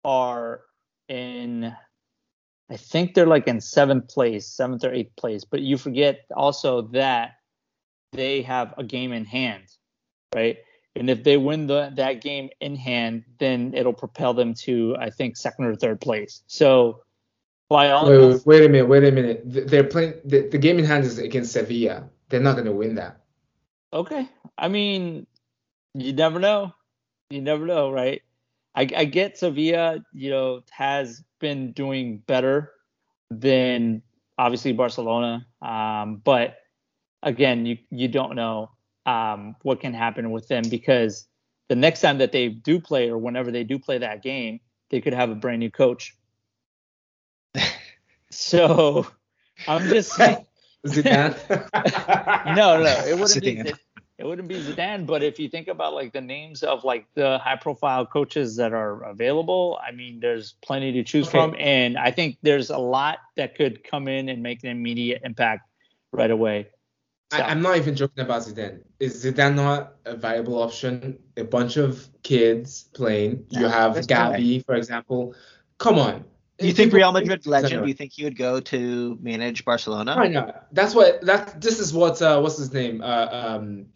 are 0.05 0.62
in 1.09 1.75
I 2.71 2.77
think 2.77 3.15
they're 3.15 3.27
like 3.27 3.47
in 3.47 3.61
seventh 3.61 4.09
place, 4.09 4.47
seventh 4.49 4.85
or 4.85 4.93
eighth 4.93 5.15
place. 5.17 5.45
But 5.45 5.61
you 5.61 5.77
forget 5.77 6.21
also 6.35 6.83
that 6.93 7.33
they 8.12 8.43
have 8.43 8.75
a 8.79 8.85
game 8.85 9.12
in 9.12 9.25
hand, 9.25 9.65
right? 10.35 10.59
And 10.97 11.11
if 11.11 11.25
they 11.25 11.37
win 11.37 11.67
the, 11.67 11.93
that 11.97 12.21
game 12.21 12.51
in 12.61 12.77
hand, 12.77 13.25
then 13.39 13.75
it'll 13.75 13.93
propel 13.93 14.33
them 14.33 14.55
to, 14.62 14.97
I 14.99 15.11
think, 15.11 15.37
second 15.37 15.65
or 15.67 15.75
third 15.75 16.01
place. 16.01 16.43
So, 16.47 17.03
by 17.69 17.91
all 17.91 18.09
wait, 18.09 18.21
wait, 18.21 18.47
wait 18.47 18.65
a 18.65 18.69
minute, 18.69 18.89
wait 18.89 19.05
a 19.05 19.11
minute. 19.11 19.43
They're 19.45 19.85
playing 19.85 20.15
the, 20.25 20.49
the 20.49 20.59
game 20.59 20.79
in 20.79 20.85
hand 20.85 21.05
is 21.05 21.19
against 21.19 21.53
Sevilla. 21.53 22.09
They're 22.29 22.41
not 22.41 22.55
going 22.55 22.67
to 22.67 22.73
win 22.73 22.95
that. 22.95 23.21
Okay. 23.93 24.29
I 24.57 24.69
mean, 24.69 25.27
you 25.95 26.12
never 26.12 26.39
know. 26.39 26.73
You 27.31 27.41
never 27.41 27.67
know, 27.67 27.91
right? 27.91 28.23
I, 28.75 28.89
I 28.97 29.05
get 29.05 29.39
Sevilla, 29.39 30.05
you 30.12 30.31
know, 30.31 30.62
has 30.70 31.22
been 31.41 31.72
doing 31.72 32.18
better 32.27 32.72
than 33.31 34.03
obviously 34.39 34.72
Barcelona, 34.72 35.47
um, 35.62 36.20
but 36.25 36.59
again, 37.22 37.66
you 37.66 37.79
you 37.91 38.09
don't 38.09 38.35
know 38.35 38.70
um, 39.07 39.57
what 39.62 39.81
can 39.81 39.95
happen 39.95 40.31
with 40.31 40.49
them 40.49 40.64
because 40.68 41.27
the 41.68 41.77
next 41.77 42.01
time 42.01 42.18
that 42.18 42.33
they 42.33 42.49
do 42.49 42.81
play 42.81 43.09
or 43.09 43.18
whenever 43.18 43.51
they 43.51 43.64
do 43.64 43.79
play 43.79 43.99
that 43.99 44.22
game, 44.22 44.61
they 44.91 45.01
could 45.01 45.14
have 45.14 45.31
a 45.31 45.35
brand 45.35 45.61
new 45.61 45.70
coach. 45.70 46.16
so 48.31 49.07
I'm 49.66 49.89
just 49.89 50.12
saying. 50.16 50.45
No, 50.85 52.83
no, 52.83 53.03
it 53.07 53.18
wouldn't 53.18 53.41
be 53.41 53.59
it 53.59 53.75
wouldn't 54.23 54.47
be 54.47 54.61
Zidane, 54.61 55.07
but 55.07 55.25
if 55.25 55.41
you 55.41 55.49
think 55.49 55.67
about 55.67 55.93
like 55.93 56.12
the 56.12 56.21
names 56.21 56.62
of 56.62 56.85
like 56.85 57.07
the 57.15 57.39
high 57.39 57.57
profile 57.57 58.07
coaches 58.07 58.57
that 58.57 58.73
are 58.73 59.03
available, 59.03 59.81
I 59.85 59.91
mean, 59.91 60.21
there's 60.21 60.55
plenty 60.65 60.93
to 60.93 61.03
choose 61.03 61.27
okay. 61.27 61.39
from. 61.39 61.57
And 61.59 61.99
I 61.99 62.12
think 62.12 62.39
there's 62.43 62.71
a 62.71 62.79
lot 62.79 63.19
that 63.37 63.57
could 63.57 63.83
come 63.83 64.07
in 64.07 64.29
and 64.29 64.41
make 64.41 64.62
an 64.62 64.71
immediate 64.71 65.23
impact 65.25 65.69
right 66.12 66.31
away. 66.31 66.69
So. 67.33 67.39
I, 67.39 67.51
am 67.51 67.62
not 67.62 67.77
even 67.77 67.97
joking 67.97 68.23
about 68.23 68.43
Zidane. 68.43 68.83
Is 69.01 69.25
Zidane 69.25 69.57
not 69.57 69.95
a 70.05 70.17
viable 70.17 70.62
option? 70.62 71.19
A 71.37 71.43
bunch 71.43 71.77
of 71.77 72.09
kids 72.23 72.85
playing. 72.95 73.47
you 73.49 73.67
have 73.67 73.97
Gavi, 73.97 74.65
for 74.65 74.77
example. 74.77 75.35
Come 75.79 75.99
on. 75.99 76.25
Do 76.59 76.69
you 76.69 76.73
think 76.73 76.93
Real 76.93 77.11
Madrid 77.11 77.47
legend? 77.47 77.83
Do 77.83 77.89
you 77.89 77.95
think 77.95 78.12
he 78.12 78.23
would 78.23 78.37
go 78.37 78.61
to 78.61 79.19
manage 79.21 79.65
Barcelona? 79.65 80.15
I 80.17 80.29
know. 80.29 80.55
That's 80.71 80.95
what 80.95 81.21
that. 81.23 81.61
This 81.61 81.81
is 81.81 81.93
what 81.93 82.23
uh, 82.23 82.41
what's 82.41 82.57
his 82.57 82.73
name? 82.73 83.03
Uh, 83.03 83.29
um, 83.33 83.87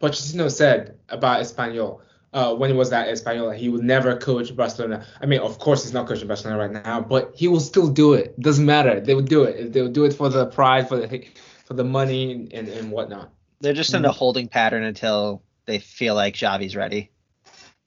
Pochettino 0.00 0.50
said 0.50 0.98
about 1.08 1.40
Espanyol 1.42 2.00
uh, 2.36 2.54
when 2.54 2.68
he 2.68 2.76
was 2.76 2.92
at 2.92 3.08
Espanyol, 3.08 3.56
he 3.56 3.70
would 3.70 3.82
never 3.82 4.14
coach 4.16 4.54
Barcelona. 4.54 5.06
I 5.22 5.26
mean, 5.26 5.40
of 5.40 5.58
course, 5.58 5.84
he's 5.84 5.94
not 5.94 6.06
coaching 6.06 6.28
Barcelona 6.28 6.58
right 6.58 6.84
now, 6.84 7.00
but 7.00 7.32
he 7.34 7.48
will 7.48 7.60
still 7.60 7.88
do 7.88 8.12
it. 8.12 8.38
Doesn't 8.38 8.66
matter. 8.66 9.00
They 9.00 9.14
would 9.14 9.28
do 9.28 9.44
it. 9.44 9.72
They 9.72 9.80
would 9.80 9.94
do 9.94 10.04
it 10.04 10.12
for 10.12 10.28
the 10.28 10.46
pride, 10.46 10.86
for 10.86 10.98
the 10.98 11.26
for 11.64 11.72
the 11.72 11.84
money 11.84 12.48
and, 12.52 12.68
and 12.68 12.90
whatnot. 12.90 13.32
They're 13.60 13.72
just 13.72 13.94
in 13.94 14.04
a 14.04 14.12
holding 14.12 14.48
pattern 14.48 14.84
until 14.84 15.42
they 15.64 15.78
feel 15.78 16.14
like 16.14 16.36
Xavi's 16.36 16.76
ready. 16.76 17.10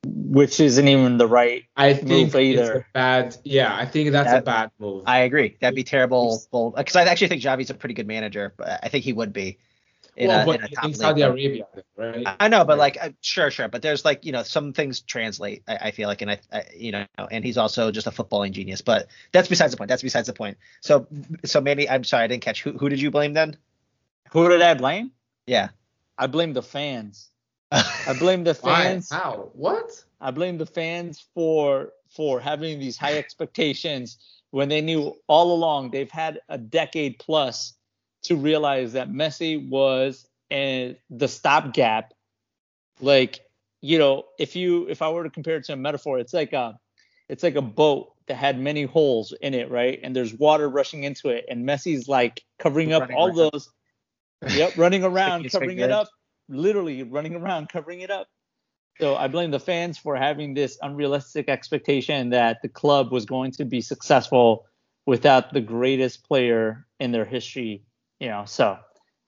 Which 0.05 0.59
isn't 0.59 0.87
even 0.87 1.17
the 1.17 1.27
right 1.27 1.65
I 1.75 1.93
think 1.93 2.33
either. 2.33 2.73
It's 2.73 2.85
a 2.85 2.93
bad. 2.93 3.37
Yeah, 3.43 3.75
I 3.75 3.85
think 3.85 4.11
that's 4.11 4.31
that, 4.31 4.39
a 4.39 4.41
bad 4.41 4.71
move. 4.79 5.03
I 5.05 5.19
agree. 5.19 5.57
That'd 5.61 5.75
be 5.75 5.83
terrible. 5.83 6.41
Because 6.75 6.95
I 6.95 7.03
actually 7.03 7.27
think 7.27 7.43
Xavi's 7.43 7.69
a 7.69 7.75
pretty 7.75 7.93
good 7.93 8.07
manager, 8.07 8.55
but 8.57 8.79
I 8.81 8.87
think 8.87 9.03
he 9.03 9.13
would 9.13 9.31
be 9.31 9.59
in, 10.19 10.27
well, 10.27 10.49
a, 10.49 10.53
in, 10.53 10.61
a 10.61 10.87
in 10.87 10.93
Saudi 10.93 11.21
league. 11.21 11.31
Arabia, 11.31 11.67
right? 11.95 12.27
I 12.39 12.49
know, 12.49 12.65
but 12.65 12.77
like, 12.77 12.97
uh, 13.01 13.09
sure, 13.21 13.49
sure, 13.49 13.69
but 13.69 13.81
there's 13.81 14.03
like, 14.03 14.25
you 14.25 14.33
know, 14.33 14.43
some 14.43 14.73
things 14.73 14.99
translate. 14.99 15.63
I, 15.65 15.75
I 15.75 15.91
feel 15.91 16.09
like, 16.09 16.21
and 16.21 16.31
I, 16.31 16.39
I, 16.51 16.63
you 16.75 16.91
know, 16.91 17.05
and 17.31 17.43
he's 17.43 17.57
also 17.57 17.89
just 17.89 18.05
a 18.05 18.11
footballing 18.11 18.51
genius. 18.51 18.81
But 18.81 19.07
that's 19.31 19.47
besides 19.47 19.71
the 19.71 19.77
point. 19.77 19.87
That's 19.87 20.03
besides 20.03 20.27
the 20.27 20.33
point. 20.33 20.57
So, 20.81 21.07
so 21.45 21.61
maybe 21.61 21.89
I'm 21.89 22.03
sorry, 22.03 22.25
I 22.25 22.27
didn't 22.27 22.43
catch. 22.43 22.61
Who, 22.63 22.73
who 22.73 22.89
did 22.89 22.99
you 22.99 23.11
blame 23.11 23.33
then? 23.33 23.55
Who 24.31 24.49
did 24.49 24.61
I 24.61 24.73
blame? 24.73 25.11
Yeah, 25.47 25.69
I 26.17 26.27
blame 26.27 26.51
the 26.51 26.63
fans. 26.63 27.29
I 27.71 28.15
blame 28.19 28.43
the 28.43 28.55
fans. 28.55 29.09
Why? 29.09 29.17
How? 29.17 29.49
What? 29.53 30.03
I 30.19 30.31
blame 30.31 30.57
the 30.57 30.65
fans 30.65 31.25
for 31.33 31.93
for 32.09 32.41
having 32.41 32.79
these 32.79 32.97
high 32.97 33.17
expectations 33.17 34.17
when 34.51 34.67
they 34.67 34.81
knew 34.81 35.15
all 35.27 35.53
along 35.53 35.91
they've 35.91 36.11
had 36.11 36.41
a 36.49 36.57
decade 36.57 37.19
plus 37.19 37.73
to 38.23 38.35
realize 38.35 38.93
that 38.93 39.09
Messi 39.09 39.69
was 39.69 40.27
and 40.51 40.97
the 41.09 41.27
stopgap. 41.27 42.13
Like, 42.99 43.39
you 43.81 43.97
know, 43.97 44.25
if 44.37 44.55
you 44.55 44.87
if 44.89 45.01
I 45.01 45.09
were 45.09 45.23
to 45.23 45.29
compare 45.29 45.57
it 45.57 45.65
to 45.65 45.73
a 45.73 45.77
metaphor, 45.77 46.19
it's 46.19 46.33
like 46.33 46.53
a 46.53 46.77
it's 47.29 47.43
like 47.43 47.55
a 47.55 47.61
boat 47.61 48.13
that 48.27 48.35
had 48.35 48.59
many 48.59 48.83
holes 48.83 49.33
in 49.41 49.53
it, 49.53 49.71
right? 49.71 49.99
And 50.03 50.15
there's 50.15 50.33
water 50.33 50.69
rushing 50.69 51.03
into 51.03 51.29
it, 51.29 51.45
and 51.49 51.67
Messi's 51.67 52.07
like 52.07 52.43
covering 52.57 52.93
up 52.93 53.09
all 53.15 53.27
around. 53.27 53.51
those. 53.53 53.69
Yep, 54.49 54.77
running 54.77 55.03
around, 55.05 55.49
covering 55.51 55.79
it 55.79 55.91
up, 55.91 56.09
literally 56.47 57.03
running 57.03 57.35
around, 57.35 57.69
covering 57.69 58.01
it 58.01 58.11
up. 58.11 58.27
So 58.99 59.15
I 59.15 59.29
blame 59.29 59.51
the 59.51 59.61
fans 59.61 59.97
for 59.97 60.17
having 60.17 60.53
this 60.53 60.77
unrealistic 60.81 61.47
expectation 61.47 62.31
that 62.31 62.61
the 62.61 62.67
club 62.67 63.13
was 63.13 63.25
going 63.25 63.51
to 63.53 63.65
be 63.65 63.79
successful 63.79 64.65
without 65.05 65.53
the 65.53 65.61
greatest 65.61 66.27
player 66.27 66.85
in 66.99 67.13
their 67.13 67.23
history 67.23 67.83
you 68.19 68.27
know, 68.27 68.43
so 68.45 68.77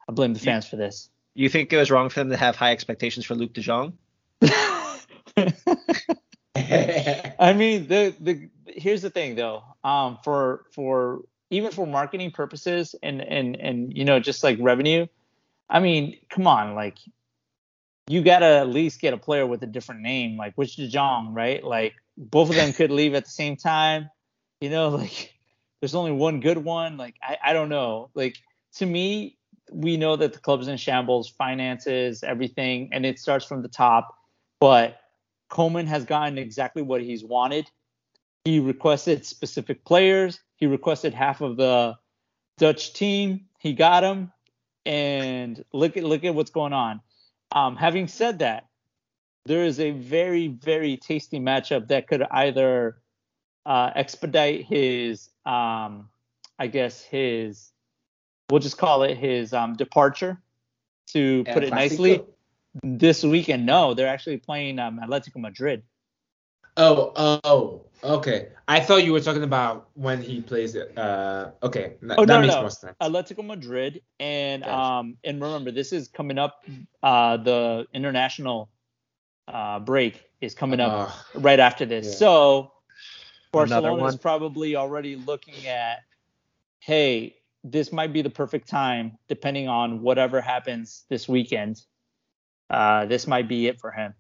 I 0.08 0.12
blame 0.12 0.34
the 0.34 0.40
fans 0.40 0.68
for 0.68 0.76
this. 0.76 1.10
You 1.34 1.50
think 1.50 1.72
it 1.72 1.78
was 1.78 1.90
wrong 1.90 2.10
for 2.10 2.20
them 2.20 2.30
to 2.30 2.38
have 2.38 2.56
high 2.56 2.72
expectations 2.72 3.26
for 3.26 3.36
Luuk 3.36 3.54
de 3.54 3.62
Jong? 3.62 3.98
I 7.40 7.54
mean, 7.54 7.88
the 7.88 8.14
the 8.20 8.50
here's 8.68 9.02
the 9.02 9.10
thing 9.10 9.36
though. 9.36 9.64
Um, 9.84 10.20
for 10.24 10.66
for 10.74 11.22
even 11.50 11.72
for 11.72 11.88
marketing 11.88 12.32
purposes 12.32 12.96
and 13.02 13.22
and 13.22 13.56
and 13.56 13.96
you 13.96 14.04
know 14.06 14.20
just 14.20 14.44
like 14.44 14.58
revenue, 14.60 15.08
I 15.70 15.80
mean, 15.80 16.18
come 16.30 16.48
on, 16.48 16.76
like 16.76 16.98
you 18.08 18.22
gotta 18.22 18.46
at 18.46 18.68
least 18.68 19.00
get 19.00 19.14
a 19.14 19.18
player 19.18 19.46
with 19.46 19.64
a 19.64 19.68
different 19.68 20.02
name, 20.02 20.38
like 20.38 20.54
which 20.56 20.76
De 20.76 20.88
Jong, 20.88 21.34
right? 21.34 21.64
Like 21.64 21.94
both 22.18 22.50
of 22.50 22.56
them 22.56 22.74
could 22.74 22.92
leave 23.00 23.14
at 23.14 23.24
the 23.24 23.32
same 23.32 23.56
time. 23.56 24.10
You 24.60 24.70
know, 24.70 24.90
like 24.90 25.34
there's 25.80 25.96
only 25.96 26.12
one 26.12 26.42
good 26.42 26.58
one. 26.58 26.98
Like 26.98 27.16
I 27.22 27.38
I 27.44 27.54
don't 27.54 27.70
know, 27.70 28.10
like 28.14 28.38
to 28.76 28.86
me, 28.86 29.38
we 29.72 29.98
know 29.98 30.16
that 30.16 30.34
the 30.34 30.40
club's 30.40 30.68
in 30.68 30.78
shambles, 30.78 31.30
finances, 31.30 32.24
everything, 32.24 32.90
and 32.92 33.06
it 33.06 33.20
starts 33.20 33.46
from 33.46 33.62
the 33.62 33.68
top. 33.68 34.16
But 34.60 35.00
Koeman 35.50 35.88
has 35.88 36.06
gotten 36.06 36.38
exactly 36.38 36.82
what 36.82 37.02
he's 37.02 37.24
wanted. 37.24 37.70
He 38.46 38.60
requested 38.60 39.26
specific 39.26 39.86
players. 39.86 40.40
He 40.56 40.68
requested 40.68 41.14
half 41.14 41.42
of 41.42 41.58
the 41.58 41.96
Dutch 42.58 42.94
team. 42.94 43.48
He 43.60 43.74
got 43.74 44.02
them, 44.02 44.32
and 44.86 45.64
look 45.74 45.98
at 45.98 46.04
look 46.04 46.24
at 46.24 46.34
what's 46.36 46.52
going 46.52 46.74
on. 46.74 47.02
Um, 47.52 47.76
having 47.76 48.08
said 48.08 48.40
that, 48.40 48.68
there 49.46 49.64
is 49.64 49.80
a 49.80 49.92
very 49.92 50.48
very 50.48 50.98
tasty 50.98 51.40
matchup 51.40 51.88
that 51.90 52.08
could 52.08 52.24
either 52.32 52.98
uh, 53.66 53.92
expedite 53.96 54.66
his, 54.66 55.30
um, 55.46 56.10
I 56.58 56.68
guess 56.68 57.04
his 57.04 57.72
we'll 58.52 58.60
just 58.60 58.78
call 58.78 59.04
it 59.04 59.18
his 59.18 59.54
um, 59.54 59.76
departure 59.76 60.38
to 61.08 61.44
put 61.46 61.64
it 61.64 61.72
nicely. 61.72 62.22
This 62.84 63.24
weekend 63.24 63.66
no 63.66 63.94
they're 63.94 64.08
actually 64.08 64.38
playing 64.38 64.80
um, 64.80 65.00
atletico 65.00 65.38
madrid. 65.38 65.84
Oh 66.78 67.12
oh 67.44 67.82
okay. 68.04 68.50
I 68.68 68.80
thought 68.80 69.04
you 69.04 69.12
were 69.12 69.20
talking 69.20 69.44
about 69.44 69.90
when 69.96 70.22
he 70.22 70.42
plays 70.42 70.76
it 70.76 70.98
uh 70.98 71.52
okay 71.64 71.96
that, 72.02 72.18
oh, 72.20 72.26
that 72.26 72.34
no, 72.34 72.42
makes 72.42 72.54
no. 72.54 72.62
more 72.62 72.70
sense. 72.70 72.96
Atletico 73.02 73.46
madrid 73.46 74.02
and 74.20 74.64
gotcha. 74.64 74.74
um 74.74 75.18
and 75.24 75.42
remember 75.42 75.72
this 75.72 75.92
is 75.92 76.08
coming 76.08 76.38
up 76.38 76.64
uh 77.04 77.36
the 77.38 77.88
international 77.94 78.70
uh 79.50 79.80
break 79.80 80.24
is 80.40 80.56
coming 80.56 80.80
up 80.80 81.10
uh, 81.10 81.40
right 81.40 81.60
after 81.60 81.86
this. 81.86 82.06
Yeah. 82.06 82.14
so 82.14 82.72
barcelona 83.52 84.06
is 84.06 84.16
probably 84.16 84.78
already 84.78 85.18
looking 85.18 85.68
at 85.68 86.04
hey 86.80 87.36
this 87.64 87.92
might 87.92 88.14
be 88.14 88.22
the 88.22 88.30
perfect 88.30 88.68
time, 88.68 89.18
depending 89.28 89.68
on 89.68 90.02
whatever 90.02 90.42
happens 90.42 91.06
this 91.10 91.28
weekend. 91.28 91.82
Uh, 92.70 93.06
this 93.06 93.28
might 93.28 93.48
be 93.48 93.68
it 93.68 93.80
for 93.80 93.92
him. 93.92 94.14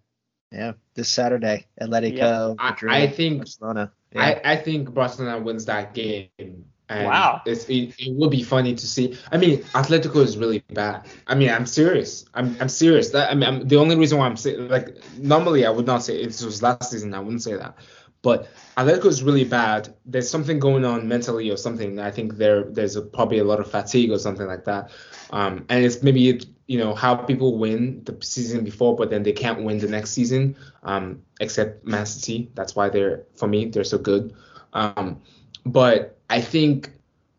Yeah, 0.52 0.74
this 0.96 1.08
Saturday, 1.08 1.68
Atletico 1.80 2.56
yeah. 2.60 2.70
Madrid, 2.70 2.92
I, 2.92 3.04
I 3.04 3.08
think 3.08 3.38
Barcelona. 3.38 3.92
Yeah. 4.12 4.22
I, 4.22 4.42
I 4.44 4.56
think 4.58 4.94
Barcelona 4.94 5.39
wins 5.39 5.66
that 5.66 5.94
game. 5.94 6.66
And 6.89 7.08
wow. 7.08 7.42
It's, 7.46 7.70
it, 7.70 7.96
it 7.98 8.14
will 8.18 8.30
be 8.30 8.44
funny 8.44 8.76
to 8.76 8.86
see. 8.86 9.18
I 9.32 9.38
mean, 9.38 9.60
Atletico 9.74 10.18
is 10.18 10.38
really 10.38 10.60
bad. 10.74 11.08
I 11.26 11.36
mean, 11.36 11.50
I'm 11.50 11.66
serious. 11.66 12.26
I'm, 12.34 12.58
I'm 12.60 12.68
serious. 12.68 13.12
That 13.12 13.32
I 13.32 13.34
mean, 13.34 13.48
I'm, 13.48 13.68
the 13.68 13.78
only 13.78 13.96
reason 13.96 14.18
why 14.18 14.26
I'm 14.26 14.36
saying 14.36 14.68
like 14.68 14.98
normally 15.18 15.66
I 15.66 15.70
would 15.70 15.86
not 15.86 16.04
say 16.04 16.22
it 16.22 16.28
was 16.28 16.62
last 16.62 16.92
season 16.92 17.14
I 17.14 17.20
wouldn't 17.20 17.44
say 17.44 17.56
that. 17.56 17.78
But 18.24 18.49
Atletico 18.78 19.05
is 19.05 19.24
really 19.24 19.43
bad. 19.43 19.93
There's 20.05 20.30
something 20.30 20.59
going 20.59 20.86
on 20.86 21.07
mentally 21.07 21.49
or 21.49 21.57
something. 21.57 21.99
I 21.99 22.11
think 22.11 22.38
there 22.38 22.63
there's 22.63 22.95
a, 22.95 23.01
probably 23.01 23.39
a 23.39 23.43
lot 23.43 23.59
of 23.59 23.69
fatigue 23.69 24.11
or 24.11 24.19
something 24.19 24.45
like 24.45 24.65
that. 24.65 24.91
Um, 25.32 25.65
and 25.69 25.84
it's 25.84 26.03
maybe 26.03 26.30
it, 26.30 26.45
you 26.67 26.78
know 26.78 26.93
how 26.93 27.15
people 27.15 27.57
win 27.57 28.03
the 28.03 28.15
season 28.22 28.63
before, 28.63 28.95
but 28.95 29.09
then 29.09 29.24
they 29.24 29.34
can't 29.34 29.63
win 29.63 29.80
the 29.80 29.88
next 29.88 30.11
season. 30.11 30.55
Um, 30.84 31.24
except 31.39 31.86
Man 31.86 32.05
City. 32.05 32.51
That's 32.53 32.76
why 32.76 32.89
they're 32.89 33.24
for 33.36 33.47
me 33.47 33.65
they're 33.65 33.84
so 33.84 33.97
good. 33.97 34.36
Um, 34.74 35.22
but 35.65 36.17
I 36.30 36.41
think, 36.41 36.91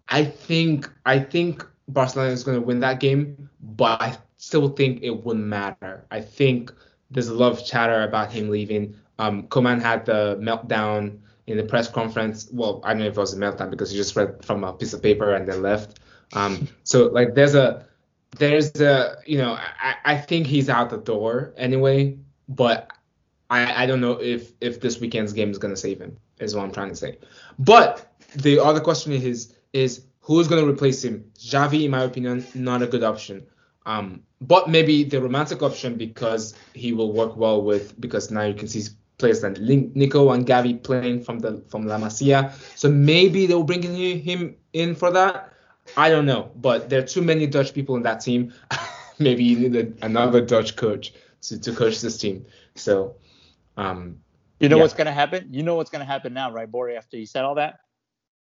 I 0.09 0.25
think, 0.25 0.91
I 1.07 1.19
think 1.19 1.67
Barcelona 1.89 2.31
is 2.31 2.45
going 2.45 2.61
to 2.61 2.67
win 2.67 2.81
that 2.81 3.01
game, 3.01 3.49
but 3.61 4.01
I 4.01 4.19
still 4.37 4.69
think 4.69 5.03
it 5.03 5.25
wouldn't 5.25 5.47
matter. 5.47 6.05
I 6.11 6.21
think 6.21 6.73
there's 7.11 7.29
a 7.29 7.35
lot 7.35 7.53
of 7.53 7.65
chatter 7.65 8.03
about 8.03 8.33
him 8.33 8.51
leaving. 8.51 8.95
Um, 9.23 9.45
Koeman 9.45 9.81
had 9.81 10.05
the 10.05 10.37
meltdown 10.41 11.21
in 11.47 11.57
the 11.57 11.63
press 11.63 11.89
conference. 11.89 12.49
Well, 12.51 12.81
I 12.83 12.93
don't 12.93 13.03
know 13.03 13.07
if 13.07 13.17
it 13.17 13.21
was 13.21 13.35
a 13.35 13.37
meltdown 13.37 13.71
because 13.71 13.93
he 13.93 13.97
just 13.97 14.17
read 14.17 14.45
from 14.45 14.65
a 14.65 14.73
piece 14.73 14.93
of 14.95 15.03
paper 15.03 15.35
and 15.35 15.47
then 15.47 15.63
left. 15.63 16.01
Um, 16.33 16.67
so 16.83 17.07
like 17.07 17.35
there's 17.35 17.55
a 17.55 17.87
there's 18.39 18.81
a 18.81 19.19
you 19.25 19.39
know 19.39 19.53
I, 19.53 19.95
I 20.05 20.17
think 20.17 20.49
he's 20.49 20.69
out 20.69 20.91
the 20.91 20.99
door 20.99 21.55
anyway, 21.57 22.19
but 22.49 22.91
I, 23.49 23.85
I 23.85 23.87
don't 23.87 24.01
know 24.01 24.21
if 24.21 24.53
if 24.61 24.81
this 24.81 24.99
weekend's 24.99 25.33
game 25.33 25.51
is 25.51 25.59
gonna 25.59 25.77
save 25.77 26.01
him 26.01 26.17
is 26.41 26.57
what 26.57 26.65
I'm 26.65 26.73
trying 26.73 26.91
to 26.91 26.97
say. 26.97 27.19
But 27.61 28.13
the 28.35 28.59
other 28.59 28.81
question 28.81 29.13
is 29.13 29.55
is 29.73 30.05
who's 30.21 30.49
gonna 30.49 30.67
replace 30.67 31.05
him? 31.05 31.31
Javi, 31.39 31.85
in 31.85 31.93
my 31.93 32.03
opinion, 32.03 32.45
not 32.57 32.83
a 32.83 32.89
good 32.89 33.05
option. 33.05 33.47
Um, 33.87 34.23
but 34.41 34.69
maybe 34.69 35.05
the 35.05 35.21
romantic 35.21 35.63
option 35.63 35.97
because 35.97 36.55
he 36.73 36.93
will 36.93 37.13
work 37.13 37.37
well 37.37 37.63
with 37.63 38.01
because 38.01 38.31
now 38.31 38.43
you 38.43 38.55
can 38.55 38.69
see 38.69 38.83
players 39.19 39.43
like 39.43 39.59
Nico 39.59 40.31
and 40.31 40.47
Gavi 40.47 40.83
playing 40.83 41.23
from 41.23 41.39
the 41.39 41.63
from 41.69 41.87
La 41.87 41.99
Masia. 41.99 42.53
So 42.77 42.91
maybe 42.91 43.47
they'll 43.47 43.63
bring 43.63 43.83
him 43.83 44.57
in 44.73 44.95
for 44.95 45.11
that. 45.11 45.53
I 45.97 46.11
don't 46.11 46.27
know, 46.27 46.51
but 46.57 46.89
there 46.89 47.01
are 47.01 47.07
too 47.07 47.23
many 47.23 47.47
Dutch 47.47 47.75
people 47.75 47.97
in 47.97 48.03
that 48.03 48.21
team. 48.21 48.53
maybe 49.19 49.45
you 49.45 49.69
need 49.69 49.99
another 50.03 50.41
Dutch 50.41 50.77
coach 50.77 51.13
to, 51.43 51.61
to 51.61 51.73
coach 51.73 52.01
this 52.01 52.19
team. 52.19 52.45
So, 52.75 53.17
um, 53.77 54.19
you 54.61 54.69
know 54.69 54.77
yeah. 54.77 54.83
what's 54.83 54.95
gonna 54.95 55.13
happen? 55.13 55.49
You 55.51 55.63
know 55.63 55.75
what's 55.75 55.91
gonna 55.91 56.05
happen 56.05 56.33
now, 56.33 56.53
right, 56.53 56.71
Bori? 56.71 56.97
After 56.97 57.17
you 57.17 57.27
said 57.27 57.45
all 57.45 57.57
that. 57.57 57.81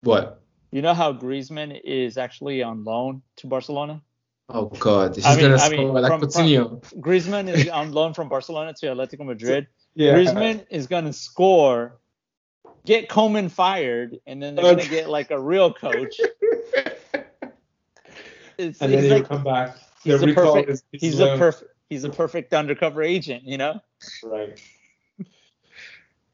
What? 0.02 0.42
You 0.70 0.82
know 0.82 0.94
how 0.94 1.12
Griezmann 1.12 1.80
is 1.84 2.18
actually 2.18 2.62
on 2.62 2.84
loan 2.84 3.22
to 3.36 3.46
Barcelona? 3.46 4.02
Oh 4.48 4.66
God, 4.66 5.16
he's 5.16 5.26
I 5.26 5.34
mean, 5.34 5.46
gonna 5.46 5.54
I 5.54 5.58
score 5.58 5.70
mean, 5.70 5.88
like 5.88 6.06
from- 6.06 6.20
Coutinho. 6.20 6.80
Griezmann 7.00 7.48
is 7.48 7.68
on 7.80 7.92
loan 7.92 8.14
from 8.14 8.28
Barcelona 8.28 8.72
to 8.74 8.86
Atletico 8.86 9.24
Madrid. 9.24 9.66
Yeah. 9.96 10.12
Griezmann 10.14 10.64
is 10.70 10.86
gonna 10.86 11.12
score, 11.12 11.98
get 12.84 13.08
Koeman 13.08 13.50
fired, 13.50 14.18
and 14.26 14.40
then 14.42 14.54
they're 14.54 14.76
gonna 14.76 14.86
get 14.88 15.08
like 15.10 15.30
a 15.32 15.40
real 15.40 15.72
coach. 15.72 16.20
It's, 18.58 18.80
and 18.80 18.90
then 18.90 19.00
he's 19.02 19.08
he'll 19.10 19.18
like, 19.18 19.28
come 19.28 19.44
back. 19.44 19.76
he's 20.02 20.18
The 20.18 20.30
a 20.30 20.34
perfect, 20.34 20.70
is- 20.70 20.82
is 20.92 21.00
he's 21.02 21.20
a 21.20 21.26
low. 21.26 21.36
perfect, 21.38 21.70
he's 21.90 22.04
a 22.04 22.08
perfect 22.08 22.54
undercover 22.54 23.02
agent, 23.02 23.42
you 23.44 23.58
know. 23.58 23.80
Right. 24.24 24.58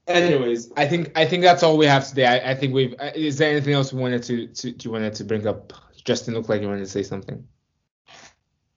Anyways, 0.07 0.71
I 0.77 0.87
think 0.87 1.11
I 1.17 1.25
think 1.25 1.43
that's 1.43 1.65
all 1.65 1.77
we 1.77 1.87
have 1.87 2.07
today. 2.09 2.27
I, 2.27 2.53
I 2.53 2.55
think 2.55 2.75
we've. 2.75 2.95
uh, 3.01 3.11
Is 3.15 3.39
there 3.39 3.51
anything 3.51 3.73
else 3.75 3.93
we 3.93 4.01
wanted 4.01 4.23
to, 4.25 4.47
to 4.47 4.71
you 4.79 4.91
wanted 4.93 5.15
to 5.15 5.25
bring 5.25 5.47
up? 5.49 5.73
Justin 6.05 6.35
looked 6.35 6.49
like 6.49 6.61
you 6.61 6.69
wanted 6.69 6.81
to 6.85 6.91
say 6.91 7.03
something. 7.03 7.45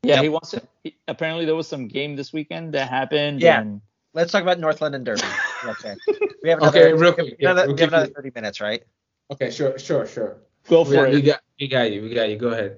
Yeah, 0.03 0.15
Yep. 0.15 0.23
he 0.23 0.29
wants 0.29 0.49
to. 0.51 0.61
he- 0.83 0.97
apparently, 1.07 1.45
there 1.45 1.55
was 1.55 1.67
some 1.67 1.87
game 1.87 2.15
this 2.15 2.31
weekend 2.33 2.73
that 2.73 2.89
happened. 2.89 3.41
Yeah. 3.41 3.61
and- 3.61 3.81
Let's 4.15 4.31
talk 4.31 4.41
about 4.41 4.59
North 4.59 4.81
London 4.81 5.03
Derby. 5.03 5.21
Okay. 5.65 5.95
We 6.43 6.49
have 6.49 6.61
Okay, 6.61 6.93
real 6.93 7.11
quick. 7.11 7.25
we 7.25 7.29
have 7.31 7.37
yeah, 7.39 7.51
another, 7.51 7.67
we'll 7.67 7.75
we 7.75 7.81
have 7.81 7.89
another 7.93 8.13
30 8.13 8.31
minutes, 8.35 8.61
right? 8.61 8.83
okay, 9.31 9.49
sure, 9.49 9.79
sure, 9.79 10.05
sure. 10.05 10.37
go 10.69 10.85
for 10.85 11.09
we 11.09 11.17
it. 11.17 11.21
got, 11.21 11.39
we 11.59 11.67
got 11.67 11.91
you. 11.91 12.03
We 12.03 12.13
got 12.13 12.29
you. 12.29 12.37
Go 12.37 12.49
ahead. 12.49 12.77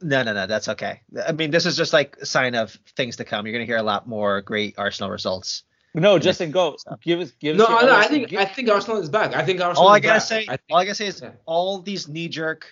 No, 0.00 0.22
no, 0.22 0.32
no, 0.32 0.46
that's 0.46 0.68
okay. 0.68 1.00
I 1.26 1.32
mean, 1.32 1.50
this 1.50 1.66
is 1.66 1.76
just 1.76 1.92
like 1.92 2.16
a 2.20 2.26
sign 2.26 2.54
of 2.54 2.70
things 2.96 3.16
to 3.16 3.24
come. 3.24 3.44
You're 3.44 3.52
going 3.52 3.66
to 3.66 3.66
hear 3.66 3.78
a 3.78 3.82
lot 3.82 4.06
more 4.08 4.40
great 4.40 4.76
Arsenal 4.78 5.10
results. 5.10 5.64
No, 5.94 6.16
Justin, 6.20 6.52
go. 6.52 6.76
Give 7.02 7.18
us, 7.18 7.32
give 7.32 7.56
No, 7.56 7.64
us. 7.64 7.82
your 7.82 7.90
no. 7.90 7.96
I 7.96 8.06
think 8.06 8.28
gi- 8.28 8.38
I 8.38 8.44
think 8.44 8.68
Arsenal 8.68 8.98
is 9.02 9.08
back. 9.08 9.34
I 9.34 9.44
think 9.44 9.60
Arsenal. 9.60 9.88
All 9.88 9.92
I 9.92 9.96
is 9.96 10.02
gotta 10.02 10.20
back. 10.20 10.22
say, 10.28 10.38
I 10.42 10.56
think, 10.56 10.62
all 10.70 10.78
I 10.78 10.84
gotta 10.84 10.94
say 10.94 11.06
is 11.08 11.20
yeah. 11.20 11.30
all 11.44 11.80
these 11.80 12.06
knee 12.06 12.28
jerk, 12.28 12.66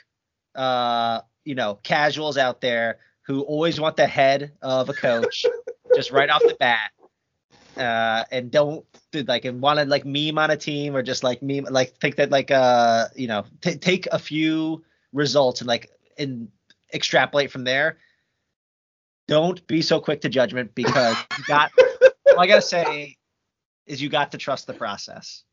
uh, 0.55 1.23
you 1.45 1.57
know, 1.57 1.75
casuals 1.83 2.39
out 2.39 2.61
there 2.61 3.01
who 3.23 3.41
always 3.43 3.81
want 3.81 3.97
the 3.97 4.07
head 4.07 4.53
of 4.63 4.89
a 4.89 4.95
coach 4.95 5.45
just 5.97 6.13
right 6.13 6.31
off 6.31 6.43
the 6.43 6.57
bat, 6.61 6.93
uh, 7.79 8.25
and 8.31 8.51
don't 8.51 8.85
do, 9.13 9.23
like 9.23 9.45
and 9.45 9.61
want 9.61 9.79
to 9.79 9.85
like 9.85 10.05
meme 10.05 10.39
on 10.39 10.51
a 10.51 10.57
team 10.57 10.97
or 10.97 11.03
just 11.03 11.23
like 11.23 11.43
meme 11.43 11.67
like 11.71 11.97
think 12.01 12.17
that 12.17 12.31
like 12.31 12.51
uh 12.51 13.07
you 13.15 13.29
know 13.29 13.45
t- 13.61 13.77
take 13.77 14.07
a 14.09 14.19
few 14.19 14.85
results 15.13 15.61
and 15.61 15.69
like 15.69 15.91
and 16.19 16.49
extrapolate 16.93 17.51
from 17.51 17.65
there. 17.65 17.99
Don't 19.27 19.65
be 19.67 19.83
so 19.83 20.01
quick 20.01 20.23
to 20.23 20.29
judgment 20.29 20.75
because 20.75 21.17
you 21.37 21.45
got. 21.45 21.71
all 22.33 22.41
I 22.41 22.47
gotta 22.47 22.63
say 22.63 23.17
is 23.87 24.01
you 24.01 24.09
got 24.09 24.33
to 24.33 24.39
trust 24.39 24.67
the 24.67 24.75
process. 24.75 25.45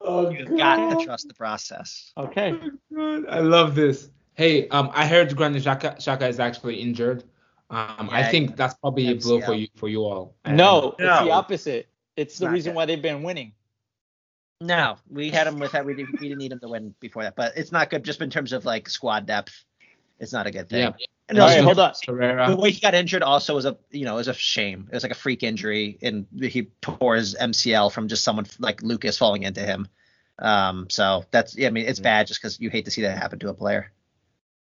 Oh, 0.00 0.30
You've 0.30 0.56
got 0.56 0.98
to 0.98 1.04
trust 1.04 1.28
the 1.28 1.34
process. 1.34 2.12
Okay. 2.16 2.58
God, 2.92 3.26
I 3.28 3.38
love 3.38 3.74
this. 3.74 4.10
Hey, 4.34 4.68
um, 4.68 4.90
I 4.92 5.06
heard 5.06 5.34
Granit 5.36 5.62
Xhaka, 5.62 5.96
Xhaka 5.98 6.28
is 6.28 6.40
actually 6.40 6.76
injured. 6.76 7.22
Um, 7.72 8.10
I 8.12 8.20
Yeah, 8.20 8.28
think 8.30 8.56
that's 8.56 8.74
probably 8.74 9.08
a 9.08 9.14
blow 9.14 9.40
for 9.40 9.54
you 9.54 9.66
for 9.76 9.88
you 9.88 10.04
all. 10.04 10.34
And- 10.44 10.56
No, 10.58 10.94
it's 10.98 11.24
the 11.24 11.30
opposite. 11.30 11.88
It's 12.16 12.38
the 12.38 12.44
Not 12.44 12.52
reason 12.52 12.70
yet. 12.70 12.76
why 12.76 12.84
they've 12.86 13.00
been 13.00 13.22
winning. 13.22 13.54
No, 14.60 14.96
we 15.10 15.30
had 15.30 15.46
him 15.46 15.58
with 15.58 15.72
that. 15.72 15.84
We 15.84 15.94
didn't, 15.94 16.20
we 16.20 16.28
didn't 16.28 16.38
need 16.38 16.52
him 16.52 16.60
to 16.60 16.68
win 16.68 16.94
before 17.00 17.24
that, 17.24 17.34
but 17.34 17.54
it's 17.56 17.72
not 17.72 17.90
good. 17.90 18.04
Just 18.04 18.20
in 18.20 18.30
terms 18.30 18.52
of 18.52 18.64
like 18.64 18.88
squad 18.88 19.26
depth, 19.26 19.64
it's 20.20 20.32
not 20.32 20.46
a 20.46 20.50
good 20.52 20.68
thing. 20.68 20.80
Yeah. 20.80 21.06
And 21.28 21.38
All 21.38 21.48
also, 21.48 21.62
hold 21.62 21.78
on. 21.78 22.50
the 22.50 22.56
way 22.56 22.70
he 22.70 22.80
got 22.80 22.94
injured 22.94 23.22
also 23.22 23.54
was 23.54 23.64
a 23.64 23.76
you 23.90 24.04
know 24.04 24.14
it 24.14 24.18
was 24.18 24.28
a 24.28 24.34
shame. 24.34 24.86
It 24.90 24.94
was 24.94 25.02
like 25.02 25.12
a 25.12 25.16
freak 25.16 25.42
injury, 25.42 25.98
and 26.02 26.26
he 26.40 26.68
tore 26.82 27.16
his 27.16 27.34
MCL 27.34 27.90
from 27.90 28.06
just 28.06 28.22
someone 28.22 28.46
like 28.58 28.82
Lucas 28.82 29.16
falling 29.16 29.42
into 29.44 29.62
him. 29.62 29.88
Um, 30.38 30.90
so 30.90 31.24
that's 31.30 31.56
yeah, 31.56 31.68
I 31.68 31.70
mean 31.70 31.86
it's 31.86 32.00
Mhm. 32.00 32.04
bad 32.04 32.26
just 32.26 32.40
because 32.42 32.60
you 32.60 32.68
hate 32.70 32.84
to 32.84 32.90
see 32.90 33.02
that 33.02 33.16
happen 33.18 33.38
to 33.40 33.48
a 33.48 33.54
player. 33.54 33.90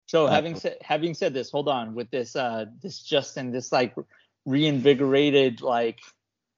So 0.09 0.25
having 0.25 0.55
said 0.55 0.77
having 0.81 1.13
said 1.13 1.35
this, 1.35 1.51
hold 1.51 1.69
on 1.69 1.93
with 1.93 2.09
this 2.09 2.35
uh 2.35 2.65
this 2.81 2.99
Justin 3.03 3.51
this 3.51 3.71
like 3.71 3.93
reinvigorated 4.43 5.61
like 5.61 5.99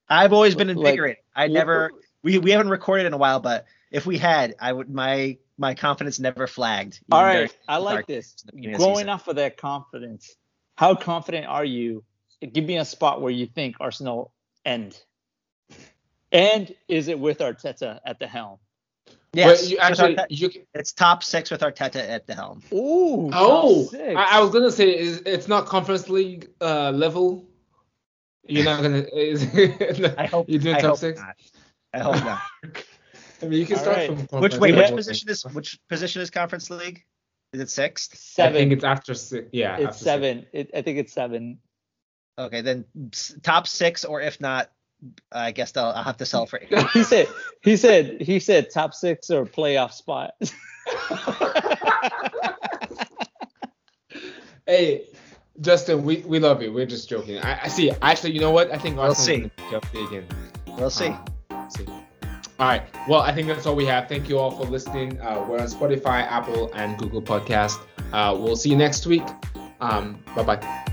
I've 0.07 0.31
always 0.31 0.55
been 0.55 0.69
Like- 0.69 0.77
invigorated. 0.77 1.23
I 1.35 1.47
never 1.47 1.91
we 2.23 2.37
we 2.39 2.51
haven't 2.51 2.69
recorded 2.69 3.07
in 3.07 3.13
a 3.13 3.17
while, 3.17 3.41
but 3.41 3.65
if 3.91 4.05
we 4.05 4.17
had, 4.17 4.55
I 4.57 4.71
would 4.71 4.89
my 4.89 5.37
my 5.57 5.75
confidence 5.75 6.17
never 6.17 6.47
flagged. 6.47 7.01
all 7.11 7.21
right 7.21 7.53
I 7.67 7.75
like 7.77 8.07
this 8.07 8.31
days 8.31 8.43
in 8.43 8.47
the 8.47 8.51
beginning 8.55 8.75
of 8.75 8.79
the 8.79 8.85
going 8.85 8.95
season. 8.99 9.09
off 9.09 9.27
of 9.27 9.35
that 9.35 9.57
confidence 9.57 10.33
how 10.77 10.95
confident 10.95 11.45
are 11.45 11.65
you 11.65 12.05
give 12.53 12.63
me 12.63 12.77
a 12.77 12.85
spot 12.85 13.21
where 13.21 13.33
you 13.33 13.47
think 13.47 13.75
Arsenal 13.81 14.31
end 14.65 14.97
and 16.31 16.73
is 16.87 17.09
it 17.09 17.19
with 17.19 17.39
Arteta 17.39 17.99
at 18.05 18.17
the 18.17 18.27
helm 18.27 18.59
Yes, 19.33 19.61
But 19.61 19.69
you 19.71 19.77
actually 19.77 20.15
Arteta- 20.15 20.25
you 20.29 20.49
it's 20.73 20.91
top 20.91 21.23
six 21.23 21.49
with 21.51 21.61
Arteta 21.61 21.95
at 22.09 22.27
the 22.27 22.35
helm. 22.35 22.61
Ooh 22.73 23.29
Oh, 23.33 23.83
top 23.83 23.91
six. 23.91 24.15
I, 24.17 24.37
I 24.37 24.39
was 24.41 24.49
gonna 24.51 24.71
say 24.71 24.97
is 24.97 25.21
it's 25.25 25.47
not 25.47 25.67
conference 25.67 26.09
league 26.09 26.49
uh, 26.59 26.91
level. 26.91 27.45
You're 28.43 28.65
not 28.65 28.81
gonna. 28.81 29.05
Is, 29.13 29.43
I 30.17 30.25
hope 30.25 30.49
you're 30.49 30.59
doing 30.59 30.75
I 30.75 30.81
top 30.81 30.97
six. 30.97 31.19
not. 31.21 31.35
I 31.93 31.99
hope 31.99 32.15
not. 32.25 32.41
I 33.41 33.45
mean, 33.45 33.59
you 33.59 33.65
can 33.65 33.77
All 33.77 33.81
start 33.83 33.97
right. 33.97 34.07
from 34.07 34.17
Which 34.17 34.29
conference 34.29 34.57
wait, 34.57 34.75
which 34.75 34.91
position 34.95 35.29
is 35.29 35.43
which 35.45 35.79
position 35.87 36.21
is 36.21 36.29
conference 36.29 36.69
league? 36.69 37.03
Is 37.53 37.61
it 37.61 37.69
sixth? 37.69 38.17
Seven. 38.17 38.55
I 38.55 38.59
think 38.59 38.71
it's 38.73 38.83
after 38.83 39.13
six. 39.13 39.47
Yeah, 39.53 39.75
it's 39.75 39.83
after 39.85 39.93
six. 39.93 40.03
seven 40.03 40.45
it, 40.51 40.71
I 40.73 40.81
think 40.81 40.97
it's 40.97 41.13
seven 41.13 41.59
Okay, 42.37 42.61
then 42.61 42.85
top 43.43 43.67
six, 43.67 44.03
or 44.03 44.21
if 44.21 44.41
not, 44.41 44.71
I 45.31 45.51
guess 45.51 45.75
I'll, 45.77 45.91
I'll 45.91 46.03
have 46.03 46.17
to 46.17 46.25
sell 46.25 46.45
for. 46.45 46.59
eight. 46.61 46.87
he 46.93 47.03
said 47.03 47.27
he 47.61 47.75
said 47.77 48.21
he 48.21 48.39
said 48.39 48.69
top 48.71 48.93
six 48.93 49.29
or 49.29 49.45
playoff 49.45 49.91
spot 49.93 50.33
Hey, 54.67 55.05
Justin, 55.59 56.03
we, 56.03 56.17
we 56.27 56.39
love 56.39 56.61
you. 56.61 56.71
We're 56.71 56.85
just 56.85 57.09
joking. 57.09 57.39
I, 57.39 57.63
I 57.63 57.67
see. 57.67 57.91
Actually, 58.01 58.31
you 58.33 58.39
know 58.39 58.51
what? 58.51 58.71
I 58.71 58.77
think 58.77 58.95
We'll 58.97 59.05
Arsenal 59.09 59.25
see. 59.25 59.33
is 59.45 59.51
gonna 59.71 59.81
pick 59.81 60.03
up 60.03 60.07
again. 60.09 60.25
We'll 60.77 60.89
see. 60.89 61.07
Um, 61.49 61.69
see. 61.69 61.85
All 61.87 62.67
right. 62.67 62.83
Well, 63.07 63.21
I 63.21 63.33
think 63.33 63.47
that's 63.47 63.65
all 63.65 63.75
we 63.75 63.85
have. 63.87 64.07
Thank 64.07 64.29
you 64.29 64.37
all 64.37 64.51
for 64.51 64.63
listening. 64.65 65.19
Uh, 65.19 65.43
we're 65.47 65.59
on 65.59 65.67
Spotify, 65.67 66.21
Apple, 66.29 66.71
and 66.73 66.97
Google 66.97 67.21
Podcast. 67.21 67.79
Uh, 68.13 68.35
we'll 68.39 68.55
see 68.55 68.69
you 68.69 68.77
next 68.77 69.07
week. 69.07 69.23
Um, 69.81 70.19
bye 70.35 70.43
bye. 70.43 70.85